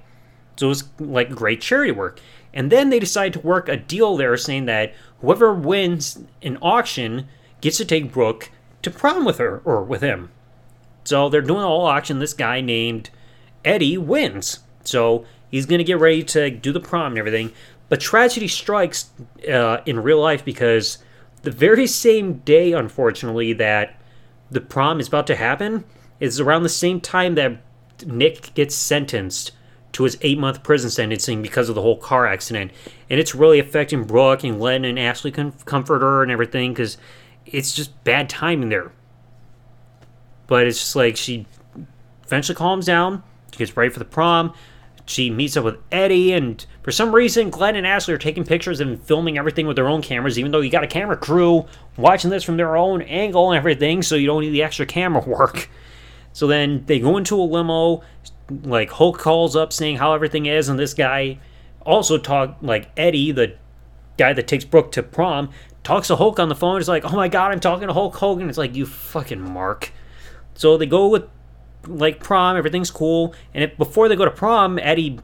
So 0.56 0.66
it 0.66 0.68
was 0.68 0.84
like 1.00 1.30
great 1.30 1.60
charity 1.60 1.90
work. 1.90 2.20
And 2.54 2.70
then 2.70 2.90
they 2.90 2.98
decide 2.98 3.32
to 3.32 3.40
work 3.40 3.68
a 3.68 3.76
deal 3.76 4.16
there 4.16 4.36
saying 4.36 4.66
that 4.66 4.94
whoever 5.20 5.54
wins 5.54 6.22
an 6.42 6.58
auction 6.60 7.28
gets 7.60 7.78
to 7.78 7.84
take 7.84 8.12
Brooke 8.12 8.50
to 8.82 8.90
prom 8.90 9.24
with 9.24 9.38
her 9.38 9.62
or 9.64 9.82
with 9.82 10.02
him. 10.02 10.30
So 11.04 11.28
they're 11.28 11.40
doing 11.40 11.62
a 11.62 11.66
whole 11.66 11.86
auction. 11.86 12.18
This 12.18 12.34
guy 12.34 12.60
named 12.60 13.10
Eddie 13.64 13.98
wins. 13.98 14.60
So 14.84 15.24
he's 15.50 15.66
going 15.66 15.78
to 15.78 15.84
get 15.84 15.98
ready 15.98 16.22
to 16.24 16.50
do 16.50 16.72
the 16.72 16.80
prom 16.80 17.12
and 17.12 17.18
everything. 17.18 17.52
But 17.88 18.00
tragedy 18.00 18.48
strikes 18.48 19.10
uh, 19.48 19.78
in 19.86 20.02
real 20.02 20.20
life 20.20 20.44
because 20.44 20.98
the 21.42 21.50
very 21.50 21.86
same 21.86 22.34
day, 22.38 22.72
unfortunately, 22.72 23.52
that 23.54 23.98
the 24.50 24.60
prom 24.60 25.00
is 25.00 25.08
about 25.08 25.26
to 25.28 25.36
happen 25.36 25.84
is 26.20 26.38
around 26.38 26.62
the 26.62 26.68
same 26.68 27.00
time 27.00 27.34
that 27.34 27.58
Nick 28.06 28.54
gets 28.54 28.74
sentenced 28.74 29.52
to 29.92 30.04
his 30.04 30.16
eight 30.22 30.38
month 30.38 30.62
prison 30.62 30.90
sentencing 30.90 31.42
because 31.42 31.68
of 31.68 31.74
the 31.74 31.82
whole 31.82 31.96
car 31.96 32.26
accident. 32.26 32.72
And 33.10 33.20
it's 33.20 33.34
really 33.34 33.58
affecting 33.58 34.04
Brooke 34.04 34.42
and 34.44 34.58
Glenn 34.58 34.84
and 34.84 34.98
Ashley 34.98 35.30
comfort 35.30 36.00
her 36.00 36.22
and 36.22 36.32
everything 36.32 36.72
because 36.72 36.96
it's 37.46 37.74
just 37.74 38.02
bad 38.04 38.28
timing 38.28 38.70
there. 38.70 38.92
But 40.46 40.66
it's 40.66 40.78
just 40.78 40.96
like 40.96 41.16
she 41.16 41.46
eventually 42.24 42.56
calms 42.56 42.86
down, 42.86 43.22
she 43.52 43.58
gets 43.58 43.76
ready 43.76 43.90
for 43.90 43.98
the 43.98 44.04
prom. 44.04 44.54
She 45.04 45.30
meets 45.30 45.56
up 45.56 45.64
with 45.64 45.78
Eddie, 45.90 46.32
and 46.32 46.64
for 46.82 46.92
some 46.92 47.12
reason, 47.12 47.50
Glenn 47.50 47.74
and 47.74 47.84
Ashley 47.86 48.14
are 48.14 48.18
taking 48.18 48.44
pictures 48.44 48.78
and 48.78 49.02
filming 49.02 49.36
everything 49.36 49.66
with 49.66 49.74
their 49.74 49.88
own 49.88 50.00
cameras, 50.00 50.38
even 50.38 50.52
though 50.52 50.60
you 50.60 50.70
got 50.70 50.84
a 50.84 50.88
camera 50.88 51.16
crew 51.16 51.66
watching 51.96 52.30
this 52.30 52.44
from 52.44 52.56
their 52.56 52.76
own 52.76 53.02
angle 53.02 53.50
and 53.50 53.58
everything, 53.58 54.02
so 54.02 54.14
you 54.14 54.28
don't 54.28 54.42
need 54.42 54.50
the 54.50 54.62
extra 54.62 54.86
camera 54.86 55.20
work. 55.26 55.68
So 56.32 56.46
then 56.46 56.84
they 56.86 57.00
go 57.00 57.16
into 57.16 57.34
a 57.34 57.42
limo, 57.42 58.02
like 58.50 58.90
Hulk 58.90 59.18
calls 59.18 59.56
up 59.56 59.72
saying 59.72 59.96
how 59.96 60.14
everything 60.14 60.46
is, 60.46 60.68
and 60.68 60.78
this 60.78 60.94
guy 60.94 61.38
also 61.84 62.18
talk 62.18 62.56
like 62.60 62.90
Eddie, 62.96 63.32
the 63.32 63.56
guy 64.18 64.32
that 64.32 64.46
takes 64.46 64.64
Brooke 64.64 64.92
to 64.92 65.02
prom, 65.02 65.50
talks 65.82 66.08
to 66.08 66.16
Hulk 66.16 66.38
on 66.38 66.48
the 66.48 66.54
phone. 66.54 66.78
It's 66.78 66.88
like, 66.88 67.04
oh 67.04 67.16
my 67.16 67.28
god, 67.28 67.52
I'm 67.52 67.60
talking 67.60 67.88
to 67.88 67.94
Hulk 67.94 68.14
Hogan. 68.16 68.48
It's 68.48 68.58
like 68.58 68.74
you 68.74 68.86
fucking 68.86 69.40
mark. 69.40 69.92
So 70.54 70.76
they 70.76 70.86
go 70.86 71.08
with 71.08 71.24
like 71.86 72.20
prom, 72.20 72.56
everything's 72.56 72.90
cool, 72.90 73.34
and 73.54 73.64
if, 73.64 73.76
before 73.76 74.08
they 74.08 74.16
go 74.16 74.24
to 74.24 74.30
prom, 74.30 74.78
Eddie 74.78 75.18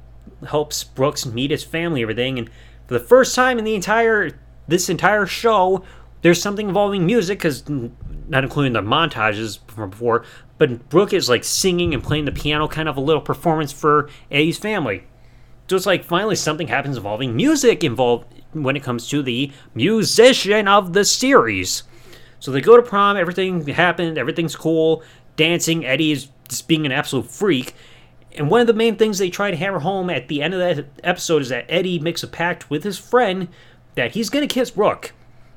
helps 0.49 0.85
Brooks 0.85 1.27
meet 1.27 1.51
his 1.51 1.65
family, 1.65 2.03
everything, 2.03 2.39
and 2.39 2.51
for 2.87 2.95
the 2.95 3.05
first 3.05 3.35
time 3.35 3.59
in 3.59 3.65
the 3.65 3.75
entire 3.75 4.31
this 4.67 4.89
entire 4.89 5.27
show, 5.27 5.85
there's 6.23 6.43
something 6.43 6.69
involving 6.69 7.07
music 7.07 7.39
because 7.39 7.65
not 7.69 8.45
including 8.45 8.73
the 8.73 8.83
montages 8.83 9.59
from 9.69 9.91
before, 9.91 10.25
but 10.59 10.89
Brooke 10.89 11.13
is 11.13 11.29
like 11.29 11.45
singing 11.45 11.95
and 11.95 12.03
playing 12.03 12.25
the 12.25 12.33
piano, 12.33 12.69
kind 12.69 12.89
of 12.89 12.97
a 12.97 13.01
little 13.01 13.23
performance 13.23 13.73
for 13.73 14.11
Eddie's 14.31 14.59
family. 14.59 15.05
So 15.69 15.77
it's 15.77 15.87
like 15.87 16.05
finally 16.05 16.37
something 16.37 16.69
happens 16.69 16.97
involving 16.97 17.37
music 17.37 17.85
involved 17.85 18.27
when 18.53 18.77
it 18.77 18.83
comes 18.83 19.09
to 19.09 19.23
the 19.23 19.53
musician 19.75 20.67
of 20.67 20.93
the 20.93 21.05
series. 21.05 21.85
So 22.41 22.51
they 22.51 22.61
go 22.61 22.77
to 22.77 22.83
prom, 22.83 23.17
everything 23.17 23.67
happened, 23.67 24.19
everything's 24.19 24.57
cool, 24.57 25.03
dancing, 25.37 25.85
Eddie 25.85 26.13
is 26.13 26.29
just 26.49 26.69
being 26.69 26.87
an 26.87 26.93
absolute 26.93 27.27
freak. 27.27 27.75
And 28.33 28.51
one 28.51 28.61
of 28.61 28.67
the 28.67 28.73
main 28.73 28.97
things 28.97 29.19
they 29.19 29.31
try 29.31 29.51
to 29.51 29.57
hammer 29.57 29.81
home 29.81 30.11
at 30.11 30.29
the 30.29 30.43
end 30.43 30.55
of 30.55 30.61
that 30.61 30.87
episode 31.03 31.43
is 31.43 31.49
that 31.49 31.67
Eddie 31.69 31.99
makes 31.99 32.23
a 32.23 32.29
pact 32.29 32.71
with 32.71 32.85
his 32.85 32.99
friend 32.99 33.49
that 33.95 34.13
he's 34.13 34.31
going 34.31 34.47
to 34.47 34.53
kiss 34.53 34.71
Brooke. 34.71 35.13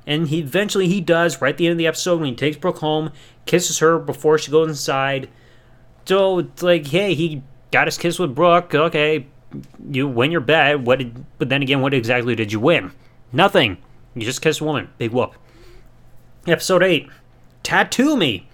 And 0.07 0.27
he 0.27 0.39
eventually 0.39 0.87
he 0.87 1.01
does 1.01 1.41
right 1.41 1.53
at 1.53 1.57
the 1.57 1.67
end 1.67 1.73
of 1.73 1.77
the 1.77 1.87
episode 1.87 2.19
when 2.19 2.29
he 2.29 2.35
takes 2.35 2.57
Brooke 2.57 2.79
home, 2.79 3.11
kisses 3.45 3.79
her 3.79 3.99
before 3.99 4.37
she 4.37 4.51
goes 4.51 4.69
inside. 4.69 5.29
So 6.05 6.39
it's 6.39 6.63
like, 6.63 6.87
hey, 6.87 7.13
he 7.13 7.43
got 7.71 7.87
his 7.87 7.97
kiss 7.97 8.17
with 8.17 8.35
Brooke. 8.35 8.73
Okay, 8.73 9.27
you 9.89 10.07
win 10.07 10.31
your 10.31 10.41
bet. 10.41 10.79
What 10.79 10.99
did, 10.99 11.25
but 11.37 11.49
then 11.49 11.61
again, 11.61 11.81
what 11.81 11.93
exactly 11.93 12.35
did 12.35 12.51
you 12.51 12.59
win? 12.59 12.91
Nothing. 13.31 13.77
You 14.15 14.23
just 14.23 14.41
kissed 14.41 14.59
a 14.59 14.63
woman. 14.63 14.89
Big 14.97 15.11
whoop. 15.11 15.35
Episode 16.47 16.83
8. 16.83 17.07
Tattoo 17.63 18.17
me. 18.17 18.47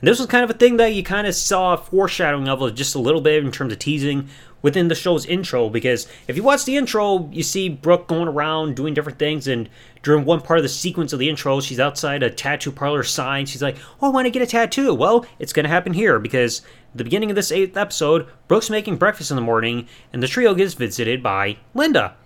And 0.00 0.08
this 0.08 0.18
was 0.18 0.28
kind 0.28 0.44
of 0.44 0.50
a 0.50 0.58
thing 0.58 0.76
that 0.76 0.94
you 0.94 1.02
kind 1.02 1.26
of 1.26 1.34
saw 1.34 1.76
foreshadowing 1.76 2.48
of 2.48 2.74
just 2.74 2.94
a 2.94 3.00
little 3.00 3.20
bit 3.20 3.44
in 3.44 3.50
terms 3.50 3.72
of 3.72 3.78
teasing 3.78 4.28
within 4.66 4.88
the 4.88 4.96
show's 4.96 5.24
intro. 5.26 5.68
Because 5.68 6.08
if 6.26 6.34
you 6.34 6.42
watch 6.42 6.64
the 6.64 6.76
intro, 6.76 7.30
you 7.30 7.44
see 7.44 7.68
Brooke 7.68 8.08
going 8.08 8.26
around 8.26 8.74
doing 8.74 8.94
different 8.94 9.16
things. 9.16 9.46
And 9.46 9.68
during 10.02 10.24
one 10.24 10.40
part 10.40 10.58
of 10.58 10.64
the 10.64 10.68
sequence 10.68 11.12
of 11.12 11.20
the 11.20 11.28
intro, 11.28 11.60
she's 11.60 11.78
outside 11.78 12.24
a 12.24 12.30
tattoo 12.30 12.72
parlor 12.72 13.04
sign. 13.04 13.46
She's 13.46 13.62
like, 13.62 13.76
Oh, 14.02 14.08
I 14.08 14.10
want 14.10 14.26
to 14.26 14.30
get 14.32 14.42
a 14.42 14.46
tattoo. 14.46 14.92
Well, 14.92 15.24
it's 15.38 15.52
going 15.52 15.62
to 15.62 15.70
happen 15.70 15.92
here 15.92 16.18
because 16.18 16.62
the 16.96 17.04
beginning 17.04 17.30
of 17.30 17.36
this 17.36 17.52
eighth 17.52 17.76
episode, 17.76 18.26
Brooke's 18.48 18.68
making 18.68 18.96
breakfast 18.96 19.30
in 19.30 19.36
the 19.36 19.40
morning, 19.40 19.86
and 20.12 20.20
the 20.20 20.26
trio 20.26 20.52
gets 20.52 20.74
visited 20.74 21.22
by 21.22 21.58
Linda. 21.72 22.16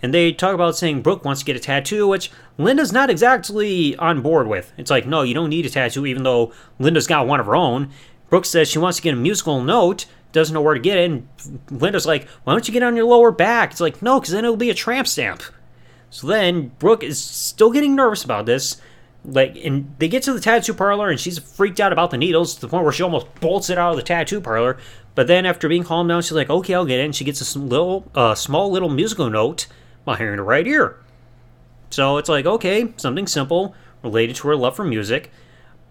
And 0.00 0.14
they 0.14 0.30
talk 0.30 0.54
about 0.54 0.76
saying 0.76 1.02
Brooke 1.02 1.24
wants 1.24 1.40
to 1.40 1.44
get 1.44 1.56
a 1.56 1.58
tattoo, 1.58 2.06
which 2.06 2.30
Linda's 2.56 2.92
not 2.92 3.10
exactly 3.10 3.96
on 3.96 4.22
board 4.22 4.46
with. 4.46 4.72
It's 4.76 4.92
like, 4.92 5.08
no, 5.08 5.22
you 5.22 5.34
don't 5.34 5.50
need 5.50 5.66
a 5.66 5.70
tattoo, 5.70 6.06
even 6.06 6.22
though 6.22 6.52
Linda's 6.78 7.08
got 7.08 7.26
one 7.26 7.40
of 7.40 7.46
her 7.46 7.56
own. 7.56 7.90
Brooke 8.28 8.44
says 8.44 8.68
she 8.68 8.78
wants 8.78 8.98
to 8.98 9.02
get 9.02 9.12
a 9.12 9.16
musical 9.16 9.60
note, 9.60 10.06
doesn't 10.32 10.54
know 10.54 10.62
where 10.62 10.74
to 10.74 10.80
get 10.80 10.98
it, 10.98 11.10
and 11.10 11.28
Linda's 11.70 12.06
like, 12.06 12.28
why 12.44 12.52
don't 12.52 12.66
you 12.66 12.74
get 12.74 12.82
on 12.82 12.96
your 12.96 13.04
lower 13.04 13.30
back? 13.30 13.72
It's 13.72 13.80
like, 13.80 14.02
no, 14.02 14.20
because 14.20 14.32
then 14.32 14.44
it'll 14.44 14.56
be 14.56 14.70
a 14.70 14.74
tramp 14.74 15.06
stamp. 15.06 15.42
So 16.10 16.26
then 16.26 16.72
Brooke 16.78 17.04
is 17.04 17.22
still 17.22 17.70
getting 17.70 17.94
nervous 17.94 18.24
about 18.24 18.46
this. 18.46 18.80
Like, 19.24 19.56
and 19.62 19.94
they 19.98 20.08
get 20.08 20.22
to 20.24 20.32
the 20.32 20.40
tattoo 20.40 20.72
parlor, 20.74 21.10
and 21.10 21.20
she's 21.20 21.38
freaked 21.38 21.80
out 21.80 21.92
about 21.92 22.10
the 22.10 22.16
needles 22.16 22.54
to 22.54 22.60
the 22.62 22.68
point 22.68 22.84
where 22.84 22.92
she 22.92 23.02
almost 23.02 23.32
bolts 23.40 23.68
it 23.68 23.76
out 23.76 23.90
of 23.90 23.96
the 23.96 24.02
tattoo 24.02 24.40
parlor. 24.40 24.78
But 25.14 25.26
then, 25.26 25.44
after 25.44 25.68
being 25.68 25.84
calmed 25.84 26.08
down, 26.08 26.22
she's 26.22 26.32
like, 26.32 26.48
"Okay, 26.48 26.72
I'll 26.72 26.86
get 26.86 27.00
it." 27.00 27.04
And 27.04 27.14
she 27.14 27.24
gets 27.24 27.54
a 27.54 27.58
little, 27.58 28.10
uh, 28.14 28.34
small 28.34 28.70
little 28.70 28.88
musical 28.88 29.28
note 29.28 29.66
hearing 30.16 30.38
it 30.38 30.42
right 30.42 30.66
ear. 30.66 30.96
So 31.90 32.18
it's 32.18 32.28
like, 32.28 32.46
okay, 32.46 32.92
something 32.96 33.26
simple 33.26 33.74
related 34.02 34.36
to 34.36 34.48
her 34.48 34.56
love 34.56 34.76
for 34.76 34.84
music. 34.84 35.30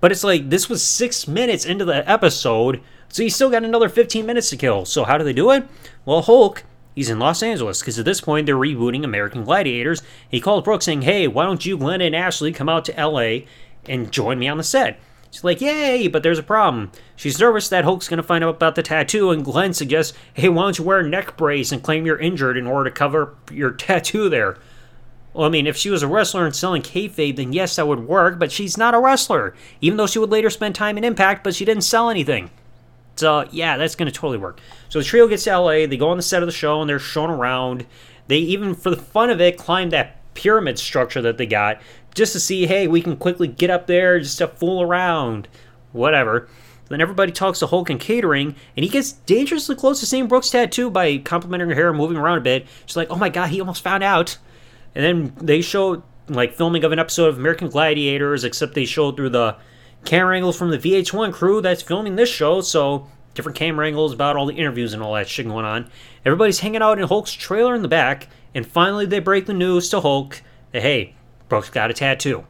But 0.02 0.12
it's 0.12 0.23
like, 0.23 0.49
this 0.49 0.69
was 0.69 0.82
six 0.82 1.28
minutes 1.28 1.65
into 1.65 1.86
the 1.86 2.10
episode, 2.10 2.82
so 3.10 3.24
you 3.24 3.30
still 3.30 3.50
got 3.50 3.63
another 3.63 3.89
15 3.89 4.26
minutes 4.26 4.50
to 4.52 4.58
kill. 4.58 4.86
So 4.86 5.04
how 5.04 5.17
do 5.17 5.24
they 5.24 5.34
do 5.34 5.52
it? 5.52 5.67
Well, 6.06 6.22
Hulk, 6.22 6.63
he's 6.95 7.10
in 7.10 7.19
Los 7.19 7.43
Angeles, 7.43 7.82
because 7.82 8.00
at 8.00 8.06
this 8.06 8.22
point 8.22 8.45
they're 8.45 8.56
rebooting 8.56 9.04
American 9.04 9.43
Gladiators. 9.43 10.02
He 10.30 10.39
calls 10.39 10.63
Brooke 10.63 10.82
saying, 10.82 11.02
hey, 11.02 11.28
why 11.28 11.43
don't 11.45 11.65
you, 11.65 11.78
Glenn, 11.78 12.02
and 12.02 12.15
Ashley 12.15 12.52
come 12.52 12.69
out 12.69 12.86
to 12.86 13.06
LA 13.06 13.45
and 13.88 14.12
join 14.12 14.39
me 14.39 14.48
on 14.48 14.58
the 14.58 14.63
set? 14.63 15.00
She's 15.32 15.43
like, 15.43 15.62
yay, 15.62 16.08
but 16.08 16.24
there's 16.24 16.39
a 16.39 16.43
problem. 16.43 16.91
She's 17.15 17.39
nervous 17.39 17.69
that 17.69 17.84
Hulk's 17.84 18.08
to 18.08 18.24
find 18.24 18.43
out 18.43 18.56
about 18.56 18.76
the 18.76 18.82
tattoo, 18.82 19.30
and 19.30 19.45
Glenn 19.45 19.74
suggests, 19.74 20.17
hey, 20.34 20.50
why 20.50 20.63
don't 20.63 20.78
you 20.78 20.84
wear 20.84 21.00
a 21.00 21.08
neck 21.08 21.38
brace 21.38 21.72
and 21.72 21.84
claim 21.84 22.06
you're 22.06 22.17
injured 22.17 22.58
in 22.58 22.65
order 22.65 22.89
to 22.89 22.95
cover 22.95 23.36
your 23.52 23.72
tattoo 23.74 24.30
there? 24.30 24.58
Well, 25.34 25.45
I 25.45 25.50
mean, 25.50 25.67
if 25.67 25.78
she 25.78 25.91
was 25.91 26.02
a 26.02 26.08
wrestler 26.08 26.45
and 26.45 26.56
selling 26.56 26.82
kayfabe, 26.82 27.36
then 27.36 27.54
yes, 27.54 27.76
that 27.76 27.88
would 27.88 28.08
work, 28.08 28.39
but 28.39 28.52
she's 28.52 28.78
not 28.78 28.95
a 28.95 29.00
wrestler, 29.00 29.54
even 29.82 29.98
though 29.98 30.08
she 30.08 30.17
would 30.17 30.32
later 30.32 30.50
spend 30.50 30.74
time 30.74 30.98
in 30.98 31.04
Impact, 31.04 31.43
but 31.43 31.54
she 31.54 31.65
didn't 31.65 31.84
sell 31.84 32.10
anything. 32.10 32.50
So, 33.19 33.39
uh, 33.39 33.49
yeah, 33.51 33.77
that's 33.77 33.95
going 33.95 34.12
to 34.12 34.17
totally 34.17 34.38
work. 34.38 34.60
So 34.89 34.99
the 34.99 35.05
trio 35.05 35.27
gets 35.27 35.43
to 35.43 35.60
LA, 35.60 35.86
they 35.86 35.97
go 35.97 36.10
on 36.10 36.17
the 36.17 36.23
set 36.23 36.41
of 36.41 36.47
the 36.47 36.53
show, 36.53 36.82
and 36.82 36.89
they're 36.89 36.99
shown 36.99 37.29
around. 37.29 37.86
They 38.27 38.38
even, 38.38 38.75
for 38.75 38.89
the 38.89 38.97
fun 38.97 39.29
of 39.29 39.41
it, 39.41 39.58
climb 39.58 39.89
that 39.89 40.34
pyramid 40.34 40.79
structure 40.79 41.21
that 41.21 41.38
they 41.38 41.45
got 41.45 41.82
just 42.15 42.34
to 42.34 42.39
see, 42.39 42.65
hey, 42.65 42.88
we 42.88 43.01
can 43.01 43.17
quickly 43.17 43.47
get 43.47 43.69
up 43.69 43.88
there 43.88 44.19
just 44.19 44.38
to 44.38 44.47
fool 44.47 44.82
around. 44.82 45.47
Whatever. 45.91 46.47
Then 46.88 47.01
everybody 47.01 47.32
talks 47.32 47.60
to 47.60 47.67
Hulk 47.67 47.89
and 47.89 47.99
catering, 47.99 48.55
and 48.75 48.84
he 48.84 48.89
gets 48.89 49.12
dangerously 49.12 49.75
close 49.75 49.99
to 49.99 50.05
seeing 50.05 50.27
Brooke's 50.27 50.49
tattoo 50.49 50.89
by 50.89 51.17
complimenting 51.17 51.69
her 51.69 51.75
hair 51.75 51.89
and 51.89 51.97
moving 51.97 52.17
around 52.17 52.39
a 52.39 52.41
bit. 52.41 52.67
She's 52.86 52.97
like, 52.97 53.10
oh 53.12 53.15
my 53.15 53.29
god, 53.29 53.49
he 53.49 53.60
almost 53.60 53.84
found 53.84 54.03
out. 54.03 54.38
And 54.95 55.03
then 55.03 55.45
they 55.45 55.62
show, 55.62 56.03
like, 56.27 56.55
filming 56.55 56.84
of 56.84 56.91
an 56.91 56.99
episode 56.99 57.27
of 57.27 57.38
American 57.38 57.69
Gladiators, 57.69 58.43
except 58.43 58.73
they 58.73 58.86
show 58.86 59.12
through 59.12 59.29
the 59.29 59.55
camera 60.06 60.36
angles 60.36 60.58
from 60.58 60.72
the 60.72 60.78
VH1 60.78 61.34
crew 61.34 61.62
that's 61.62 61.82
filming 61.82 62.16
this 62.16 62.30
show, 62.30 62.62
so 62.62 63.08
different 63.34 63.58
camera 63.58 63.88
angles 63.88 64.14
about 64.14 64.36
all 64.36 64.46
the 64.46 64.56
interviews 64.56 64.94
and 64.94 65.04
all 65.04 65.14
that 65.14 65.28
shit 65.28 65.48
going 65.48 65.66
on. 65.66 65.90
Everybody's 66.26 66.60
hanging 66.60 66.82
out 66.82 67.00
in 67.00 67.08
Hulk's 67.08 67.34
trailer 67.34 67.76
in 67.76 67.82
the 67.82 67.88
back, 67.88 68.28
and 68.54 68.66
finally 68.66 69.06
they 69.06 69.20
break 69.20 69.46
the 69.46 69.54
news 69.54 69.90
to 69.90 70.02
Hulk 70.02 70.42
that, 70.72 70.82
hey, 70.82 71.16
Brooke's 71.48 71.70
got 71.70 71.92
a 71.92 71.94
tattoo. 71.94 72.46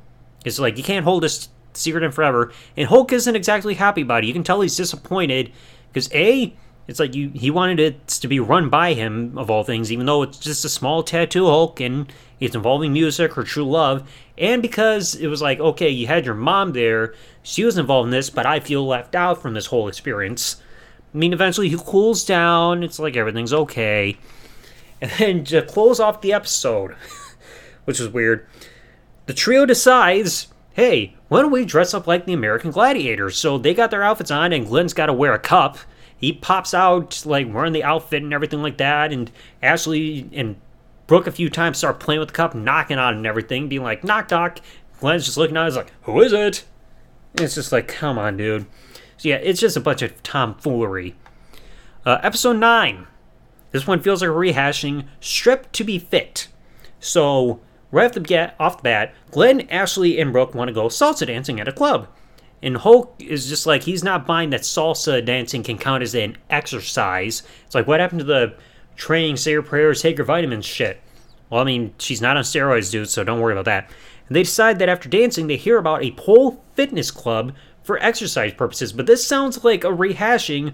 It's 0.46 0.60
like 0.60 0.78
you 0.78 0.84
can't 0.84 1.04
hold 1.04 1.24
this 1.24 1.50
secret 1.74 2.04
in 2.04 2.12
forever. 2.12 2.52
And 2.78 2.88
Hulk 2.88 3.12
isn't 3.14 3.36
exactly 3.36 3.76
happy 3.76 4.02
about 4.02 4.24
it. 4.24 4.28
You 4.28 4.34
can 4.34 4.44
tell 4.44 4.62
he's 4.62 4.78
disappointed 4.78 5.52
because 5.92 6.12
a 6.14 6.56
it's 6.90 7.00
like 7.00 7.14
you 7.14 7.30
he 7.30 7.52
wanted 7.52 7.80
it 7.80 8.08
to 8.08 8.28
be 8.28 8.40
run 8.40 8.70
by 8.70 8.94
him 8.94 9.38
of 9.38 9.50
all 9.50 9.64
things, 9.64 9.92
even 9.92 10.06
though 10.06 10.24
it's 10.24 10.40
just 10.40 10.66
a 10.66 10.70
small 10.70 11.04
tattoo 11.04 11.46
Hulk 11.46 11.80
and 11.80 12.12
it's 12.40 12.56
involving 12.56 12.92
music 12.92 13.38
or 13.38 13.44
true 13.44 13.70
love, 13.70 14.10
and 14.38 14.62
because 14.62 15.14
it 15.16 15.28
was 15.28 15.42
like, 15.42 15.60
okay, 15.60 15.90
you 15.90 16.08
had 16.08 16.26
your 16.26 16.36
mom 16.36 16.74
there, 16.74 17.14
she 17.44 17.64
was 17.64 17.78
involved 17.78 18.08
in 18.08 18.12
this, 18.12 18.30
but 18.30 18.46
I 18.46 18.60
feel 18.60 18.88
left 18.88 19.14
out 19.14 19.42
from 19.42 19.54
this 19.54 19.68
whole 19.68 19.88
experience. 19.88 20.62
I 21.14 21.18
mean, 21.18 21.34
eventually 21.34 21.70
he 21.70 21.78
cools 21.78 22.26
down. 22.26 22.84
It's 22.84 23.00
like 23.00 23.16
everything's 23.16 23.54
okay, 23.54 24.18
and 25.00 25.12
then 25.12 25.44
to 25.46 25.62
close 25.62 26.00
off 26.00 26.22
the 26.22 26.34
episode, 26.34 26.96
which 27.86 28.00
was 28.00 28.10
weird 28.10 28.48
the 29.30 29.34
trio 29.36 29.64
decides, 29.64 30.48
hey, 30.74 31.16
why 31.28 31.42
don't 31.42 31.52
we 31.52 31.64
dress 31.64 31.94
up 31.94 32.08
like 32.08 32.26
the 32.26 32.34
American 32.34 32.72
Gladiators? 32.72 33.38
So 33.38 33.60
they 33.60 33.76
got 33.76 33.92
their 33.92 34.02
outfits 34.02 34.32
on, 34.32 34.52
and 34.54 34.66
Glenn's 34.66 34.96
got 34.96 35.06
to 35.06 35.14
wear 35.14 35.36
a 35.36 35.40
cup. 35.40 35.78
He 36.20 36.34
pops 36.34 36.74
out, 36.74 37.26
like, 37.26 37.52
wearing 37.52 37.74
the 37.74 37.84
outfit 37.84 38.24
and 38.24 38.34
everything 38.34 38.62
like 38.62 38.78
that, 38.78 39.14
and 39.14 39.32
Ashley 39.64 40.30
and 40.34 40.58
Brooke 41.08 41.28
a 41.28 41.32
few 41.32 41.50
times 41.50 41.78
start 41.78 42.00
playing 42.00 42.20
with 42.20 42.30
the 42.30 42.36
cup, 42.36 42.54
knocking 42.54 43.00
on 43.00 43.16
and 43.16 43.26
everything, 43.26 43.70
being 43.70 43.84
like, 43.84 44.04
knock, 44.04 44.30
knock. 44.30 44.60
Glenn's 45.00 45.26
just 45.26 45.38
looking 45.38 45.56
at 45.56 45.70
it, 45.70 45.76
like, 45.76 45.94
who 46.02 46.22
is 46.22 46.34
it? 46.34 46.66
And 47.34 47.42
it's 47.42 47.56
just 47.56 47.72
like, 47.72 47.88
come 47.88 48.18
on, 48.18 48.38
dude. 48.38 48.66
So 49.18 49.30
yeah, 49.30 49.36
it's 49.36 49.60
just 49.60 49.78
a 49.78 49.82
bunch 49.82 50.02
of 50.02 50.22
tomfoolery. 50.24 51.16
Uh, 52.06 52.20
episode 52.22 52.58
9. 52.58 53.08
This 53.72 53.88
one 53.88 54.02
feels 54.02 54.22
like 54.22 54.30
a 54.30 54.34
rehashing, 54.34 55.08
stripped 55.22 55.74
to 55.74 55.84
be 55.84 56.00
fit. 56.00 56.48
So 57.00 57.62
Right 57.92 58.06
off 58.06 58.14
the, 58.14 58.22
bat, 58.22 58.56
off 58.60 58.78
the 58.78 58.84
bat, 58.84 59.16
Glenn, 59.32 59.62
Ashley, 59.70 60.20
and 60.20 60.32
Brooke 60.32 60.54
want 60.54 60.68
to 60.68 60.74
go 60.74 60.88
salsa 60.88 61.26
dancing 61.26 61.60
at 61.60 61.68
a 61.68 61.72
club. 61.72 62.08
And 62.62 62.78
Hulk 62.78 63.16
is 63.20 63.48
just 63.48 63.66
like, 63.66 63.84
he's 63.84 64.04
not 64.04 64.28
buying 64.28 64.50
that 64.50 64.62
salsa 64.62 65.24
dancing 65.24 65.64
can 65.64 65.78
count 65.78 66.04
as 66.04 66.14
an 66.16 66.38
exercise. 66.50 67.44
It's 67.66 67.76
like, 67.76 67.88
what 67.88 68.00
happened 68.00 68.20
to 68.20 68.26
the 68.26 68.56
training, 68.96 69.38
say 69.38 69.52
your 69.52 69.64
prayers, 69.64 70.02
take 70.02 70.18
your 70.18 70.26
vitamins 70.26 70.66
shit? 70.66 71.02
Well, 71.50 71.62
I 71.62 71.64
mean, 71.64 71.94
she's 71.98 72.22
not 72.22 72.38
on 72.38 72.44
steroids, 72.44 72.92
dude, 72.92 73.10
so 73.10 73.24
don't 73.24 73.40
worry 73.40 73.54
about 73.54 73.66
that. 73.66 73.90
And 74.28 74.36
they 74.36 74.44
decide 74.44 74.78
that 74.80 74.90
after 74.90 75.10
dancing, 75.10 75.48
they 75.48 75.58
hear 75.58 75.78
about 75.78 76.04
a 76.04 76.12
pole 76.12 76.64
fitness 76.76 77.12
club 77.12 77.54
for 77.82 77.98
exercise 78.04 78.54
purposes. 78.54 78.94
But 78.94 79.08
this 79.08 79.26
sounds 79.26 79.64
like 79.64 79.84
a 79.84 79.88
rehashing 79.88 80.74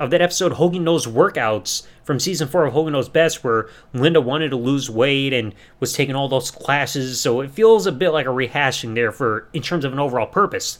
of 0.00 0.10
that 0.10 0.20
episode 0.20 0.52
Hogan 0.52 0.84
Knows 0.84 1.06
Workouts 1.06 1.86
from 2.04 2.20
season 2.20 2.48
four 2.48 2.66
of 2.66 2.72
Hogan 2.72 2.92
Knows 2.92 3.08
Best, 3.08 3.44
where 3.44 3.68
Linda 3.94 4.20
wanted 4.20 4.50
to 4.50 4.56
lose 4.56 4.90
weight 4.90 5.32
and 5.32 5.54
was 5.80 5.92
taking 5.92 6.14
all 6.14 6.28
those 6.28 6.50
classes. 6.50 7.20
So 7.20 7.40
it 7.40 7.50
feels 7.50 7.86
a 7.86 7.92
bit 7.92 8.10
like 8.10 8.26
a 8.26 8.30
rehashing 8.30 8.94
there 8.94 9.12
for 9.12 9.48
in 9.52 9.62
terms 9.62 9.84
of 9.84 9.92
an 9.92 9.98
overall 9.98 10.26
purpose. 10.26 10.78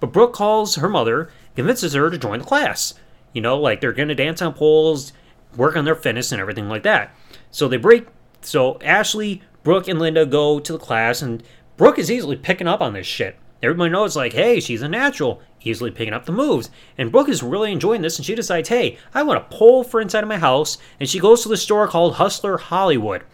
But 0.00 0.12
Brooke 0.12 0.32
calls 0.32 0.76
her 0.76 0.88
mother, 0.88 1.30
convinces 1.56 1.94
her 1.94 2.10
to 2.10 2.18
join 2.18 2.40
the 2.40 2.44
class. 2.44 2.94
You 3.32 3.40
know, 3.40 3.58
like 3.58 3.80
they're 3.80 3.92
gonna 3.92 4.14
dance 4.14 4.40
on 4.40 4.54
poles, 4.54 5.12
work 5.56 5.76
on 5.76 5.84
their 5.84 5.94
fitness 5.94 6.32
and 6.32 6.40
everything 6.40 6.68
like 6.68 6.82
that. 6.84 7.14
So 7.50 7.68
they 7.68 7.76
break. 7.76 8.06
So 8.40 8.78
Ashley, 8.82 9.42
Brooke, 9.62 9.88
and 9.88 9.98
Linda 9.98 10.24
go 10.24 10.60
to 10.60 10.72
the 10.72 10.78
class, 10.78 11.22
and 11.22 11.42
Brooke 11.76 11.98
is 11.98 12.10
easily 12.10 12.36
picking 12.36 12.68
up 12.68 12.80
on 12.80 12.92
this 12.92 13.06
shit. 13.06 13.36
Everybody 13.60 13.90
knows, 13.90 14.14
like, 14.14 14.34
hey, 14.34 14.60
she's 14.60 14.82
a 14.82 14.88
natural, 14.88 15.42
easily 15.62 15.90
picking 15.90 16.14
up 16.14 16.26
the 16.26 16.32
moves. 16.32 16.70
And 16.96 17.10
Brooke 17.10 17.28
is 17.28 17.42
really 17.42 17.72
enjoying 17.72 18.02
this, 18.02 18.16
and 18.16 18.24
she 18.24 18.36
decides, 18.36 18.68
hey, 18.68 18.98
I 19.12 19.24
want 19.24 19.40
a 19.40 19.56
pole 19.56 19.82
for 19.82 20.00
inside 20.00 20.22
of 20.22 20.28
my 20.28 20.38
house. 20.38 20.78
And 21.00 21.08
she 21.08 21.18
goes 21.18 21.42
to 21.42 21.48
the 21.48 21.56
store 21.56 21.88
called 21.88 22.14
Hustler 22.14 22.58
Hollywood. 22.58 23.24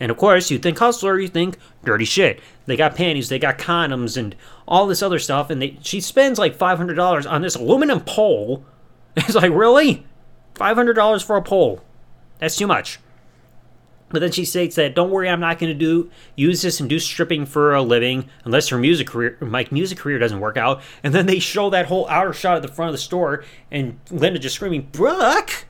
And 0.00 0.10
of 0.10 0.16
course, 0.16 0.50
you 0.50 0.58
think 0.58 0.78
Hustler, 0.78 1.18
you 1.18 1.28
think 1.28 1.58
dirty 1.84 2.04
shit. 2.04 2.40
They 2.66 2.76
got 2.76 2.96
panties, 2.96 3.28
they 3.28 3.38
got 3.38 3.58
condoms, 3.58 4.16
and 4.16 4.34
all 4.66 4.86
this 4.86 5.02
other 5.02 5.18
stuff. 5.18 5.50
And 5.50 5.62
they, 5.62 5.78
she 5.82 6.00
spends 6.00 6.38
like 6.38 6.58
$500 6.58 7.30
on 7.30 7.42
this 7.42 7.54
aluminum 7.54 8.00
pole. 8.00 8.64
It's 9.16 9.36
like, 9.36 9.52
really? 9.52 10.04
$500 10.56 11.24
for 11.24 11.36
a 11.36 11.42
pole. 11.42 11.80
That's 12.40 12.56
too 12.56 12.66
much. 12.66 12.98
But 14.10 14.20
then 14.20 14.32
she 14.32 14.44
states 14.44 14.76
that, 14.76 14.94
"Don't 14.94 15.10
worry, 15.10 15.28
I'm 15.28 15.40
not 15.40 15.58
going 15.58 15.72
to 15.72 15.78
do 15.78 16.10
use 16.36 16.62
this 16.62 16.78
and 16.78 16.88
do 16.88 17.00
stripping 17.00 17.46
for 17.46 17.74
a 17.74 17.82
living 17.82 18.28
unless 18.44 18.68
her 18.68 18.78
music 18.78 19.08
career, 19.08 19.36
my 19.40 19.66
music 19.70 19.98
career 19.98 20.18
doesn't 20.20 20.38
work 20.38 20.56
out." 20.56 20.82
And 21.02 21.12
then 21.12 21.26
they 21.26 21.40
show 21.40 21.68
that 21.70 21.86
whole 21.86 22.08
outer 22.08 22.32
shot 22.32 22.56
at 22.56 22.62
the 22.62 22.68
front 22.68 22.90
of 22.90 22.92
the 22.92 22.98
store, 22.98 23.44
and 23.72 23.98
Linda 24.10 24.38
just 24.38 24.54
screaming, 24.54 24.88
"Brooke!" 24.92 25.66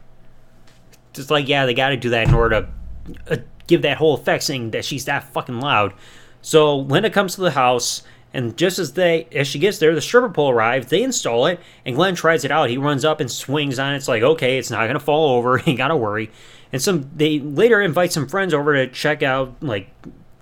Just 1.15 1.31
like, 1.31 1.49
yeah, 1.49 1.65
they 1.65 1.75
got 1.75 1.91
to 1.91 1.97
do 1.97 2.11
that 2.11 2.29
in 2.29 2.35
order 2.35 2.69
to 3.27 3.33
uh, 3.33 3.37
give 3.67 3.83
that 3.83 3.99
whole 3.99 4.15
effect, 4.15 4.45
saying 4.45 4.71
that 4.73 4.85
she's 4.85 5.05
that 5.05 5.25
fucking 5.33 5.61
loud. 5.61 5.95
So 6.43 6.77
Linda 6.79 7.11
comes 7.11 7.35
to 7.35 7.41
the 7.41 7.53
house, 7.53 8.03
and 8.33 8.57
just 8.57 8.79
as 8.79 8.95
they 8.95 9.29
as 9.33 9.47
she 9.47 9.59
gets 9.59 9.79
there, 9.79 9.95
the 9.95 10.01
stripper 10.01 10.29
pole 10.29 10.51
arrives. 10.51 10.89
They 10.89 11.03
install 11.03 11.47
it, 11.47 11.61
and 11.85 11.97
Glenn 11.97 12.15
tries 12.15 12.45
it 12.45 12.51
out. 12.51 12.71
He 12.71 12.77
runs 12.77 13.05
up 13.05 13.21
and 13.21 13.31
swings 13.31 13.79
on 13.79 13.95
it. 13.95 13.97
It's 13.97 14.09
like, 14.09 14.23
okay, 14.23 14.59
it's 14.59 14.71
not 14.71 14.87
gonna 14.87 15.01
fall 15.01 15.37
over. 15.37 15.59
You 15.67 15.77
gotta 15.77 15.97
worry 15.97 16.31
and 16.75 16.83
some 16.83 17.09
they 17.15 17.39
later 17.39 17.81
invite 17.81 18.13
some 18.13 18.27
friends 18.27 18.53
over 18.53 18.75
to 18.75 18.89
check 18.89 19.23
out 19.23 19.55
like 19.63 19.89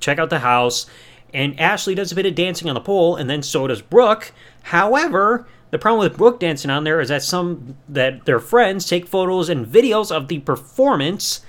check 0.01 0.19
out 0.19 0.31
the 0.31 0.39
house 0.39 0.87
and 1.35 1.61
ashley 1.61 1.95
does 1.95 2.11
a 2.11 2.15
bit 2.15 2.25
of 2.25 2.35
dancing 2.35 2.69
on 2.71 2.75
the 2.75 2.81
pole 2.81 3.17
and 3.17 3.29
then 3.29 3.43
so 3.43 3.67
does 3.67 3.83
brooke 3.83 4.33
however 4.63 5.47
the 5.73 5.79
problem 5.79 6.03
with 6.03 6.17
brooke 6.17 6.41
dancing 6.41 6.71
on 6.71 6.85
there 6.85 7.03
is 7.03 7.11
that 7.11 7.23
some 7.23 7.77
that 7.87 8.25
their 8.25 8.41
friends 8.41 8.89
take 8.89 9.07
photos 9.07 9.51
and 9.51 9.67
videos 9.67 10.11
of 10.11 10.29
the 10.29 10.39
performance 10.39 11.43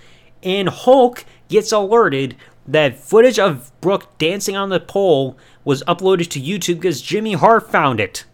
and 0.44 0.68
hulk 0.68 1.24
gets 1.50 1.72
alerted 1.72 2.36
that 2.66 2.98
footage 2.98 3.38
of 3.38 3.72
brooke 3.82 4.18
dancing 4.18 4.56
on 4.56 4.70
the 4.70 4.80
pole 4.80 5.38
was 5.64 5.84
uploaded 5.84 6.30
to 6.30 6.40
youtube 6.40 6.76
because 6.76 7.02
jimmy 7.02 7.34
hart 7.34 7.70
found 7.70 8.00
it 8.00 8.26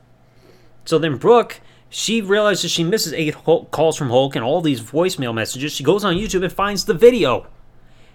so 0.86 0.98
then 0.98 1.18
brooke 1.18 1.62
she 1.90 2.22
realizes 2.22 2.72
she 2.72 2.84
misses 2.84 3.14
eight 3.14 3.34
Hulk 3.34 3.72
calls 3.72 3.98
from 3.98 4.10
Hulk 4.10 4.36
and 4.36 4.46
all 4.46 4.62
these 4.62 4.82
voicemail 4.82 5.34
messages. 5.34 5.74
She 5.74 5.84
goes 5.84 6.06
on 6.06 6.16
YouTube 6.16 6.44
and 6.44 6.54
finds 6.54 6.86
the 6.86 6.94
video. 6.94 7.48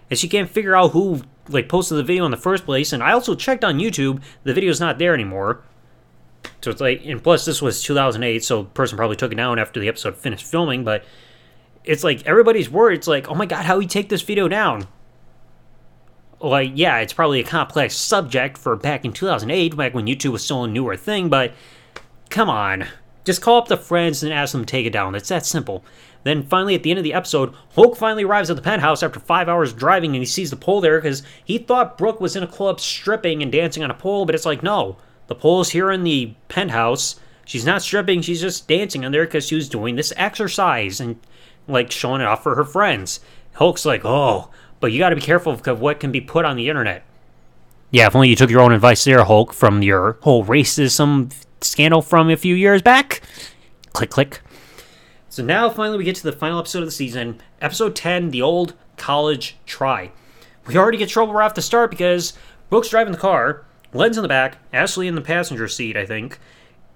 And 0.09 0.19
she 0.19 0.29
can't 0.29 0.49
figure 0.49 0.77
out 0.77 0.93
who 0.93 1.23
like 1.49 1.69
posted 1.69 1.99
the 1.99 2.05
video 2.05 2.25
in 2.25 2.31
the 2.31 2.37
first 2.37 2.65
place. 2.65 2.93
And 2.93 3.03
I 3.03 3.13
also 3.13 3.35
checked 3.35 3.65
on 3.65 3.79
YouTube, 3.79 4.23
the 4.45 4.55
video's 4.55 4.81
not 4.81 4.99
there 4.99 5.13
anymore. 5.13 5.63
So 6.63 6.71
it's 6.71 6.81
like, 6.81 7.05
and 7.05 7.23
plus 7.23 7.45
this 7.45 7.61
was 7.61 7.83
2008, 7.83 8.45
so 8.45 8.63
the 8.63 8.69
person 8.71 8.97
probably 8.97 9.17
took 9.17 9.33
it 9.33 9.37
down 9.37 9.59
after 9.59 9.81
the 9.81 9.89
episode 9.89 10.17
finished 10.17 10.47
filming. 10.47 10.85
But 10.85 11.05
it's 11.85 12.05
like 12.05 12.27
everybody's 12.27 12.71
worried. 12.71 12.99
It's 12.99 13.09
like, 13.09 13.29
oh 13.29 13.35
my 13.35 13.47
god, 13.47 13.65
how 13.65 13.79
we 13.79 13.87
take 13.87 14.09
this 14.09 14.23
video 14.23 14.49
down? 14.49 14.87
Like, 16.41 16.73
yeah, 16.75 16.99
it's 16.99 17.13
probably 17.13 17.41
a 17.41 17.45
complex 17.45 17.97
subject 17.97 18.59
for 18.59 18.77
back 18.77 19.05
in 19.05 19.13
2008, 19.13 19.77
back 19.77 19.95
when 19.95 20.07
YouTube 20.07 20.33
was 20.33 20.45
still 20.45 20.65
a 20.65 20.69
newer 20.69 20.97
thing. 20.97 21.29
But 21.29 21.53
come 22.31 22.51
on. 22.51 22.87
Just 23.25 23.41
call 23.41 23.57
up 23.57 23.69
the 23.69 23.79
friends 23.79 24.23
and 24.23 24.33
ask 24.33 24.53
them 24.53 24.67
to 24.67 24.71
take 24.71 24.85
it 24.85 24.93
down. 24.93 25.15
It's 25.15 25.31
that 25.31 25.47
simple. 25.47 25.83
Then 26.25 26.43
finally, 26.43 26.75
at 26.75 26.83
the 26.83 26.91
end 26.91 26.99
of 26.99 27.05
the 27.05 27.15
episode, 27.15 27.55
Hulk 27.75 27.97
finally 27.97 28.25
arrives 28.25 28.51
at 28.51 28.57
the 28.57 28.63
penthouse 28.63 29.03
after 29.03 29.21
five 29.21 29.49
hours 29.49 29.73
driving 29.73 30.11
and 30.11 30.23
he 30.23 30.27
sees 30.27 30.51
the 30.51 30.57
pole 30.57 30.81
there 30.81 30.99
because 30.99 31.23
he 31.45 31.59
thought 31.59 31.97
Brooke 31.97 32.21
was 32.21 32.37
in 32.37 32.43
a 32.43 32.47
club 32.47 32.81
stripping 32.81 33.43
and 33.43 33.53
dancing 33.53 33.83
on 33.83 33.91
a 33.91 33.95
pole, 33.95 34.27
but 34.27 34.35
it's 34.35 34.47
like, 34.47 34.63
no, 34.63 34.97
the 35.27 35.35
pole's 35.35 35.71
here 35.71 35.91
in 35.91 36.03
the 36.03 36.35
penthouse. 36.49 37.21
She's 37.47 37.67
not 37.67 37.83
stripping, 37.83 38.23
she's 38.23 38.41
just 38.41 38.67
dancing 38.69 39.05
on 39.05 39.13
there 39.13 39.27
because 39.27 39.47
she 39.47 39.55
was 39.55 39.69
doing 39.69 39.97
this 39.97 40.13
exercise 40.17 40.99
and 40.99 41.19
like 41.67 41.91
showing 41.91 42.21
it 42.21 42.27
off 42.27 42.43
for 42.43 42.55
her 42.55 42.65
friends. 42.65 43.21
Hulk's 43.55 43.85
like, 43.85 44.05
oh, 44.05 44.51
but 44.81 44.93
you 44.93 44.99
gotta 44.99 45.17
be 45.17 45.23
careful 45.23 45.53
of 45.53 45.81
what 45.81 46.01
can 46.01 46.13
be 46.13 46.21
put 46.21 46.45
on 46.45 46.57
the 46.57 46.69
internet. 46.69 47.05
Yeah, 47.91 48.07
if 48.07 48.17
only 48.17 48.29
you 48.29 48.37
took 48.37 48.51
your 48.51 48.61
own 48.61 48.73
advice 48.73 49.05
there, 49.05 49.25
Hulk, 49.25 49.53
from 49.53 49.83
your 49.83 50.19
whole 50.23 50.45
racism 50.45 51.33
scandal 51.61 52.03
from 52.03 52.29
a 52.29 52.37
few 52.37 52.55
years 52.55 52.83
back. 52.83 53.23
Click, 53.93 54.11
click. 54.11 54.41
So 55.29 55.43
now 55.43 55.69
finally 55.71 55.99
we 55.99 56.05
get 56.05 56.17
to 56.17 56.23
the 56.23 56.33
final 56.33 56.59
episode 56.59 56.81
of 56.81 56.87
the 56.87 56.93
season, 56.93 57.41
episode 57.61 57.97
10, 57.97 58.31
the 58.31 58.43
old 58.43 58.75
college 58.97 59.57
try. 59.67 60.13
We 60.67 60.77
already 60.77 60.99
get 60.99 61.09
trouble 61.09 61.33
right 61.35 61.45
off 61.45 61.55
the 61.55 61.63
start 61.63 61.91
because 61.91 62.35
Brooke's 62.71 62.89
driving 62.89 63.13
the 63.13 63.19
car, 63.19 63.65
Glenn's 63.93 64.17
in 64.17 64.23
the 64.23 64.29
back, 64.29 64.59
Ashley 64.73 65.07
in 65.07 65.15
the 65.15 65.21
passenger 65.21 65.69
seat, 65.69 65.97
I 65.97 66.07
think, 66.07 66.39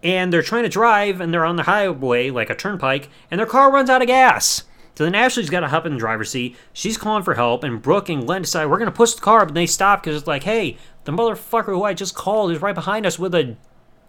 and 0.03 0.33
they're 0.33 0.43
trying 0.43 0.63
to 0.63 0.69
drive 0.69 1.21
and 1.21 1.33
they're 1.33 1.45
on 1.45 1.57
the 1.57 1.65
highway 1.65 2.31
like 2.31 2.51
a 2.51 2.55
turnpike, 2.55 3.09
and 3.31 3.39
their 3.39 3.47
car 3.47 3.73
runs 3.73 3.91
out 3.91 4.03
of 4.03 4.09
gas. 4.09 4.65
So 4.95 5.05
then 5.05 5.15
Ashley's 5.15 5.51
got 5.51 5.61
to 5.61 5.69
hop 5.69 5.87
in 5.87 5.93
the 5.93 5.99
driver's 5.99 6.33
seat. 6.33 6.57
She's 6.73 6.99
calling 6.99 7.23
for 7.23 7.35
help, 7.35 7.63
and 7.63 7.81
Brooke 7.81 8.09
and 8.09 8.27
Glenn 8.27 8.43
decide 8.43 8.67
we're 8.67 8.79
going 8.79 8.91
to 8.91 8.97
push 8.97 9.15
the 9.15 9.21
car, 9.21 9.47
but 9.47 9.55
they 9.55 9.67
stop 9.67 10.03
because 10.03 10.17
it's 10.17 10.27
like, 10.27 10.43
hey, 10.43 10.77
the 11.05 11.13
motherfucker 11.13 11.67
who 11.67 11.85
I 11.85 11.95
just 11.95 12.17
called 12.17 12.51
is 12.51 12.61
right 12.61 12.75
behind 12.75 13.07
us 13.07 13.19
with 13.19 13.35
a 13.35 13.57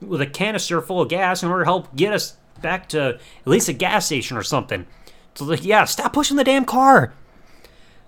with 0.02 0.22
a 0.22 0.26
canister 0.26 0.82
full 0.82 1.02
of 1.02 1.10
gas 1.10 1.44
in 1.44 1.50
order 1.50 1.64
to 1.64 1.70
help 1.70 1.96
get 1.96 2.14
us 2.14 2.38
back 2.62 2.90
to 2.90 3.00
at 3.16 3.48
least 3.48 3.70
a 3.70 3.74
gas 3.74 4.08
station 4.08 4.36
or 4.36 4.44
something. 4.44 4.88
So 5.36 5.46
like, 5.46 5.64
yeah, 5.64 5.86
stop 5.86 6.14
pushing 6.14 6.38
the 6.38 6.44
damn 6.44 6.66
car. 6.66 7.14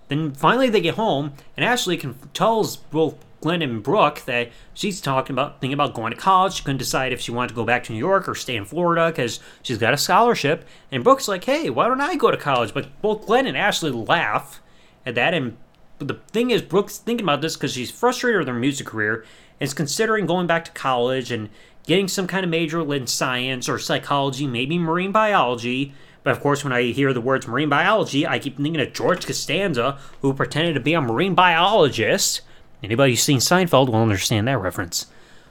Then 0.08 0.32
finally 0.32 0.68
they 0.68 0.80
get 0.80 0.96
home, 0.96 1.34
and 1.56 1.64
Ashley 1.64 1.96
can, 1.96 2.14
tells 2.34 2.76
both 2.76 3.14
Glenn 3.42 3.60
and 3.60 3.82
Brooke 3.82 4.24
that 4.24 4.50
she's 4.72 5.00
talking 5.00 5.34
about 5.34 5.60
thinking 5.60 5.74
about 5.74 5.92
going 5.92 6.12
to 6.12 6.18
college. 6.18 6.54
She 6.54 6.62
couldn't 6.62 6.78
decide 6.78 7.12
if 7.12 7.20
she 7.20 7.32
wanted 7.32 7.48
to 7.48 7.54
go 7.54 7.64
back 7.64 7.84
to 7.84 7.92
New 7.92 7.98
York 7.98 8.26
or 8.28 8.34
stay 8.34 8.56
in 8.56 8.64
Florida 8.64 9.10
because 9.10 9.40
she's 9.62 9.78
got 9.78 9.92
a 9.92 9.98
scholarship. 9.98 10.64
And 10.90 11.04
Brooke's 11.04 11.28
like, 11.28 11.44
"Hey, 11.44 11.68
why 11.68 11.88
don't 11.88 12.00
I 12.00 12.14
go 12.14 12.30
to 12.30 12.36
college?" 12.36 12.72
But 12.72 13.02
both 13.02 13.26
Glenn 13.26 13.46
and 13.46 13.56
Ashley 13.56 13.90
laugh 13.90 14.62
at 15.04 15.14
that. 15.16 15.34
And 15.34 15.56
the 15.98 16.18
thing 16.30 16.50
is, 16.50 16.62
Brooke's 16.62 16.98
thinking 16.98 17.24
about 17.24 17.42
this 17.42 17.56
because 17.56 17.72
she's 17.72 17.90
frustrated 17.90 18.38
with 18.38 18.48
her 18.48 18.54
music 18.54 18.86
career 18.86 19.24
and 19.60 19.66
is 19.66 19.74
considering 19.74 20.26
going 20.26 20.46
back 20.46 20.64
to 20.64 20.72
college 20.72 21.30
and 21.30 21.50
getting 21.86 22.08
some 22.08 22.26
kind 22.26 22.44
of 22.44 22.50
major 22.50 22.80
in 22.94 23.06
science 23.06 23.68
or 23.68 23.78
psychology, 23.78 24.46
maybe 24.46 24.78
marine 24.78 25.12
biology. 25.12 25.92
But 26.22 26.30
of 26.30 26.40
course, 26.40 26.62
when 26.62 26.72
I 26.72 26.92
hear 26.92 27.12
the 27.12 27.20
words 27.20 27.48
marine 27.48 27.68
biology, 27.68 28.26
I 28.26 28.38
keep 28.38 28.56
thinking 28.56 28.80
of 28.80 28.92
George 28.92 29.26
Costanza, 29.26 29.98
who 30.20 30.32
pretended 30.32 30.74
to 30.74 30.80
be 30.80 30.94
a 30.94 31.00
marine 31.00 31.34
biologist. 31.34 32.42
Anybody 32.82 33.12
who's 33.12 33.22
seen 33.22 33.38
Seinfeld 33.38 33.88
will 33.88 34.02
understand 34.02 34.48
that 34.48 34.58
reference. 34.58 35.06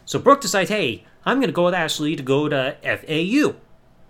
So 0.05 0.19
Brooke 0.19 0.41
decides, 0.41 0.69
hey, 0.69 1.05
I'm 1.25 1.37
going 1.37 1.47
to 1.47 1.53
go 1.53 1.65
with 1.65 1.73
Ashley 1.73 2.15
to 2.15 2.23
go 2.23 2.49
to 2.49 2.75
FAU, 2.83 3.55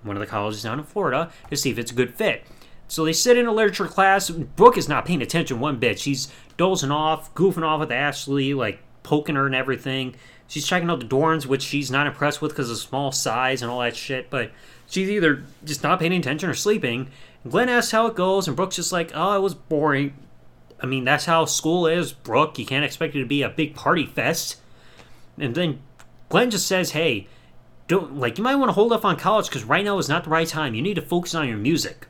one 0.04 0.16
of 0.16 0.22
the 0.22 0.28
colleges 0.28 0.64
down 0.64 0.80
in 0.80 0.86
Florida, 0.86 1.32
to 1.50 1.56
see 1.58 1.70
if 1.70 1.78
it's 1.78 1.92
a 1.92 1.96
good 1.96 2.16
fit. 2.16 2.44
So 2.88 3.06
they 3.06 3.14
sit 3.14 3.38
in 3.38 3.46
a 3.46 3.54
literature 3.54 3.88
class. 3.88 4.30
Brooke 4.30 4.78
is 4.78 4.90
not 4.90 5.06
paying 5.06 5.22
attention 5.22 5.60
one 5.60 5.78
bit. 5.78 6.00
She's 6.00 6.32
dozing 6.58 6.92
off, 6.92 7.34
goofing 7.36 7.64
off 7.64 7.80
with 7.80 7.92
Ashley, 7.92 8.54
like 8.54 8.80
poking 9.04 9.36
her 9.36 9.46
and 9.46 9.56
everything. 9.56 10.16
She's 10.48 10.68
checking 10.68 10.90
out 10.90 11.00
the 11.00 11.06
dorms, 11.06 11.46
which 11.46 11.62
she's 11.62 11.90
not 11.90 12.08
impressed 12.08 12.42
with 12.42 12.52
because 12.52 12.70
of 12.70 12.78
small 12.78 13.14
size 13.14 13.62
and 13.62 13.72
all 13.72 13.80
that 13.80 13.96
shit. 13.96 14.30
But 14.30 14.52
she's 14.88 15.10
either 15.10 15.46
just 15.64 15.84
not 15.84 16.00
paying 16.00 16.12
attention 16.12 16.50
or 16.50 16.54
sleeping. 16.54 17.10
Glenn 17.48 17.70
asks 17.70 17.92
how 17.92 18.08
it 18.08 18.16
goes, 18.16 18.48
and 18.48 18.58
Brooke's 18.58 18.76
just 18.76 18.92
like, 18.92 19.12
"Oh, 19.16 19.38
it 19.38 19.42
was 19.42 19.54
boring." 19.54 20.14
I 20.82 20.86
mean, 20.86 21.04
that's 21.04 21.26
how 21.26 21.46
school 21.46 21.88
is, 21.88 22.12
Brooke. 22.12 22.58
You 22.58 22.66
can't 22.66 22.86
expect 22.86 23.16
it 23.16 23.20
to 23.20 23.26
be 23.26 23.44
a 23.44 23.50
big 23.50 23.76
party 23.76 24.06
fest. 24.06 24.58
And 25.38 25.54
then 25.56 25.80
Glenn 26.30 26.50
just 26.50 26.68
says, 26.68 26.92
"Hey, 26.92 27.28
don't 27.88 28.18
like 28.18 28.38
you 28.38 28.44
might 28.44 28.56
want 28.56 28.70
to 28.70 28.74
hold 28.74 28.92
off 28.92 29.06
on 29.06 29.18
college 29.18 29.48
because 29.48 29.64
right 29.64 29.86
now 29.86 29.98
is 29.98 30.10
not 30.10 30.24
the 30.24 30.30
right 30.30 30.48
time. 30.48 30.74
You 30.74 30.82
need 30.82 30.96
to 30.96 31.02
focus 31.02 31.36
on 31.36 31.48
your 31.48 31.58
music." 31.58 32.08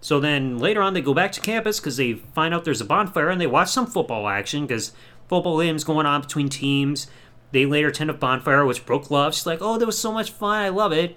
So 0.00 0.20
then 0.20 0.58
later 0.58 0.82
on, 0.82 0.94
they 0.94 1.00
go 1.00 1.14
back 1.14 1.32
to 1.32 1.40
campus 1.40 1.80
because 1.80 1.96
they 1.96 2.14
find 2.14 2.54
out 2.54 2.64
there's 2.64 2.80
a 2.80 2.84
bonfire 2.84 3.28
and 3.28 3.40
they 3.40 3.46
watch 3.46 3.70
some 3.70 3.86
football 3.86 4.28
action 4.28 4.66
because 4.66 4.92
football 5.28 5.60
games 5.60 5.84
going 5.84 6.06
on 6.06 6.20
between 6.20 6.48
teams. 6.48 7.08
They 7.52 7.66
later 7.66 7.88
attend 7.88 8.10
a 8.10 8.14
bonfire, 8.14 8.64
which 8.64 8.86
Brooke 8.86 9.10
loves. 9.10 9.38
She's 9.38 9.46
like, 9.46 9.60
oh, 9.60 9.78
that 9.78 9.86
was 9.86 9.98
so 9.98 10.12
much 10.12 10.30
fun. 10.30 10.62
I 10.62 10.68
love 10.68 10.92
it. 10.92 11.16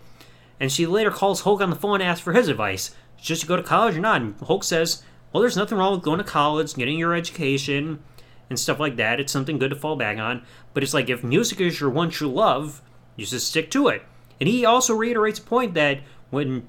And 0.59 0.71
she 0.71 0.85
later 0.85 1.11
calls 1.11 1.41
Hulk 1.41 1.61
on 1.61 1.69
the 1.69 1.75
phone 1.75 2.01
and 2.01 2.09
asks 2.09 2.23
for 2.23 2.33
his 2.33 2.47
advice. 2.47 2.95
Just 3.17 3.41
to 3.41 3.47
go 3.47 3.55
to 3.55 3.63
college 3.63 3.95
or 3.95 3.99
not? 3.99 4.21
And 4.21 4.39
Hulk 4.41 4.63
says, 4.63 5.03
well, 5.31 5.41
there's 5.41 5.57
nothing 5.57 5.77
wrong 5.77 5.93
with 5.93 6.03
going 6.03 6.17
to 6.17 6.23
college, 6.23 6.73
getting 6.73 6.97
your 6.97 7.13
education, 7.13 8.03
and 8.49 8.59
stuff 8.59 8.79
like 8.79 8.95
that. 8.95 9.19
It's 9.19 9.31
something 9.31 9.59
good 9.59 9.69
to 9.69 9.75
fall 9.75 9.95
back 9.95 10.17
on. 10.17 10.43
But 10.73 10.83
it's 10.83 10.93
like 10.93 11.09
if 11.09 11.23
music 11.23 11.61
is 11.61 11.79
your 11.79 11.89
one 11.89 12.09
true 12.09 12.31
love, 12.31 12.81
you 13.15 13.25
just 13.25 13.47
stick 13.47 13.69
to 13.71 13.87
it. 13.89 14.01
And 14.39 14.49
he 14.49 14.65
also 14.65 14.95
reiterates 14.95 15.39
a 15.39 15.43
point 15.43 15.73
that 15.75 15.99
when 16.29 16.67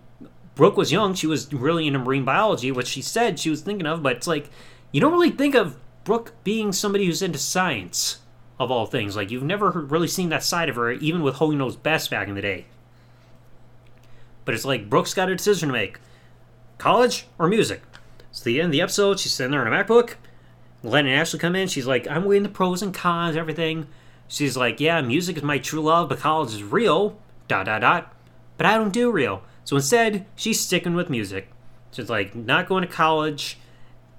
Brooke 0.54 0.76
was 0.76 0.92
young, 0.92 1.14
she 1.14 1.26
was 1.26 1.52
really 1.52 1.86
into 1.86 1.98
marine 1.98 2.24
biology, 2.24 2.70
which 2.70 2.88
she 2.88 3.02
said 3.02 3.38
she 3.38 3.50
was 3.50 3.62
thinking 3.62 3.86
of, 3.86 4.02
but 4.02 4.16
it's 4.16 4.26
like 4.26 4.50
you 4.92 5.00
don't 5.00 5.12
really 5.12 5.30
think 5.30 5.54
of 5.54 5.78
Brooke 6.04 6.32
being 6.44 6.72
somebody 6.72 7.06
who's 7.06 7.22
into 7.22 7.38
science 7.38 8.18
of 8.58 8.70
all 8.70 8.86
things. 8.86 9.16
Like 9.16 9.30
you've 9.30 9.42
never 9.42 9.70
really 9.70 10.08
seen 10.08 10.28
that 10.30 10.42
side 10.42 10.68
of 10.68 10.76
her, 10.76 10.90
even 10.92 11.22
with 11.22 11.36
Hogan 11.36 11.58
Knows 11.58 11.76
Best 11.76 12.11
back 12.11 12.28
in 12.28 12.34
the 12.34 12.42
day. 12.42 12.66
But 14.44 14.54
it's 14.54 14.64
like 14.64 14.90
Brooke's 14.90 15.14
got 15.14 15.30
a 15.30 15.36
decision 15.36 15.68
to 15.68 15.72
make: 15.72 15.98
college 16.78 17.26
or 17.38 17.48
music. 17.48 17.82
So 18.33 18.45
the 18.45 18.61
end 18.61 18.66
of 18.66 18.72
the 18.72 18.81
episode, 18.81 19.18
she's 19.18 19.33
sitting 19.33 19.53
there 19.53 19.66
on 19.66 19.72
a 19.72 19.85
MacBook. 19.85 20.14
Glenn 20.83 21.07
and 21.07 21.14
Ashley 21.14 21.39
come 21.39 21.57
in. 21.57 21.68
She's 21.68 21.87
like, 21.87 22.09
"I'm 22.09 22.24
weighing 22.24 22.43
the 22.43 22.49
pros 22.49 22.83
and 22.83 22.95
cons, 22.95 23.37
everything." 23.37 23.87
She's 24.28 24.57
like, 24.57 24.81
"Yeah, 24.81 25.01
music 25.01 25.37
is 25.37 25.43
my 25.43 25.59
true 25.59 25.81
love, 25.81 26.09
but 26.09 26.20
college 26.20 26.55
is 26.55 26.62
real." 26.62 27.18
Dot 27.49 27.66
dot 27.66 27.81
dot. 27.81 28.14
But 28.57 28.66
I 28.66 28.76
don't 28.76 28.93
do 28.93 29.11
real. 29.11 29.43
So 29.64 29.76
instead, 29.76 30.26
she's 30.37 30.61
sticking 30.61 30.95
with 30.95 31.11
music. 31.11 31.51
She's 31.93 32.11
like, 32.11 32.35
not 32.35 32.68
going 32.68 32.83
to 32.83 32.89
college. 32.89 33.59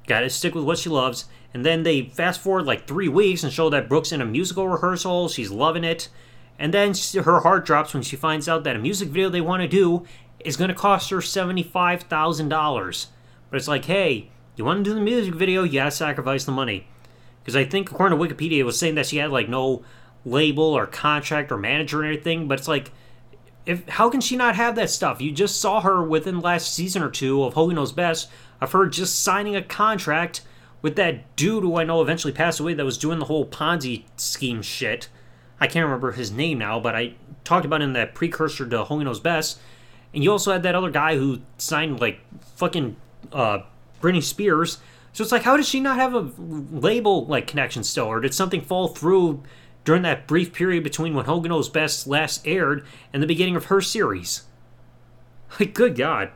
Got 0.07 0.21
to 0.21 0.29
stick 0.29 0.55
with 0.55 0.63
what 0.65 0.77
she 0.77 0.89
loves. 0.89 1.25
And 1.53 1.65
then 1.65 1.83
they 1.83 2.03
fast 2.03 2.41
forward 2.41 2.65
like 2.65 2.87
three 2.87 3.07
weeks 3.07 3.43
and 3.43 3.51
show 3.51 3.69
that 3.69 3.89
Brooke's 3.89 4.11
in 4.11 4.21
a 4.21 4.25
musical 4.25 4.67
rehearsal. 4.67 5.29
She's 5.29 5.51
loving 5.51 5.83
it. 5.83 6.09
And 6.57 6.73
then 6.73 6.93
she, 6.93 7.19
her 7.19 7.41
heart 7.41 7.65
drops 7.65 7.93
when 7.93 8.03
she 8.03 8.15
finds 8.15 8.47
out 8.47 8.63
that 8.63 8.75
a 8.75 8.79
music 8.79 9.09
video 9.09 9.29
they 9.29 9.41
want 9.41 9.61
to 9.61 9.67
do 9.67 10.05
is 10.39 10.57
going 10.57 10.69
to 10.69 10.75
cost 10.75 11.09
her 11.09 11.17
$75,000. 11.17 13.07
But 13.51 13.57
it's 13.57 13.67
like, 13.67 13.85
hey, 13.85 14.29
you 14.55 14.65
want 14.65 14.83
to 14.83 14.89
do 14.89 14.95
the 14.95 15.01
music 15.01 15.35
video? 15.35 15.63
You 15.63 15.73
got 15.73 15.85
to 15.85 15.91
sacrifice 15.91 16.45
the 16.45 16.51
money. 16.51 16.87
Because 17.43 17.55
I 17.55 17.65
think, 17.65 17.91
according 17.91 18.17
to 18.17 18.23
Wikipedia, 18.23 18.57
it 18.57 18.63
was 18.63 18.79
saying 18.79 18.95
that 18.95 19.05
she 19.05 19.17
had 19.17 19.29
like 19.29 19.49
no 19.49 19.83
label 20.25 20.63
or 20.63 20.87
contract 20.87 21.51
or 21.51 21.57
manager 21.57 22.01
or 22.01 22.05
anything. 22.05 22.47
But 22.47 22.59
it's 22.59 22.67
like, 22.67 22.91
if 23.65 23.87
how 23.89 24.09
can 24.09 24.21
she 24.21 24.35
not 24.35 24.55
have 24.55 24.75
that 24.75 24.89
stuff? 24.89 25.21
You 25.21 25.31
just 25.31 25.61
saw 25.61 25.81
her 25.81 26.03
within 26.03 26.39
last 26.39 26.73
season 26.73 27.03
or 27.03 27.11
two 27.11 27.43
of 27.43 27.53
Hogan 27.53 27.75
Knows 27.75 27.91
Best 27.91 28.29
of 28.59 28.71
her 28.71 28.87
just 28.87 29.21
signing 29.21 29.55
a 29.55 29.61
contract 29.61 30.41
with 30.81 30.95
that 30.95 31.35
dude 31.35 31.63
who 31.63 31.77
I 31.77 31.83
know 31.83 32.01
eventually 32.01 32.33
passed 32.33 32.59
away 32.59 32.73
that 32.73 32.85
was 32.85 32.97
doing 32.97 33.19
the 33.19 33.25
whole 33.25 33.45
Ponzi 33.45 34.03
scheme 34.15 34.61
shit. 34.61 35.09
I 35.59 35.67
can't 35.67 35.85
remember 35.85 36.13
his 36.13 36.31
name 36.31 36.57
now, 36.57 36.79
but 36.79 36.95
I 36.95 37.15
talked 37.43 37.65
about 37.65 37.81
him 37.81 37.89
in 37.89 37.93
that 37.93 38.15
precursor 38.15 38.67
to 38.67 38.83
Hogan 38.83 39.05
Knows 39.05 39.19
Best. 39.19 39.59
And 40.13 40.23
you 40.23 40.31
also 40.31 40.51
had 40.51 40.63
that 40.63 40.75
other 40.75 40.89
guy 40.89 41.17
who 41.17 41.41
signed 41.57 41.99
like 41.99 42.19
fucking 42.55 42.95
uh, 43.31 43.59
Britney 44.01 44.23
Spears. 44.23 44.79
So 45.13 45.23
it's 45.23 45.31
like, 45.31 45.43
how 45.43 45.57
does 45.57 45.67
she 45.67 45.79
not 45.79 45.97
have 45.97 46.13
a 46.13 46.31
label 46.39 47.25
like 47.25 47.47
connection 47.47 47.83
still, 47.83 48.05
or 48.05 48.19
did 48.19 48.33
something 48.33 48.61
fall 48.61 48.87
through 48.87 49.43
during 49.83 50.03
that 50.03 50.27
brief 50.27 50.53
period 50.53 50.83
between 50.83 51.13
when 51.13 51.25
Hogan 51.25 51.49
Knows 51.49 51.69
Best 51.69 52.07
last 52.07 52.47
aired 52.47 52.85
and 53.11 53.21
the 53.21 53.27
beginning 53.27 53.55
of 53.55 53.65
her 53.65 53.81
series? 53.81 54.43
Like, 55.59 55.73
good 55.73 55.97
God. 55.97 56.31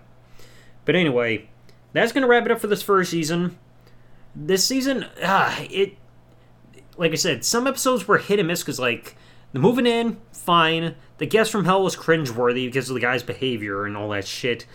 But 0.83 0.95
anyway, 0.95 1.47
that's 1.93 2.11
gonna 2.11 2.27
wrap 2.27 2.45
it 2.45 2.51
up 2.51 2.59
for 2.59 2.67
this 2.67 2.83
first 2.83 3.11
season. 3.11 3.57
This 4.35 4.65
season, 4.65 5.05
ah, 5.23 5.57
it 5.69 5.95
like 6.97 7.11
I 7.11 7.15
said, 7.15 7.45
some 7.45 7.67
episodes 7.67 8.07
were 8.07 8.17
hit 8.17 8.39
and 8.39 8.47
miss 8.47 8.61
because 8.61 8.79
like 8.79 9.15
the 9.53 9.59
moving 9.59 9.85
in, 9.85 10.17
fine. 10.31 10.95
The 11.17 11.25
guest 11.25 11.51
from 11.51 11.65
hell 11.65 11.83
was 11.83 11.95
cringeworthy 11.95 12.67
because 12.67 12.89
of 12.89 12.93
the 12.93 12.99
guy's 12.99 13.23
behavior 13.23 13.85
and 13.85 13.95
all 13.95 14.09
that 14.09 14.27
shit. 14.27 14.65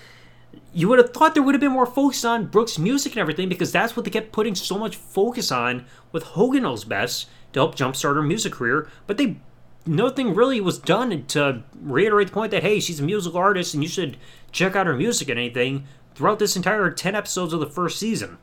You 0.72 0.88
would 0.88 0.98
have 0.98 1.12
thought 1.12 1.34
there 1.34 1.42
would 1.42 1.55
have 1.55 1.61
been 1.61 1.72
more 1.72 1.86
focus 1.86 2.24
on 2.24 2.46
Brooke's 2.46 2.78
music 2.78 3.12
and 3.12 3.20
everything 3.20 3.48
because 3.48 3.72
that's 3.72 3.96
what 3.96 4.05
they 4.05 4.11
kept 4.11 4.32
putting 4.32 4.55
so 4.55 4.78
much 4.78 4.96
focus 4.96 5.51
on 5.51 5.84
with 6.12 6.22
Hogan 6.22 6.62
Best 6.86 7.28
to 7.53 7.61
help 7.61 7.74
jumpstart 7.74 8.14
her 8.14 8.22
music 8.22 8.53
career. 8.53 8.88
But 9.07 9.18
they 9.18 9.40
nothing 9.86 10.34
really 10.34 10.61
was 10.61 10.78
done 10.78 11.24
to 11.26 11.62
reiterate 11.80 12.28
the 12.28 12.32
point 12.32 12.51
that 12.53 12.62
hey, 12.62 12.80
she's 12.80 13.01
a 13.01 13.05
musical 13.05 13.38
artist 13.38 13.74
and 13.74 13.82
you 13.82 13.88
should 13.88 14.16
check 14.53 14.76
out 14.76 14.86
her 14.86 14.96
music 14.96 15.28
and 15.28 15.38
anything 15.38 15.84
throughout 16.14 16.38
this 16.38 16.57
entire 16.57 16.90
ten 16.90 17.14
episodes 17.14 17.53
of 17.53 17.61
the 17.61 17.66
first 17.66 17.98
season. 17.98 18.38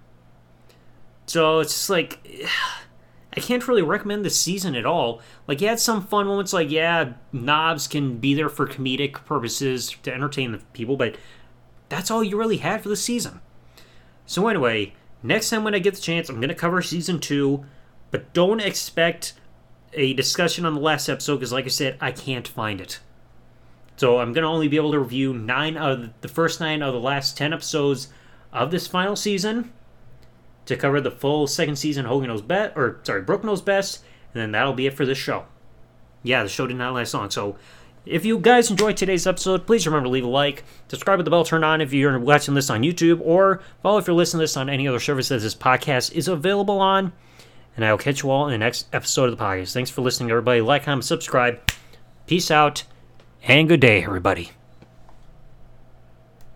So 1.25 1.59
it's 1.59 1.73
just 1.73 1.89
like 1.89 2.27
I 3.37 3.39
can't 3.39 3.67
really 3.67 3.83
recommend 3.83 4.25
this 4.25 4.39
season 4.39 4.75
at 4.75 4.87
all. 4.87 5.21
Like, 5.47 5.61
you 5.61 5.67
had 5.67 5.79
some 5.79 6.01
fun 6.07 6.25
moments, 6.25 6.53
like, 6.53 6.71
yeah, 6.71 7.13
Knobbs 7.31 7.87
can 7.87 8.17
be 8.17 8.33
there 8.33 8.49
for 8.49 8.65
comedic 8.65 9.13
purposes 9.25 9.95
to 10.01 10.11
entertain 10.11 10.53
the 10.53 10.57
people, 10.73 10.97
but 10.97 11.17
that's 11.89 12.11
all 12.11 12.23
you 12.23 12.37
really 12.37 12.57
had 12.57 12.81
for 12.81 12.89
the 12.89 12.95
season. 12.95 13.41
So, 14.25 14.47
anyway, 14.47 14.93
next 15.23 15.49
time 15.49 15.63
when 15.63 15.75
I 15.75 15.79
get 15.79 15.95
the 15.95 16.01
chance, 16.01 16.29
I'm 16.29 16.37
going 16.37 16.49
to 16.49 16.55
cover 16.55 16.81
season 16.81 17.19
two, 17.19 17.65
but 18.11 18.33
don't 18.33 18.59
expect 18.59 19.33
a 19.93 20.13
discussion 20.13 20.65
on 20.65 20.73
the 20.75 20.81
last 20.81 21.07
episode 21.07 21.37
because, 21.37 21.53
like 21.53 21.65
I 21.65 21.69
said, 21.69 21.97
I 22.01 22.11
can't 22.11 22.47
find 22.47 22.81
it. 22.81 22.99
So, 23.95 24.19
I'm 24.19 24.33
going 24.33 24.43
to 24.43 24.49
only 24.49 24.67
be 24.67 24.77
able 24.77 24.91
to 24.91 24.99
review 24.99 25.33
nine 25.33 25.77
of 25.77 26.09
the 26.21 26.27
first 26.27 26.59
nine 26.59 26.81
of 26.81 26.93
the 26.93 26.99
last 26.99 27.37
10 27.37 27.53
episodes 27.53 28.09
of 28.51 28.71
this 28.71 28.87
final 28.87 29.15
season 29.15 29.71
to 30.65 30.75
cover 30.75 31.01
the 31.01 31.11
full 31.11 31.47
second 31.47 31.77
season 31.77 32.05
Hogan 32.05 32.27
Knows 32.27 32.41
Best, 32.41 32.75
or 32.75 32.99
sorry, 33.03 33.21
Brooke 33.21 33.43
Knows 33.43 33.61
Best, 33.61 34.03
and 34.33 34.41
then 34.41 34.51
that'll 34.51 34.73
be 34.73 34.87
it 34.87 34.93
for 34.93 35.05
this 35.05 35.17
show. 35.17 35.45
Yeah, 36.23 36.43
the 36.43 36.49
show 36.49 36.67
did 36.67 36.77
not 36.77 36.93
last 36.93 37.13
long, 37.13 37.29
so 37.29 37.55
if 38.09 38.25
you 38.25 38.39
guys 38.39 38.69
enjoyed 38.71 38.97
today's 38.97 39.27
episode, 39.27 39.65
please 39.67 39.85
remember 39.85 40.05
to 40.05 40.09
leave 40.11 40.23
a 40.23 40.27
like, 40.27 40.63
subscribe 40.87 41.17
with 41.17 41.25
the 41.25 41.31
bell 41.31 41.43
turned 41.43 41.65
on 41.65 41.81
if 41.81 41.93
you're 41.93 42.17
watching 42.19 42.53
this 42.53 42.69
on 42.69 42.81
YouTube, 42.81 43.21
or 43.21 43.61
follow 43.83 43.97
if 43.97 44.07
you're 44.07 44.15
listening 44.15 44.39
to 44.39 44.43
this 44.43 44.57
on 44.57 44.69
any 44.69 44.87
other 44.87 44.99
service 44.99 45.29
that 45.29 45.41
this 45.41 45.55
podcast 45.55 46.13
is 46.13 46.27
available 46.27 46.79
on. 46.79 47.13
And 47.75 47.85
I 47.85 47.91
will 47.91 47.99
catch 47.99 48.23
you 48.23 48.31
all 48.31 48.45
in 48.47 48.51
the 48.51 48.57
next 48.57 48.87
episode 48.91 49.29
of 49.29 49.37
the 49.37 49.43
podcast. 49.43 49.73
Thanks 49.73 49.91
for 49.91 50.01
listening, 50.01 50.31
everybody. 50.31 50.61
Like, 50.61 50.83
comment, 50.83 51.05
subscribe. 51.05 51.59
Peace 52.25 52.49
out, 52.49 52.83
and 53.43 53.67
good 53.67 53.79
day, 53.79 54.03
everybody. 54.03 54.56